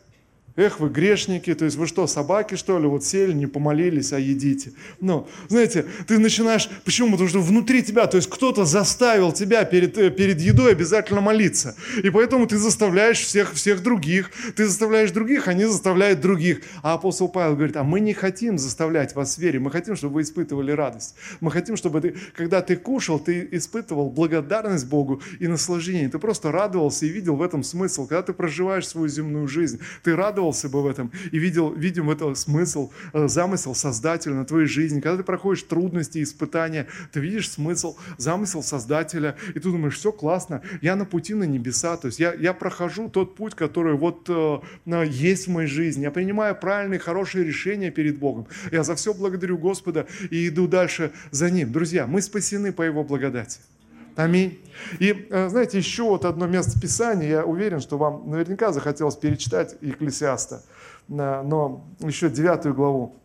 Эх, 0.58 0.80
вы 0.80 0.88
грешники, 0.88 1.54
то 1.54 1.66
есть 1.66 1.76
вы 1.76 1.86
что, 1.86 2.08
собаки, 2.08 2.56
что 2.56 2.80
ли, 2.80 2.88
вот 2.88 3.04
сели, 3.04 3.34
не 3.34 3.46
помолились, 3.46 4.14
а 4.14 4.20
едите. 4.20 4.72
Ну, 5.02 5.28
знаете, 5.50 5.86
ты 6.08 6.18
начинаешь, 6.18 6.70
почему? 6.86 7.12
Потому 7.12 7.28
что 7.28 7.42
внутри 7.42 7.84
тебя, 7.84 8.08
то 8.08 8.16
есть 8.16 8.30
кто-то 8.30 8.64
заставил 8.64 9.34
тебя 9.34 9.66
перед, 9.66 9.98
э, 9.98 10.10
перед 10.12 10.40
едой 10.40 10.72
обязательно 10.72 11.20
молиться. 11.20 11.76
И 12.02 12.10
поэтому 12.10 12.48
ты 12.48 12.58
заставляешь 12.58 13.20
всех, 13.20 13.54
всех 13.54 13.84
других, 13.84 14.32
ты 14.56 14.66
заставляешь 14.66 15.12
других, 15.12 15.50
они 15.50 15.66
заставляют 15.66 16.22
других. 16.22 16.62
А 16.82 16.94
апостол 16.94 17.28
Павел 17.28 17.56
говорит, 17.56 17.76
а 17.76 17.84
мы 17.84 18.00
не 18.00 18.14
хотим 18.14 18.58
заставлять 18.58 19.14
вас 19.14 19.38
вере, 19.38 19.60
мы 19.60 19.72
хотим, 19.72 19.98
чтобы 19.98 20.16
вы 20.16 20.22
испытывали 20.22 20.72
радость. 20.72 21.16
Мы 21.42 21.52
хотим, 21.52 21.76
чтобы 21.76 22.00
ты, 22.00 22.16
когда 22.34 22.62
ты 22.62 22.78
кушал, 22.78 23.20
ты 23.20 23.46
испытывал 23.52 24.10
благодарность 24.10 24.88
Богу 24.88 25.22
и 25.42 25.50
наслаждение. 25.50 26.08
Ты 26.08 26.18
просто 26.18 26.54
радовался 26.54 27.08
и 27.08 27.10
видел 27.10 27.36
в 27.36 27.42
этом 27.42 27.62
смысл. 27.62 28.08
Когда 28.08 28.22
ты 28.22 28.32
проживаешь 28.32 28.88
свою 28.88 29.10
земную 29.10 29.50
жизнь, 29.50 29.82
ты 30.02 30.16
радовался 30.16 30.45
радовался 30.46 30.70
бы 30.70 30.84
в 30.84 30.88
этом 30.88 31.12
и 31.32 31.40
видел, 31.40 31.74
видим 31.74 32.08
в 32.08 32.12
этом 32.12 32.36
смысл, 32.36 32.92
э, 33.14 33.28
замысел 33.28 33.74
Создателя 33.74 34.36
на 34.36 34.46
твоей 34.46 34.68
жизни. 34.68 35.02
Когда 35.02 35.18
ты 35.18 35.24
проходишь 35.24 35.64
трудности, 35.64 36.22
испытания, 36.22 36.88
ты 37.12 37.20
видишь 37.20 37.50
смысл, 37.50 37.96
замысел 38.18 38.62
Создателя, 38.62 39.36
и 39.50 39.60
ты 39.60 39.62
думаешь, 39.62 39.96
все 39.96 40.12
классно, 40.12 40.62
я 40.82 40.96
на 40.96 41.06
пути 41.06 41.34
на 41.34 41.46
небеса, 41.46 41.98
то 41.98 42.08
есть 42.08 42.20
я, 42.20 42.34
я 42.34 42.54
прохожу 42.54 43.10
тот 43.10 43.36
путь, 43.36 43.56
который 43.56 43.96
вот 43.96 44.30
э, 44.30 45.06
есть 45.08 45.48
в 45.48 45.52
моей 45.52 45.68
жизни, 45.68 46.04
я 46.04 46.12
принимаю 46.12 46.56
правильные, 46.56 47.00
хорошие 47.00 47.44
решения 47.46 47.92
перед 47.92 48.18
Богом. 48.20 48.46
Я 48.72 48.84
за 48.84 48.94
все 48.96 49.14
благодарю 49.14 49.58
Господа 49.58 50.06
и 50.32 50.48
иду 50.48 50.68
дальше 50.68 51.12
за 51.32 51.50
Ним. 51.50 51.72
Друзья, 51.72 52.08
мы 52.08 52.22
спасены 52.22 52.72
по 52.72 52.84
Его 52.84 53.04
благодати. 53.04 53.60
Аминь. 54.16 54.62
И 55.00 55.28
э, 55.30 55.50
знаете, 55.50 55.78
еще 55.78 56.04
вот 56.04 56.24
одно 56.24 56.48
место 56.48 56.80
Писания, 56.80 57.28
я 57.28 57.46
уверен, 57.46 57.82
что 57.82 57.98
вам 57.98 58.30
наверняка 58.30 58.72
захотелось 58.72 59.16
перечитать 59.16 59.76
Екклесиаста, 59.82 60.64
но 61.08 61.86
еще 62.00 62.30
девятую 62.30 62.74
главу. 62.76 63.16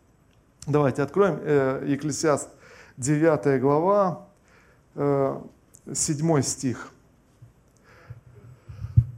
Давайте 0.67 1.03
откроем 1.03 1.39
э, 1.43 1.85
Екклесиаст, 1.87 2.49
девятая 2.97 3.61
глава, 3.61 4.27
э, 4.97 5.41
седьмой 5.95 6.43
стих. 6.43 6.93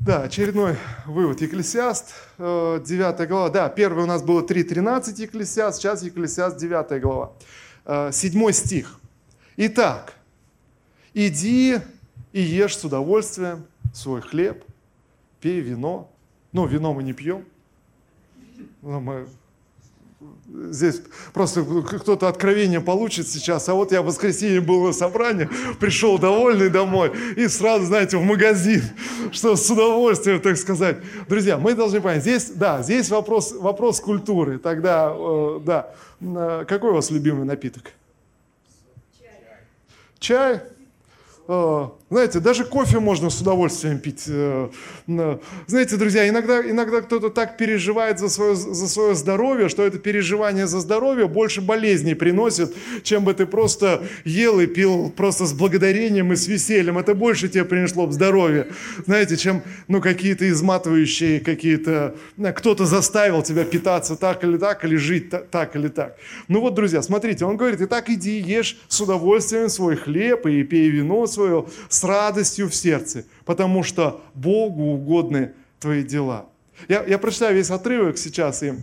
Да, 0.01 0.23
очередной 0.23 0.77
вывод. 1.07 1.41
Екклесиаст, 1.41 2.13
9 2.37 3.29
глава. 3.29 3.51
Да, 3.51 3.69
первый 3.69 4.03
у 4.03 4.07
нас 4.09 4.21
было 4.21 4.45
3.13 4.45 5.15
Екклесиаст, 5.23 5.79
сейчас 5.79 6.03
Екклесиаст, 6.03 6.57
9 6.57 7.01
глава. 7.01 7.33
Седьмой 8.11 8.53
стих. 8.53 8.99
Итак, 9.57 10.15
Иди 11.15 11.79
и 12.33 12.41
ешь 12.41 12.77
с 12.77 12.85
удовольствием 12.85 13.67
свой 13.93 14.23
хлеб, 14.23 14.65
пей 15.41 15.61
вино. 15.61 16.11
Ну, 16.53 16.67
вино 16.67 16.95
мы 16.95 17.03
не 17.03 17.13
пьем. 17.13 17.45
Но 18.81 19.01
мы 19.01 19.27
здесь 20.47 21.03
просто 21.33 21.65
кто-то 21.65 22.29
откровение 22.29 22.81
получит 22.81 23.29
сейчас, 23.29 23.69
а 23.69 23.75
вот 23.75 23.93
я 23.93 24.03
в 24.03 24.07
воскресенье 24.07 24.61
был 24.61 24.85
на 24.87 24.93
собрании, 24.93 25.49
пришел 25.81 26.19
довольный 26.19 26.71
домой 26.71 27.13
и 27.37 27.49
сразу, 27.49 27.87
знаете, 27.87 28.17
в 28.17 28.23
магазин, 28.23 28.83
что 29.33 29.57
с 29.57 29.69
удовольствием, 29.71 30.41
так 30.41 30.57
сказать. 30.57 30.99
Друзья, 31.29 31.59
мы 31.59 31.75
должны 31.75 32.01
понять, 32.01 32.23
здесь, 32.23 32.51
да, 32.51 32.83
здесь 32.83 33.11
вопрос, 33.11 33.53
вопрос 33.53 34.01
культуры. 34.01 34.59
Тогда, 34.59 35.13
э, 35.15 35.61
да, 35.65 35.95
э, 36.21 36.65
какой 36.69 36.91
у 36.91 36.95
вас 36.95 37.11
любимый 37.11 37.45
напиток? 37.45 37.93
Чай. 39.19 39.41
Чай? 40.19 40.63
Э, 41.49 41.89
знаете, 42.09 42.41
даже 42.41 42.65
кофе 42.65 43.01
можно 43.01 43.29
с 43.31 43.41
удовольствием 43.41 43.99
пить. 43.99 44.25
Э, 44.29 44.69
знаете, 45.67 45.97
друзья, 45.97 46.29
иногда, 46.29 46.61
иногда 46.61 47.01
кто-то 47.01 47.31
так 47.31 47.57
переживает 47.57 48.21
за 48.21 48.29
свое, 48.29 48.55
за 48.55 48.89
свое 48.89 49.15
здоровье, 49.15 49.69
что 49.69 49.83
это 49.83 49.99
переживание 49.99 50.67
за 50.69 50.81
здоровье 50.81 51.27
больше 51.27 51.61
болезней 51.61 52.15
приносит, 52.15 52.75
чем 53.03 53.25
бы 53.25 53.35
ты 53.35 53.47
просто 53.47 54.05
ел 54.25 54.61
и 54.61 54.67
пил 54.67 55.11
просто 55.11 55.47
с 55.47 55.53
благодарением 55.53 56.33
и 56.33 56.37
с 56.37 56.47
весельем. 56.47 56.99
Это 56.99 57.15
больше 57.15 57.49
тебе 57.49 57.65
принесло 57.65 58.07
бы 58.07 58.13
здоровье, 58.13 58.69
знаете, 59.07 59.37
чем 59.37 59.63
ну, 59.89 60.01
какие-то 60.01 60.49
изматывающие, 60.49 61.41
какие-то... 61.41 62.15
Кто-то 62.55 62.87
заставил 62.87 63.43
тебя 63.43 63.65
питаться 63.65 64.15
так 64.15 64.45
или 64.45 64.59
так, 64.59 64.85
или 64.85 64.97
жить 64.97 65.31
так 65.51 65.75
или 65.75 65.89
так. 65.89 66.17
Ну 66.47 66.61
вот, 66.61 66.75
друзья, 66.75 67.03
смотрите, 67.03 67.45
он 67.47 67.57
говорит, 67.57 67.81
и 67.81 67.87
так 67.87 68.11
иди, 68.11 68.39
ешь 68.39 68.77
с 68.89 69.01
удовольствием 69.01 69.69
свой 69.69 69.97
хлеб 69.97 70.47
и 70.47 70.63
пей 70.63 70.89
вино 70.89 71.27
свое, 71.33 71.67
с 71.89 72.05
радостью 72.05 72.69
в 72.69 72.75
сердце, 72.75 73.25
потому 73.45 73.83
что 73.83 74.23
Богу 74.35 74.85
угодны 74.93 75.53
твои 75.81 76.03
дела. 76.03 76.47
Я, 76.89 77.05
я 77.05 77.19
прочитаю 77.19 77.57
весь 77.57 77.71
отрывок 77.71 78.19
сейчас 78.19 78.63
и 78.63 78.75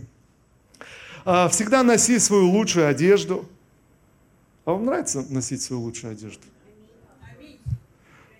а, 1.24 1.48
всегда 1.48 1.82
носи 1.82 2.18
свою 2.18 2.48
лучшую 2.50 2.88
одежду. 2.88 3.48
А 4.64 4.72
вам 4.72 4.84
нравится 4.84 5.24
носить 5.30 5.62
свою 5.62 5.82
лучшую 5.82 6.12
одежду? 6.12 6.42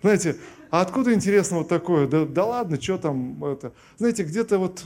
Знаете, 0.03 0.37
а 0.71 0.83
откуда 0.83 1.13
интересно 1.13 1.59
вот 1.59 1.69
такое? 1.69 2.07
Да, 2.07 2.25
да 2.25 2.45
ладно, 2.45 2.81
что 2.81 2.99
там 2.99 3.43
это? 3.45 3.73
Знаете, 3.99 4.23
где-то 4.23 4.59
вот 4.59 4.81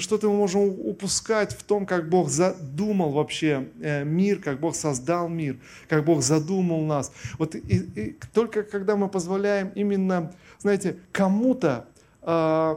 что-то 0.00 0.30
мы 0.30 0.36
можем 0.36 0.62
упускать 0.62 1.52
в 1.52 1.62
том, 1.64 1.84
как 1.84 2.08
Бог 2.08 2.30
задумал 2.30 3.12
вообще 3.12 3.68
э, 3.80 4.04
мир, 4.04 4.40
как 4.40 4.60
Бог 4.60 4.74
создал 4.74 5.28
мир, 5.28 5.58
как 5.88 6.04
Бог 6.04 6.22
задумал 6.22 6.82
нас. 6.82 7.12
Вот 7.38 7.54
и, 7.54 7.58
и 7.58 8.18
только 8.32 8.62
когда 8.62 8.96
мы 8.96 9.08
позволяем 9.08 9.70
именно, 9.74 10.32
знаете, 10.58 10.96
кому-то 11.12 11.86
э, 12.22 12.76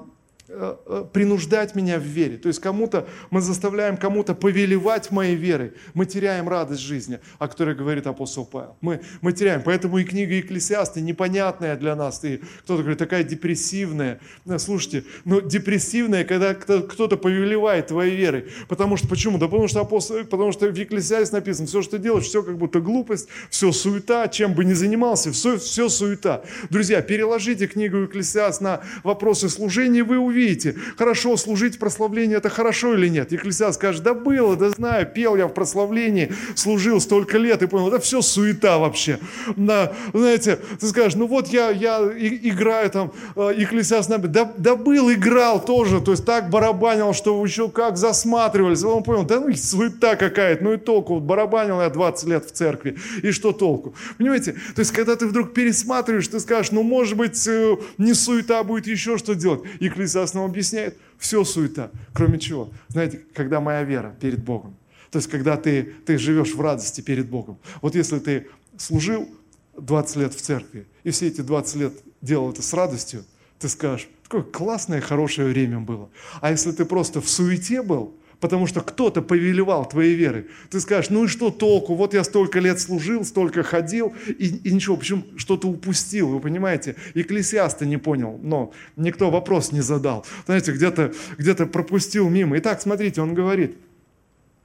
принуждать 1.13 1.75
меня 1.75 1.97
в 1.97 2.03
вере. 2.03 2.37
То 2.37 2.47
есть 2.47 2.59
кому-то 2.59 3.07
мы 3.31 3.41
заставляем 3.41 3.97
кому-то 3.97 4.35
повелевать 4.35 5.09
моей 5.11 5.35
верой. 5.35 5.73
Мы 5.93 6.05
теряем 6.05 6.47
радость 6.47 6.81
жизни, 6.81 7.19
о 7.39 7.47
которой 7.47 7.75
говорит 7.75 8.05
апостол 8.05 8.45
Павел. 8.45 8.77
Мы, 8.81 9.01
мы 9.21 9.33
теряем. 9.33 9.63
Поэтому 9.63 9.97
и 9.97 10.03
книга 10.03 10.35
Екклесиаста 10.35 11.01
непонятная 11.01 11.75
для 11.75 11.95
нас. 11.95 12.23
И 12.23 12.41
кто-то 12.63 12.81
говорит, 12.83 12.99
такая 12.99 13.23
депрессивная. 13.23 14.19
Э, 14.45 14.59
слушайте, 14.59 15.03
ну, 15.23 15.41
депрессивная, 15.41 16.23
когда 16.23 16.53
кто-то 16.53 17.17
повелевает 17.17 17.87
твоей 17.87 18.15
верой. 18.15 18.45
Потому 18.67 18.97
что, 18.97 19.07
почему? 19.07 19.39
Да 19.39 19.47
потому 19.47 19.67
что, 19.67 19.81
апостол, 19.81 20.23
потому 20.25 20.51
что 20.51 20.67
в 20.67 20.75
Екклесиасте 20.75 21.35
написано, 21.35 21.67
все, 21.67 21.81
что 21.81 21.97
делаешь, 21.97 22.25
все 22.25 22.43
как 22.43 22.57
будто 22.57 22.79
глупость, 22.79 23.27
все 23.49 23.71
суета, 23.71 24.27
чем 24.27 24.53
бы 24.53 24.63
ни 24.63 24.73
занимался, 24.73 25.31
все, 25.31 25.57
все 25.57 25.89
суета. 25.89 26.43
Друзья, 26.69 27.01
переложите 27.01 27.65
книгу 27.65 27.97
Екклесиаст 27.97 28.61
на 28.61 28.81
вопросы 29.03 29.49
служения, 29.49 30.03
вы 30.03 30.19
увидите, 30.19 30.34
увидите, 30.35 30.75
хорошо 30.97 31.37
служить 31.37 31.75
в 31.75 31.79
прославлении, 31.79 32.35
это 32.35 32.49
хорошо 32.49 32.93
или 32.93 33.07
нет. 33.07 33.31
Екклесиаст 33.31 33.75
скажет, 33.75 34.03
да 34.03 34.13
было, 34.13 34.55
да 34.55 34.69
знаю, 34.69 35.05
пел 35.07 35.35
я 35.35 35.47
в 35.47 35.53
прославлении, 35.53 36.33
служил 36.55 36.99
столько 36.99 37.37
лет 37.37 37.63
и 37.63 37.67
понял, 37.67 37.87
это 37.87 37.99
все 37.99 38.21
суета 38.21 38.77
вообще. 38.77 39.19
Да, 39.55 39.93
знаете, 40.13 40.59
ты 40.79 40.87
скажешь, 40.87 41.15
ну 41.15 41.27
вот 41.27 41.47
я, 41.47 41.69
я 41.69 41.99
играю 41.99 42.89
там, 42.89 43.13
э, 43.35 43.53
Екклесиаст, 43.57 44.09
да, 44.09 44.53
да 44.57 44.75
был, 44.75 45.11
играл 45.11 45.63
тоже, 45.63 46.01
то 46.01 46.11
есть 46.11 46.25
так 46.25 46.49
барабанил, 46.49 47.13
что 47.13 47.43
еще 47.43 47.69
как 47.69 47.97
засматривались. 47.97 48.83
Он 48.83 49.03
понял, 49.03 49.23
да 49.23 49.39
ну 49.39 49.53
суета 49.55 50.15
какая-то, 50.15 50.63
ну 50.63 50.73
и 50.73 50.77
толку, 50.77 51.15
вот 51.15 51.23
барабанил 51.23 51.81
я 51.81 51.89
20 51.89 52.27
лет 52.27 52.45
в 52.45 52.51
церкви, 52.51 52.97
и 53.23 53.31
что 53.31 53.51
толку? 53.51 53.95
Понимаете, 54.17 54.53
то 54.75 54.79
есть 54.79 54.91
когда 54.91 55.15
ты 55.15 55.27
вдруг 55.27 55.53
пересматриваешь, 55.53 56.27
ты 56.27 56.39
скажешь, 56.39 56.71
ну 56.71 56.83
может 56.83 57.17
быть 57.17 57.47
э, 57.47 57.77
не 57.97 58.13
суета, 58.13 58.63
будет 58.63 58.87
еще 58.87 59.17
что 59.17 59.35
делать. 59.35 59.61
Екклесиаст 59.79 60.24
нам 60.33 60.45
объясняет, 60.45 60.97
все 61.17 61.43
суета. 61.43 61.91
Кроме 62.13 62.39
чего? 62.39 62.71
Знаете, 62.87 63.21
когда 63.33 63.59
моя 63.59 63.83
вера 63.83 64.15
перед 64.19 64.43
Богом. 64.43 64.75
То 65.11 65.19
есть, 65.19 65.29
когда 65.29 65.55
ты, 65.57 65.93
ты 66.05 66.17
живешь 66.17 66.53
в 66.53 66.61
радости 66.61 67.01
перед 67.01 67.29
Богом. 67.29 67.57
Вот 67.81 67.95
если 67.95 68.19
ты 68.19 68.47
служил 68.77 69.29
20 69.77 70.15
лет 70.17 70.33
в 70.33 70.41
церкви, 70.41 70.87
и 71.03 71.11
все 71.11 71.27
эти 71.27 71.41
20 71.41 71.75
лет 71.75 71.93
делал 72.21 72.51
это 72.51 72.61
с 72.61 72.73
радостью, 72.73 73.23
ты 73.59 73.69
скажешь, 73.69 74.09
какое 74.23 74.43
классное, 74.43 75.01
хорошее 75.01 75.47
время 75.47 75.79
было. 75.79 76.09
А 76.41 76.51
если 76.51 76.71
ты 76.71 76.85
просто 76.85 77.21
в 77.21 77.29
суете 77.29 77.81
был, 77.81 78.15
потому 78.45 78.67
что 78.67 78.81
кто-то 78.81 79.23
повелевал 79.23 79.89
твоей 79.89 80.13
верой. 80.13 80.45
Ты 80.69 80.79
скажешь, 80.79 81.09
ну 81.09 81.25
и 81.25 81.27
что 81.27 81.49
толку? 81.49 81.95
Вот 81.95 82.13
я 82.13 82.23
столько 82.23 82.59
лет 82.59 82.79
служил, 82.79 83.25
столько 83.25 83.63
ходил, 83.63 84.13
и, 84.27 84.57
и 84.63 84.71
ничего, 84.71 84.97
почему 84.97 85.23
что-то 85.35 85.67
упустил, 85.67 86.29
вы 86.29 86.39
понимаете? 86.39 86.95
Экклесиаста 87.15 87.87
не 87.87 87.97
понял, 87.97 88.39
но 88.43 88.71
никто 88.97 89.31
вопрос 89.31 89.71
не 89.71 89.81
задал. 89.81 90.27
Знаете, 90.45 90.73
где-то 90.73 91.11
где 91.39 91.55
пропустил 91.55 92.29
мимо. 92.29 92.55
Итак, 92.59 92.83
смотрите, 92.83 93.19
он 93.19 93.33
говорит, 93.33 93.77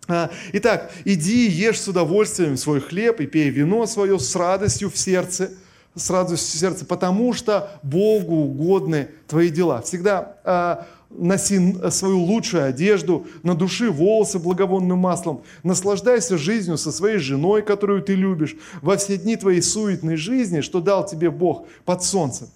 «А, 0.08 0.30
Итак, 0.52 0.90
иди, 1.06 1.48
ешь 1.48 1.80
с 1.80 1.88
удовольствием 1.88 2.58
свой 2.58 2.82
хлеб 2.82 3.20
и 3.20 3.26
пей 3.26 3.48
вино 3.48 3.86
свое 3.86 4.18
с 4.18 4.36
радостью 4.36 4.90
в 4.90 4.98
сердце, 4.98 5.52
с 5.94 6.10
радостью 6.10 6.58
в 6.58 6.60
сердце, 6.60 6.84
потому 6.84 7.32
что 7.32 7.80
Богу 7.82 8.34
угодны 8.34 9.08
твои 9.26 9.48
дела. 9.48 9.80
Всегда 9.80 10.36
а, 10.44 10.86
носи 11.10 11.74
свою 11.90 12.20
лучшую 12.20 12.64
одежду, 12.64 13.26
на 13.42 13.54
души 13.54 13.90
волосы 13.90 14.38
благовонным 14.38 14.98
маслом, 14.98 15.42
наслаждайся 15.62 16.38
жизнью 16.38 16.78
со 16.78 16.92
своей 16.92 17.18
женой, 17.18 17.62
которую 17.62 18.02
ты 18.02 18.14
любишь, 18.14 18.56
во 18.80 18.96
все 18.96 19.16
дни 19.16 19.36
твоей 19.36 19.60
суетной 19.60 20.16
жизни, 20.16 20.60
что 20.60 20.80
дал 20.80 21.04
тебе 21.04 21.30
Бог 21.30 21.66
под 21.84 22.02
солнцем. 22.02 22.48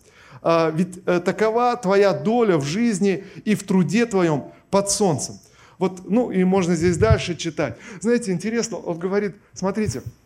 А, 0.43 0.71
ведь 0.71 0.99
э, 1.07 1.21
такова 1.21 1.77
твоя 1.77 2.13
доля 2.13 2.57
в 2.57 2.65
жизни 2.65 3.25
и 3.45 3.55
в 3.55 3.65
труде 3.65 4.07
твоем 4.07 4.45
под 4.71 4.91
солнцем. 4.91 5.39
Вот, 5.79 6.09
ну 6.09 6.31
и 6.31 6.45
можно 6.45 6.77
здесь 6.77 6.97
дальше 6.97 7.35
читать. 7.35 7.77
Знаете, 8.01 8.33
интересно, 8.33 8.77
он 8.77 8.99
говорит, 8.99 9.35
смотрите, 9.55 10.03
Э, 10.03 10.03
э, 10.03 10.24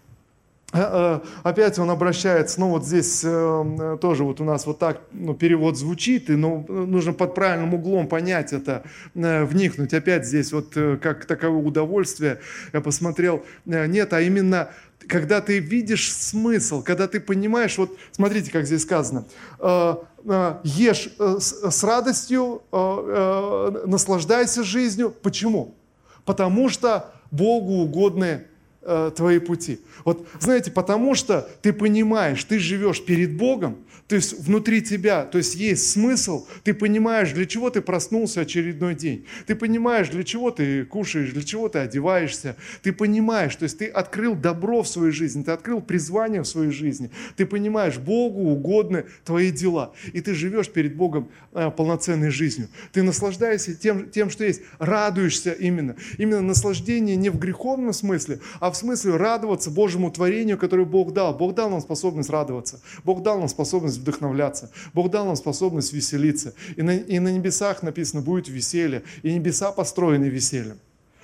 опять 0.71 1.79
он 1.79 1.89
обращается, 1.91 2.61
ну 2.61 2.69
вот 2.69 2.85
здесь 2.85 3.23
э, 3.25 3.97
тоже 4.03 4.23
вот 4.23 4.39
у 4.43 4.45
нас 4.45 4.67
вот 4.67 4.79
так 4.79 5.01
ну, 5.13 5.33
перевод 5.33 5.79
звучит, 5.79 6.29
и 6.29 6.35
ну, 6.37 6.67
нужно 6.69 7.15
под 7.15 7.35
правильным 7.35 7.73
углом 7.73 8.07
понять 8.07 8.53
это, 8.53 8.83
вникнуть. 9.15 9.95
Опять 9.95 10.27
здесь 10.27 10.53
вот 10.53 10.75
как 11.01 11.25
таковое 11.25 11.63
удовольствие, 11.63 12.41
я 12.75 12.83
посмотрел, 12.83 13.45
нет, 13.65 14.13
а 14.13 14.21
именно 14.21 14.69
когда 15.07 15.41
ты 15.41 15.59
видишь 15.59 16.13
смысл, 16.13 16.83
когда 16.83 17.09
ты 17.09 17.19
понимаешь, 17.19 17.79
вот 17.79 17.97
смотрите, 18.13 18.51
как 18.51 18.67
здесь 18.67 18.83
сказано, 18.83 19.25
ешь 20.65 21.09
с 21.19 21.85
радостью, 21.85 22.61
наслаждайся 22.71 24.63
жизнью. 24.63 25.15
Почему? 25.23 25.75
Потому 26.27 26.69
что 26.69 27.11
Богу 27.31 27.85
угодны 27.85 28.43
твои 29.17 29.39
пути. 29.39 29.81
Вот 30.05 30.27
знаете, 30.41 30.71
потому 30.71 31.15
что 31.15 31.49
ты 31.63 31.73
понимаешь, 31.73 32.43
ты 32.45 32.59
живешь 32.59 33.05
перед 33.05 33.37
Богом, 33.37 33.77
то 34.09 34.15
есть 34.17 34.41
внутри 34.41 34.81
тебя, 34.81 35.25
то 35.25 35.37
есть 35.37 35.55
есть 35.55 35.91
смысл, 35.91 36.47
ты 36.65 36.73
понимаешь, 36.73 37.33
для 37.33 37.45
чего 37.45 37.69
ты 37.69 37.83
проснулся 37.83 38.41
очередной 38.41 38.95
день, 38.95 39.27
ты 39.47 39.55
понимаешь, 39.55 40.09
для 40.09 40.25
чего 40.25 40.51
ты 40.51 40.87
кушаешь, 40.87 41.31
для 41.31 41.43
чего 41.43 41.69
ты 41.69 41.81
одеваешься, 41.81 42.57
ты 42.83 42.95
понимаешь, 42.95 43.55
то 43.55 43.65
есть 43.65 43.79
ты 43.79 43.87
открыл 43.87 44.35
добро 44.35 44.83
в 44.83 44.89
своей 44.89 45.13
жизни, 45.13 45.43
ты 45.43 45.51
открыл 45.51 45.83
призвание 45.83 46.41
в 46.41 46.47
своей 46.47 46.71
жизни, 46.71 47.11
ты 47.37 47.45
понимаешь, 47.45 47.99
Богу 47.99 48.45
угодны 48.45 49.05
твои 49.25 49.51
дела, 49.51 49.93
и 50.15 50.23
ты 50.23 50.33
живешь 50.33 50.71
перед 50.71 50.97
Богом 50.97 51.31
э, 51.53 51.71
полноценной 51.71 52.31
жизнью. 52.31 52.69
Ты 52.93 53.03
наслаждаешься 53.03 53.75
тем, 53.75 54.09
тем, 54.09 54.31
что 54.31 54.45
есть, 54.45 54.63
радуешься 54.79 55.53
именно. 55.53 55.97
Именно 56.17 56.41
наслаждение 56.41 57.17
не 57.17 57.29
в 57.29 57.39
греховном 57.39 57.93
смысле, 57.93 58.41
а 58.61 58.71
в 58.71 58.77
смысле 58.77 59.17
радоваться 59.17 59.71
Божьему 59.71 60.11
творению, 60.11 60.57
которое 60.57 60.87
Бог 60.87 61.13
дал. 61.13 61.37
Бог 61.37 61.55
дал 61.55 61.69
нам 61.69 61.83
способность 61.83 62.31
радоваться, 62.31 62.81
Бог 63.05 63.23
дал 63.23 63.39
нам 63.39 63.49
способность 63.49 63.98
способность 63.99 64.01
вдохновляться. 64.01 64.71
Бог 64.95 65.11
дал 65.11 65.27
нам 65.27 65.37
способность 65.37 65.93
веселиться. 65.93 66.55
И 66.77 66.83
на, 66.83 66.97
и 66.97 67.19
на 67.19 67.31
небесах 67.31 67.83
написано, 67.83 68.23
будет 68.23 68.49
веселье. 68.49 69.03
И 69.23 69.33
небеса 69.33 69.73
построены 69.73 70.31
весельем. 70.31 70.79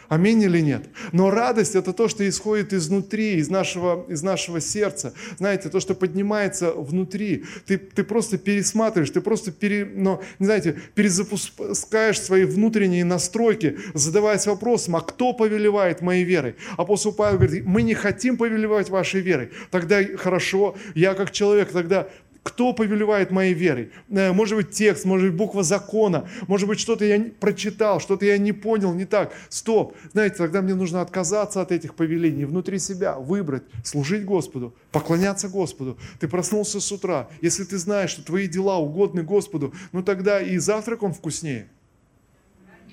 Аминь 0.08 0.42
или 0.42 0.60
нет? 0.60 0.82
Но 1.12 1.30
радость– 1.30 1.74
это 1.76 1.92
то, 1.92 2.08
что 2.08 2.28
исходит 2.28 2.72
изнутри, 2.72 3.36
из 3.36 3.48
нашего, 3.48 4.04
из 4.08 4.22
нашего 4.22 4.60
сердца. 4.60 5.14
Знаете, 5.38 5.68
то, 5.68 5.80
что 5.80 5.94
поднимается 5.94 6.72
внутри. 6.72 7.44
Ты, 7.66 7.78
ты 7.78 8.04
просто 8.04 8.38
пересматриваешь, 8.38 9.10
ты 9.10 9.20
просто, 9.20 9.50
пере, 9.50 9.84
но, 9.84 10.22
не 10.38 10.46
знаете, 10.46 10.76
перезапускаешь 10.94 12.20
свои 12.20 12.44
внутренние 12.44 13.04
настройки, 13.04 13.78
задаваясь 13.94 14.46
вопросом, 14.46 14.96
а 14.96 15.00
кто 15.00 15.32
повелевает 15.32 16.02
моей 16.02 16.24
верой? 16.24 16.56
Апостол 16.76 17.12
Павел 17.12 17.38
говорит, 17.38 17.64
мы 17.64 17.82
не 17.82 17.94
хотим 17.94 18.36
повелевать 18.36 18.90
вашей 18.90 19.20
верой. 19.20 19.50
Тогда 19.70 20.04
хорошо, 20.16 20.76
я 20.94 21.14
как 21.14 21.30
человек 21.30 21.70
тогда 21.72 22.08
кто 22.44 22.74
повелевает 22.74 23.30
моей 23.30 23.54
верой? 23.54 23.90
Э, 24.10 24.32
может 24.32 24.56
быть, 24.56 24.70
текст, 24.70 25.06
может 25.06 25.30
быть, 25.30 25.36
буква 25.36 25.64
закона, 25.64 26.28
может 26.46 26.68
быть, 26.68 26.78
что-то 26.78 27.04
я 27.04 27.18
прочитал, 27.40 28.00
что-то 28.00 28.26
я 28.26 28.38
не 28.38 28.52
понял, 28.52 28.92
не 28.92 29.06
так. 29.06 29.32
Стоп. 29.48 29.96
Знаете, 30.12 30.36
тогда 30.36 30.60
мне 30.60 30.74
нужно 30.74 31.00
отказаться 31.00 31.62
от 31.62 31.72
этих 31.72 31.94
повелений, 31.94 32.44
внутри 32.44 32.78
себя 32.78 33.18
выбрать, 33.18 33.64
служить 33.82 34.26
Господу, 34.26 34.74
поклоняться 34.92 35.48
Господу. 35.48 35.98
Ты 36.20 36.28
проснулся 36.28 36.80
с 36.80 36.92
утра. 36.92 37.28
Если 37.40 37.64
ты 37.64 37.78
знаешь, 37.78 38.10
что 38.10 38.22
твои 38.22 38.46
дела 38.46 38.76
угодны 38.76 39.22
Господу, 39.22 39.72
ну 39.92 40.02
тогда 40.02 40.40
и 40.40 40.58
завтрак 40.58 41.02
он 41.02 41.14
вкуснее. 41.14 41.68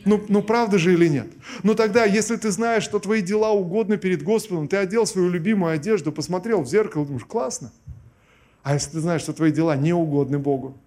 Ну, 0.05 0.23
ну 0.29 0.41
правда 0.41 0.77
же 0.77 0.93
или 0.93 1.07
нет? 1.07 1.27
Ну 1.63 1.75
тогда, 1.75 2.05
если 2.05 2.35
ты 2.35 2.51
знаешь, 2.51 2.83
что 2.83 2.99
твои 2.99 3.21
дела 3.21 3.51
угодны 3.51 3.97
перед 3.97 4.23
Господом, 4.23 4.67
ты 4.67 4.77
одел 4.77 5.05
свою 5.05 5.29
любимую 5.29 5.73
одежду, 5.73 6.11
посмотрел 6.11 6.61
в 6.61 6.67
зеркало, 6.67 7.05
думаешь, 7.05 7.25
классно. 7.25 7.71
А 8.63 8.73
если 8.73 8.91
ты 8.91 8.99
знаешь, 8.99 9.21
что 9.21 9.33
твои 9.33 9.51
дела 9.51 9.75
не 9.75 9.93
угодны 9.93 10.37
Богу? 10.37 10.77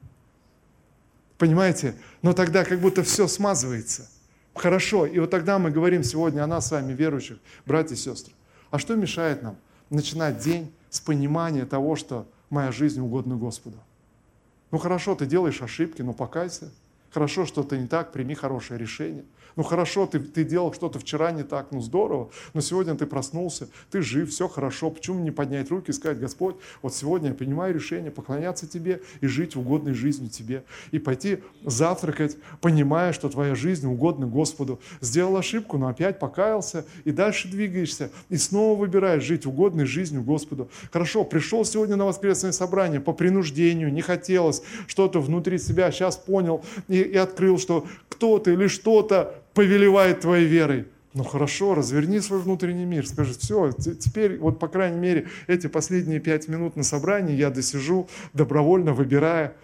Понимаете? 1.39 1.95
Но 2.23 2.33
тогда 2.33 2.65
как 2.65 2.81
будто 2.81 3.03
все 3.03 3.27
смазывается. 3.27 4.09
Хорошо, 4.55 5.05
и 5.05 5.19
вот 5.19 5.31
тогда 5.31 5.59
мы 5.59 5.71
говорим 5.71 6.05
сегодня 6.05 6.43
о 6.43 6.47
нас 6.47 6.69
с 6.69 6.71
вами, 6.71 6.93
верующих, 6.93 7.39
братья 7.67 7.95
и 7.95 7.99
сестры. 7.99 8.33
А 8.71 8.79
что 8.79 8.95
мешает 8.95 9.43
нам 9.43 9.57
начинать 9.91 10.39
день 10.39 10.73
с 10.91 11.01
понимания 11.01 11.67
того, 11.67 11.97
что 11.97 12.29
моя 12.51 12.71
жизнь 12.71 13.01
угодна 13.01 13.35
Господу? 13.35 13.79
Ну 14.71 14.79
хорошо, 14.79 15.17
ты 15.17 15.27
делаешь 15.27 15.61
ошибки, 15.61 16.03
но 16.03 16.13
покайся. 16.13 16.71
Хорошо, 17.13 17.47
что-то 17.47 17.77
не 17.77 17.87
так, 17.89 18.13
прими 18.13 18.35
хорошее 18.35 18.79
решение. 18.79 19.25
Ну 19.57 19.63
хорошо, 19.63 20.07
ты, 20.07 20.19
ты 20.19 20.45
делал 20.45 20.73
что-то 20.73 20.99
вчера 20.99 21.31
не 21.31 21.45
так, 21.45 21.69
ну 21.71 21.81
здорово, 21.81 22.31
но 22.55 22.61
сегодня 22.61 22.95
ты 22.95 23.07
проснулся, 23.07 23.69
ты 23.91 24.03
жив, 24.03 24.31
все 24.31 24.49
хорошо. 24.49 24.91
Почему 24.91 25.21
не 25.21 25.31
поднять 25.31 25.71
руки 25.71 25.91
и 25.91 25.93
сказать, 25.93 26.19
Господь, 26.19 26.57
вот 26.83 26.95
сегодня 26.95 27.29
я 27.29 27.35
принимаю 27.35 27.75
решение 27.75 28.11
поклоняться 28.11 28.67
Тебе 28.67 29.01
и 29.21 29.27
жить 29.27 29.55
угодной 29.57 29.95
жизнью 29.95 30.31
Тебе. 30.31 30.65
И 30.91 30.99
пойти 30.99 31.39
завтракать, 31.65 32.37
понимая, 32.61 33.13
что 33.13 33.29
твоя 33.29 33.55
жизнь 33.55 33.87
угодна 33.87 34.27
Господу. 34.27 34.81
Сделал 35.01 35.37
ошибку, 35.37 35.79
но 35.79 35.89
опять 35.89 36.19
покаялся 36.19 36.85
и 37.05 37.13
дальше 37.13 37.49
двигаешься. 37.49 38.11
И 38.29 38.37
снова 38.37 38.79
выбираешь 38.79 39.23
жить 39.23 39.47
угодной 39.47 39.85
жизнью 39.85 40.23
Господу. 40.23 40.69
Хорошо, 40.93 41.25
пришел 41.25 41.65
сегодня 41.65 41.97
на 41.97 42.07
воскресное 42.07 42.53
собрание 42.53 43.01
по 43.01 43.13
принуждению, 43.13 43.93
не 43.93 44.03
хотелось, 44.03 44.63
что-то 44.87 45.21
внутри 45.21 45.59
себя, 45.59 45.91
сейчас 45.93 46.17
понял 46.17 46.65
и, 46.89 47.01
и 47.01 47.17
открыл, 47.17 47.59
что 47.59 47.87
кто-то 48.09 48.51
или 48.51 48.67
что-то 48.67 49.44
повелевает 49.55 50.21
твоей 50.21 50.47
верой. 50.47 50.87
Ну 51.15 51.23
хорошо, 51.23 51.75
разверни 51.75 52.19
свой 52.21 52.41
внутренний 52.41 52.85
мир, 52.85 53.07
скажи, 53.07 53.35
все, 53.35 53.71
теперь 53.73 54.37
вот 54.39 54.59
по 54.59 54.67
крайней 54.67 54.99
мере 54.99 55.29
эти 55.47 55.69
последние 55.69 56.19
пять 56.19 56.49
минут 56.49 56.75
на 56.75 56.83
собрании 56.83 57.37
я 57.37 57.51
досижу, 57.51 58.09
добровольно 58.33 58.95
выбирая 58.95 59.55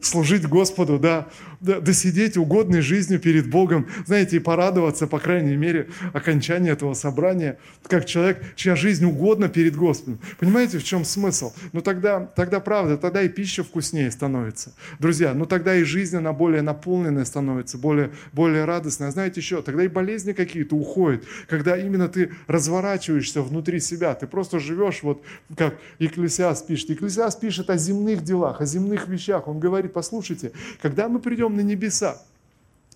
служить 0.00 0.46
Господу, 0.46 0.98
да, 0.98 1.28
досидеть 1.60 2.36
угодной 2.36 2.80
жизнью 2.80 3.20
перед 3.20 3.50
Богом, 3.50 3.86
знаете, 4.06 4.36
и 4.36 4.38
порадоваться, 4.38 5.06
по 5.06 5.18
крайней 5.18 5.56
мере, 5.56 5.88
окончании 6.12 6.72
этого 6.72 6.94
собрания, 6.94 7.58
как 7.86 8.06
человек, 8.06 8.42
чья 8.56 8.76
жизнь 8.76 9.04
угодна 9.04 9.48
перед 9.48 9.76
Господом. 9.76 10.20
Понимаете, 10.38 10.78
в 10.78 10.84
чем 10.84 11.04
смысл? 11.04 11.52
Ну 11.72 11.82
тогда, 11.82 12.20
тогда 12.20 12.60
правда, 12.60 12.96
тогда 12.96 13.22
и 13.22 13.28
пища 13.28 13.62
вкуснее 13.62 14.10
становится. 14.10 14.72
Друзья, 14.98 15.34
ну 15.34 15.44
тогда 15.44 15.74
и 15.74 15.82
жизнь, 15.82 16.16
она 16.16 16.32
более 16.32 16.62
наполненная 16.62 17.24
становится, 17.24 17.76
более, 17.76 18.10
более 18.32 18.64
радостная. 18.64 19.10
Знаете 19.10 19.40
еще, 19.40 19.60
тогда 19.62 19.84
и 19.84 19.88
болезни 19.88 20.32
какие-то 20.32 20.76
уходят, 20.76 21.24
когда 21.48 21.76
именно 21.76 22.08
ты 22.08 22.30
разворачиваешься 22.46 23.42
внутри 23.42 23.80
себя, 23.80 24.14
ты 24.14 24.26
просто 24.26 24.60
живешь, 24.60 25.02
вот 25.02 25.22
как 25.56 25.76
Екклесиас 25.98 26.62
пишет. 26.62 26.90
Екклесиас 26.90 27.36
пишет 27.36 27.68
о 27.68 27.76
земных 27.76 28.22
делах, 28.22 28.60
о 28.60 28.64
земных 28.64 29.08
вещах, 29.08 29.39
вещах. 29.40 29.48
Он 29.48 29.58
говорит, 29.58 29.92
послушайте, 29.92 30.52
когда 30.80 31.08
мы 31.08 31.20
придем 31.20 31.56
на 31.56 31.60
небеса, 31.60 32.22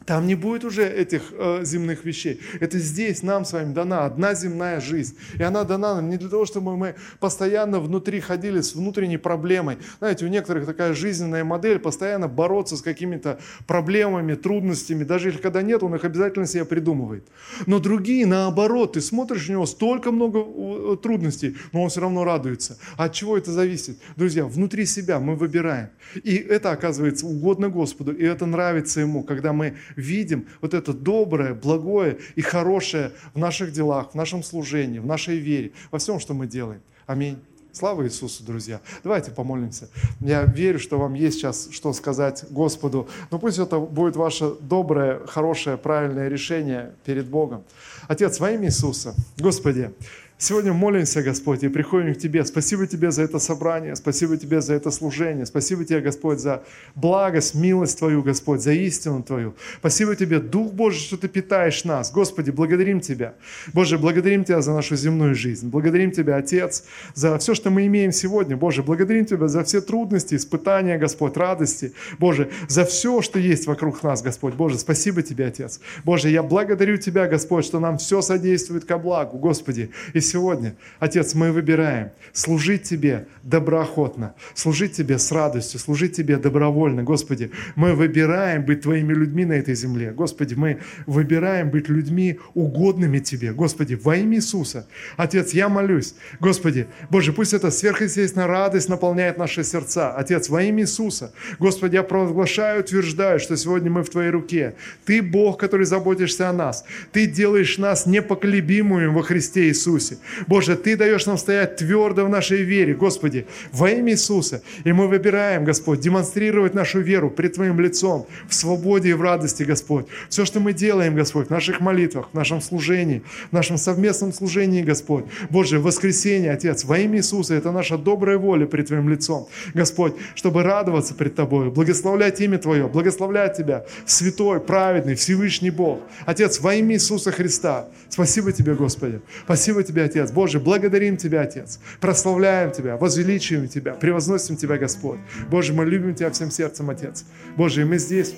там 0.07 0.27
не 0.27 0.35
будет 0.35 0.65
уже 0.65 0.87
этих 0.87 1.33
э, 1.33 1.65
земных 1.65 2.05
вещей. 2.05 2.41
Это 2.61 2.79
здесь 2.79 3.23
нам 3.23 3.45
с 3.45 3.53
вами 3.53 3.73
дана 3.73 4.05
одна 4.05 4.35
земная 4.35 4.81
жизнь. 4.81 5.17
И 5.39 5.43
она 5.43 5.65
дана 5.65 5.95
нам 5.95 6.11
не 6.11 6.19
для 6.19 6.29
того, 6.29 6.45
чтобы 6.45 6.77
мы 6.77 6.95
постоянно 7.21 7.81
внутри 7.81 8.21
ходили 8.21 8.61
с 8.61 8.75
внутренней 8.75 9.17
проблемой. 9.17 9.79
Знаете, 9.99 10.27
у 10.27 10.29
некоторых 10.29 10.67
такая 10.67 10.93
жизненная 10.95 11.45
модель 11.45 11.79
постоянно 11.79 12.29
бороться 12.29 12.77
с 12.77 12.83
какими-то 12.83 13.39
проблемами, 13.67 14.35
трудностями. 14.35 15.05
Даже 15.05 15.29
если 15.29 15.41
когда 15.41 15.63
нет, 15.63 15.83
он 15.83 15.95
их 15.95 16.05
обязательно 16.05 16.47
себе 16.47 16.67
придумывает. 16.67 17.27
Но 17.67 17.79
другие, 17.79 18.27
наоборот, 18.27 18.95
ты 18.95 19.01
смотришь, 19.01 19.49
у 19.49 19.53
него 19.53 19.67
столько 19.67 20.13
много 20.13 20.41
э, 20.45 20.97
трудностей, 21.03 21.57
но 21.73 21.83
он 21.83 21.89
все 21.89 22.03
равно 22.03 22.25
радуется. 22.25 22.77
От 22.99 23.15
чего 23.15 23.39
это 23.39 23.53
зависит? 23.53 23.99
Друзья, 24.17 24.45
внутри 24.45 24.85
себя 24.85 25.19
мы 25.19 25.35
выбираем. 25.35 25.89
И 26.23 26.35
это 26.35 26.73
оказывается 26.73 27.27
угодно 27.27 27.71
Господу, 27.71 28.13
и 28.13 28.23
это 28.23 28.45
нравится 28.45 29.01
Ему, 29.01 29.23
когда 29.23 29.55
мы 29.55 29.77
видим 29.97 30.47
вот 30.61 30.75
это 30.75 30.93
доброе, 30.93 31.55
благое 31.55 32.19
и 32.35 32.41
хорошее 32.41 33.13
в 33.35 33.39
наших 33.39 33.73
делах, 33.73 34.13
в 34.13 34.15
нашем 34.15 34.43
служении, 34.43 34.99
в 34.99 35.07
нашей 35.07 35.39
вере, 35.39 35.73
во 35.91 35.99
всем, 35.99 36.21
что 36.21 36.35
мы 36.35 36.47
делаем. 36.47 36.81
Аминь. 37.07 37.39
Слава 37.75 38.05
Иисусу, 38.05 38.45
друзья. 38.45 38.81
Давайте 39.03 39.33
помолимся. 39.33 39.89
Я 40.21 40.45
верю, 40.45 40.79
что 40.79 40.97
вам 40.97 41.15
есть 41.15 41.39
сейчас 41.39 41.69
что 41.73 41.93
сказать 41.93 42.45
Господу. 42.51 43.09
Но 43.33 43.41
пусть 43.41 43.59
это 43.59 43.81
будет 43.81 44.15
ваше 44.15 44.55
доброе, 44.61 45.27
хорошее, 45.27 45.77
правильное 45.77 46.29
решение 46.29 46.95
перед 47.05 47.27
Богом. 47.27 47.65
Отец, 48.07 48.39
во 48.39 48.53
имя 48.53 48.67
Иисуса, 48.67 49.17
Господи, 49.39 49.91
Сегодня 50.37 50.73
молимся, 50.73 51.23
Господь, 51.23 51.63
и 51.63 51.69
приходим 51.69 52.13
к 52.13 52.19
Тебе. 52.19 52.45
Спасибо 52.45 52.89
Тебе 52.89 53.13
за 53.13 53.23
это 53.23 53.39
собрание, 53.39 53.95
спасибо 53.95 54.37
Тебе 54.37 54.61
за 54.61 54.75
это 54.75 54.91
служение, 54.91 55.47
спасибо 55.47 55.85
Тебе, 55.85 56.01
Господь, 56.01 56.41
за 56.41 56.65
благость, 56.97 57.55
милость 57.55 57.99
Твою, 57.99 58.21
Господь, 58.21 58.61
за 58.61 58.73
истину 58.73 59.23
Твою. 59.23 59.55
Спасибо 59.79 60.17
Тебе, 60.17 60.41
Дух 60.41 60.73
Божий, 60.73 61.01
что 61.01 61.17
Ты 61.17 61.29
питаешь 61.29 61.85
нас. 61.85 62.11
Господи, 62.11 62.51
благодарим 62.51 63.01
Тебя. 63.01 63.35
Боже, 63.73 63.97
благодарим 63.97 64.45
Тебя 64.45 64.61
за 64.61 64.73
нашу 64.73 64.97
земную 64.97 65.37
жизнь. 65.37 65.69
Благодарим 65.69 66.11
Тебя, 66.11 66.37
Отец, 66.37 66.83
за 67.15 67.39
все, 67.39 67.55
что 67.55 67.71
мы 67.71 67.87
имеем 67.87 68.11
сегодня. 68.11 68.57
Боже, 68.57 68.83
благодарим 68.83 69.27
Тебя 69.27 69.47
за 69.47 69.63
все 69.63 69.81
трудности, 69.81 70.35
испытания, 70.35 70.99
Господь, 70.99 71.37
радости. 71.37 71.93
Боже, 72.19 72.51
за 72.67 72.85
все, 72.85 73.23
что 73.23 73.39
есть 73.39 73.69
вокруг 73.69 74.03
нас, 74.03 74.21
Господь. 74.21 74.55
Боже, 74.55 74.79
спасибо 74.79 75.23
Тебе, 75.23 75.47
Отец. 75.47 75.81
Боже, 76.05 76.29
я 76.29 76.43
благодарю 76.43 76.97
Тебя, 76.97 77.29
Господь, 77.29 77.65
что 77.65 77.79
нам 77.79 77.99
все 77.99 78.21
содействует 78.21 78.85
ко 78.85 78.99
благу, 78.99 79.39
Господи. 79.39 79.91
И 80.13 80.24
сегодня, 80.25 80.75
Отец, 80.99 81.35
мы 81.35 81.53
выбираем 81.53 82.11
служить 82.33 82.83
Тебе 82.83 83.27
доброохотно, 83.43 84.35
служить 84.55 84.93
Тебе 84.93 85.19
с 85.19 85.31
радостью, 85.31 85.79
служить 85.79 86.17
Тебе 86.17 86.37
добровольно. 86.37 87.03
Господи, 87.03 87.51
мы 87.77 87.95
выбираем 87.95 88.65
быть 88.65 88.83
Твоими 88.83 89.13
людьми 89.13 89.45
на 89.45 89.53
этой 89.53 89.75
земле. 89.75 90.11
Господи, 90.11 90.55
мы 90.55 90.79
выбираем 91.07 91.71
быть 91.71 91.89
людьми 91.89 92.41
угодными 92.55 93.21
Тебе. 93.21 93.53
Господи, 93.53 93.95
во 93.95 94.17
имя 94.17 94.39
Иисуса. 94.39 94.87
Отец, 95.17 95.53
я 95.53 95.69
молюсь. 95.69 96.15
Господи, 96.41 96.87
Боже, 97.11 97.33
пусть 97.33 97.55
эта 97.55 97.71
сверхъестественная 97.71 98.47
радость 98.47 98.89
наполняет 98.89 99.39
наши 99.39 99.63
сердца. 99.63 100.13
Отец, 100.13 100.49
во 100.49 100.63
имя 100.63 100.83
Иисуса. 100.83 101.33
Господи, 101.59 101.95
я 101.95 102.03
провозглашаю, 102.03 102.81
утверждаю, 102.81 103.39
что 103.39 103.57
сегодня 103.57 103.91
мы 103.91 104.03
в 104.03 104.11
Твоей 104.11 104.31
руке. 104.31 104.75
Ты 105.05 105.23
Бог, 105.23 105.61
который 105.61 105.87
заботишься 105.87 106.49
о 106.49 106.53
нас. 106.53 106.85
Ты 107.13 107.27
делаешь 107.27 107.79
нас 107.79 108.07
непоколебимыми 108.07 109.07
во 109.07 109.23
Христе 109.23 109.69
Иисусе. 109.69 110.14
Иисусе. 110.15 110.45
Боже, 110.47 110.77
Ты 110.77 110.97
даешь 110.97 111.27
нам 111.27 111.39
стоять 111.39 111.77
твердо 111.77 112.25
в 112.25 112.29
нашей 112.29 112.63
вере, 112.63 112.95
Господи, 112.95 113.47
во 113.73 113.91
имя 113.91 114.13
Иисуса. 114.13 114.63
И 114.85 114.93
мы 114.93 115.09
выбираем, 115.09 115.65
Господь, 115.65 116.01
демонстрировать 116.01 116.75
нашу 116.75 117.01
веру 117.01 117.31
пред 117.31 117.55
Твоим 117.55 117.81
лицом, 117.81 118.27
в 118.49 118.55
свободе 118.55 119.11
и 119.11 119.13
в 119.13 119.23
радости, 119.23 119.63
Господь. 119.63 120.07
Все, 120.29 120.45
что 120.45 120.61
мы 120.61 120.73
делаем, 120.73 121.15
Господь, 121.15 121.49
в 121.49 121.51
наших 121.51 121.81
молитвах, 121.81 122.29
в 122.33 122.35
нашем 122.35 122.61
служении, 122.61 123.23
в 123.51 123.53
нашем 123.53 123.79
совместном 123.79 124.33
служении, 124.33 124.83
Господь. 124.83 125.25
Боже, 125.51 125.79
воскресенье, 125.79 126.53
Отец, 126.53 126.85
во 126.85 126.99
имя 126.99 127.19
Иисуса, 127.19 127.55
это 127.55 127.73
наша 127.73 127.99
добрая 127.99 128.39
воля 128.39 128.67
пред 128.67 128.87
Твоим 128.87 129.09
лицом, 129.09 129.49
Господь, 129.75 130.15
чтобы 130.35 130.63
радоваться 130.63 131.15
пред 131.15 131.35
Тобой, 131.35 131.71
благословлять 131.71 132.41
имя 132.41 132.59
Твое, 132.59 132.89
благословлять 132.89 133.57
Тебя, 133.57 133.85
святой, 134.07 134.61
праведный, 134.61 135.15
Всевышний 135.15 135.71
Бог. 135.71 136.01
Отец, 136.27 136.61
во 136.61 136.75
имя 136.75 136.95
Иисуса 136.95 137.31
Христа, 137.31 137.89
спасибо 138.09 138.53
Тебе, 138.53 138.75
Господи. 138.75 139.21
Спасибо 139.45 139.83
Тебе, 139.83 140.04
Отец. 140.05 140.31
Боже, 140.31 140.61
благодарим 140.61 141.17
Тебя, 141.17 141.43
Отец. 141.43 141.81
Прославляем 142.01 142.71
Тебя, 142.71 142.97
возвеличиваем 142.97 143.69
Тебя, 143.69 143.95
превозносим 143.95 144.57
Тебя, 144.57 144.79
Господь. 144.79 145.19
Боже, 145.51 145.73
мы 145.73 145.85
любим 145.85 146.15
Тебя 146.15 146.31
всем 146.31 146.51
сердцем, 146.51 146.91
Отец. 146.91 147.25
Боже, 147.57 147.83
и 147.83 147.85
мы 147.85 147.99
здесь 147.99 148.35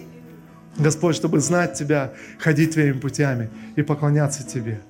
Господь, 0.76 1.16
чтобы 1.16 1.40
знать 1.40 1.74
Тебя, 1.74 2.12
ходить 2.38 2.72
Твоими 2.72 2.98
путями 2.98 3.50
и 3.76 3.82
поклоняться 3.82 4.46
Тебе. 4.46 4.80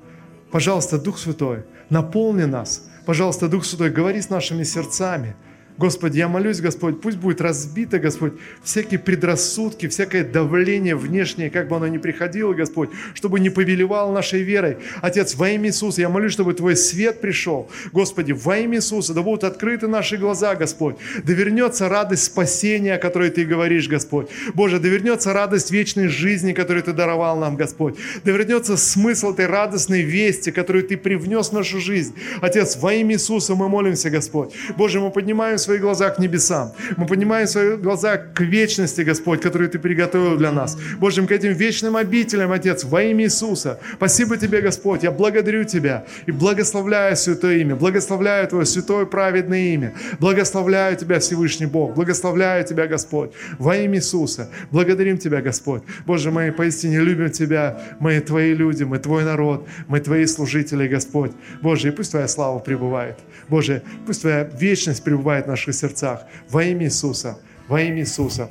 Пожалуйста, 0.50 0.98
Дух 0.98 1.18
Святой, 1.18 1.64
наполни 1.90 2.44
нас. 2.44 2.88
Пожалуйста, 3.04 3.48
Дух 3.48 3.64
Святой, 3.64 3.90
говори 3.90 4.20
с 4.20 4.30
нашими 4.30 4.62
сердцами– 4.62 5.34
Господи, 5.78 6.18
я 6.18 6.28
молюсь, 6.28 6.60
Господь, 6.60 7.00
пусть 7.02 7.18
будет 7.18 7.40
разбито, 7.40 7.98
Господь, 7.98 8.32
всякие 8.62 8.98
предрассудки, 8.98 9.88
всякое 9.88 10.24
давление 10.24 10.96
внешнее, 10.96 11.50
как 11.50 11.68
бы 11.68 11.76
оно 11.76 11.86
ни 11.86 11.98
приходило, 11.98 12.54
Господь, 12.54 12.88
чтобы 13.12 13.40
не 13.40 13.50
повелевало 13.50 14.12
нашей 14.12 14.42
верой. 14.42 14.78
Отец, 15.02 15.34
во 15.34 15.50
имя 15.50 15.68
Иисуса, 15.68 16.00
я 16.00 16.08
молюсь, 16.08 16.32
чтобы 16.32 16.54
Твой 16.54 16.76
свет 16.76 17.20
пришел. 17.20 17.70
Господи, 17.92 18.32
во 18.32 18.56
имя 18.56 18.78
Иисуса, 18.78 19.12
да 19.12 19.20
будут 19.20 19.44
открыты 19.44 19.86
наши 19.86 20.16
глаза, 20.16 20.54
Господь. 20.54 20.96
Да 21.22 21.32
вернется 21.34 21.90
радость 21.90 22.24
спасения, 22.24 22.94
о 22.94 22.98
которой 22.98 23.28
Ты 23.30 23.44
говоришь, 23.44 23.88
Господь. 23.88 24.28
Боже, 24.54 24.80
да 24.80 24.88
вернется 24.88 25.34
радость 25.34 25.70
вечной 25.70 26.08
жизни, 26.08 26.54
которую 26.54 26.84
Ты 26.84 26.92
даровал 26.92 27.36
нам, 27.38 27.56
Господь. 27.56 27.96
Да 28.24 28.32
вернется 28.32 28.78
смысл 28.78 29.32
этой 29.32 29.46
радостной 29.46 30.00
вести, 30.00 30.50
которую 30.50 30.84
Ты 30.84 30.96
привнес 30.96 31.50
в 31.50 31.52
нашу 31.52 31.80
жизнь. 31.80 32.14
Отец, 32.40 32.76
во 32.76 32.94
имя 32.94 33.16
Иисуса 33.16 33.54
мы 33.54 33.68
молимся, 33.68 34.08
Господь. 34.08 34.54
Боже, 34.78 35.00
мы 35.00 35.10
поднимаем 35.10 35.58
свои 35.66 35.78
глаза 35.78 36.10
к 36.10 36.18
небесам. 36.18 36.72
Мы 36.96 37.06
поднимаем 37.06 37.48
свои 37.48 37.76
глаза 37.76 38.16
к 38.16 38.40
вечности, 38.40 39.02
Господь, 39.02 39.40
которую 39.40 39.68
Ты 39.68 39.78
приготовил 39.78 40.36
для 40.36 40.52
нас. 40.52 40.78
Боже, 40.98 41.26
к 41.26 41.32
этим 41.32 41.52
вечным 41.52 41.96
обителям, 41.96 42.52
Отец, 42.52 42.84
во 42.84 43.02
имя 43.02 43.24
Иисуса. 43.24 43.78
Спасибо 43.96 44.36
Тебе, 44.36 44.60
Господь. 44.60 45.02
Я 45.02 45.10
благодарю 45.10 45.64
Тебя 45.64 46.04
и 46.26 46.32
благословляю 46.32 47.16
Святое 47.16 47.58
имя. 47.58 47.74
Благословляю 47.74 48.46
Твое 48.48 48.64
святое 48.64 49.06
праведное 49.06 49.74
имя. 49.74 49.94
Благословляю 50.20 50.96
Тебя, 50.96 51.18
Всевышний 51.18 51.66
Бог. 51.66 51.94
Благословляю 51.94 52.64
Тебя, 52.64 52.86
Господь. 52.86 53.32
Во 53.58 53.76
имя 53.76 53.96
Иисуса. 53.96 54.48
Благодарим 54.70 55.18
Тебя, 55.18 55.42
Господь. 55.42 55.82
Боже, 56.06 56.30
мы 56.30 56.52
поистине 56.52 57.00
любим 57.00 57.30
Тебя. 57.30 57.80
Мы 57.98 58.20
Твои 58.20 58.54
люди, 58.54 58.84
мы 58.84 58.98
Твой 58.98 59.24
народ, 59.24 59.66
мы 59.88 59.98
Твои 59.98 60.26
служители, 60.26 60.86
Господь. 60.86 61.32
Боже, 61.60 61.88
и 61.88 61.90
пусть 61.90 62.12
Твоя 62.12 62.28
слава 62.28 62.60
пребывает. 62.60 63.18
Боже, 63.48 63.82
пусть 64.06 64.20
Твоя 64.20 64.44
вечность 64.44 65.02
пребывает 65.02 65.46
в 65.46 65.48
наших 65.56 65.74
сердцах. 65.74 66.26
Во 66.50 66.62
имя 66.62 66.84
Иисуса. 66.84 67.38
Во 67.68 67.80
имя 67.80 68.00
Иисуса. 68.00 68.50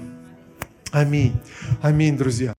Аминь. 0.91 1.33
Аминь, 1.81 2.17
друзья. 2.17 2.53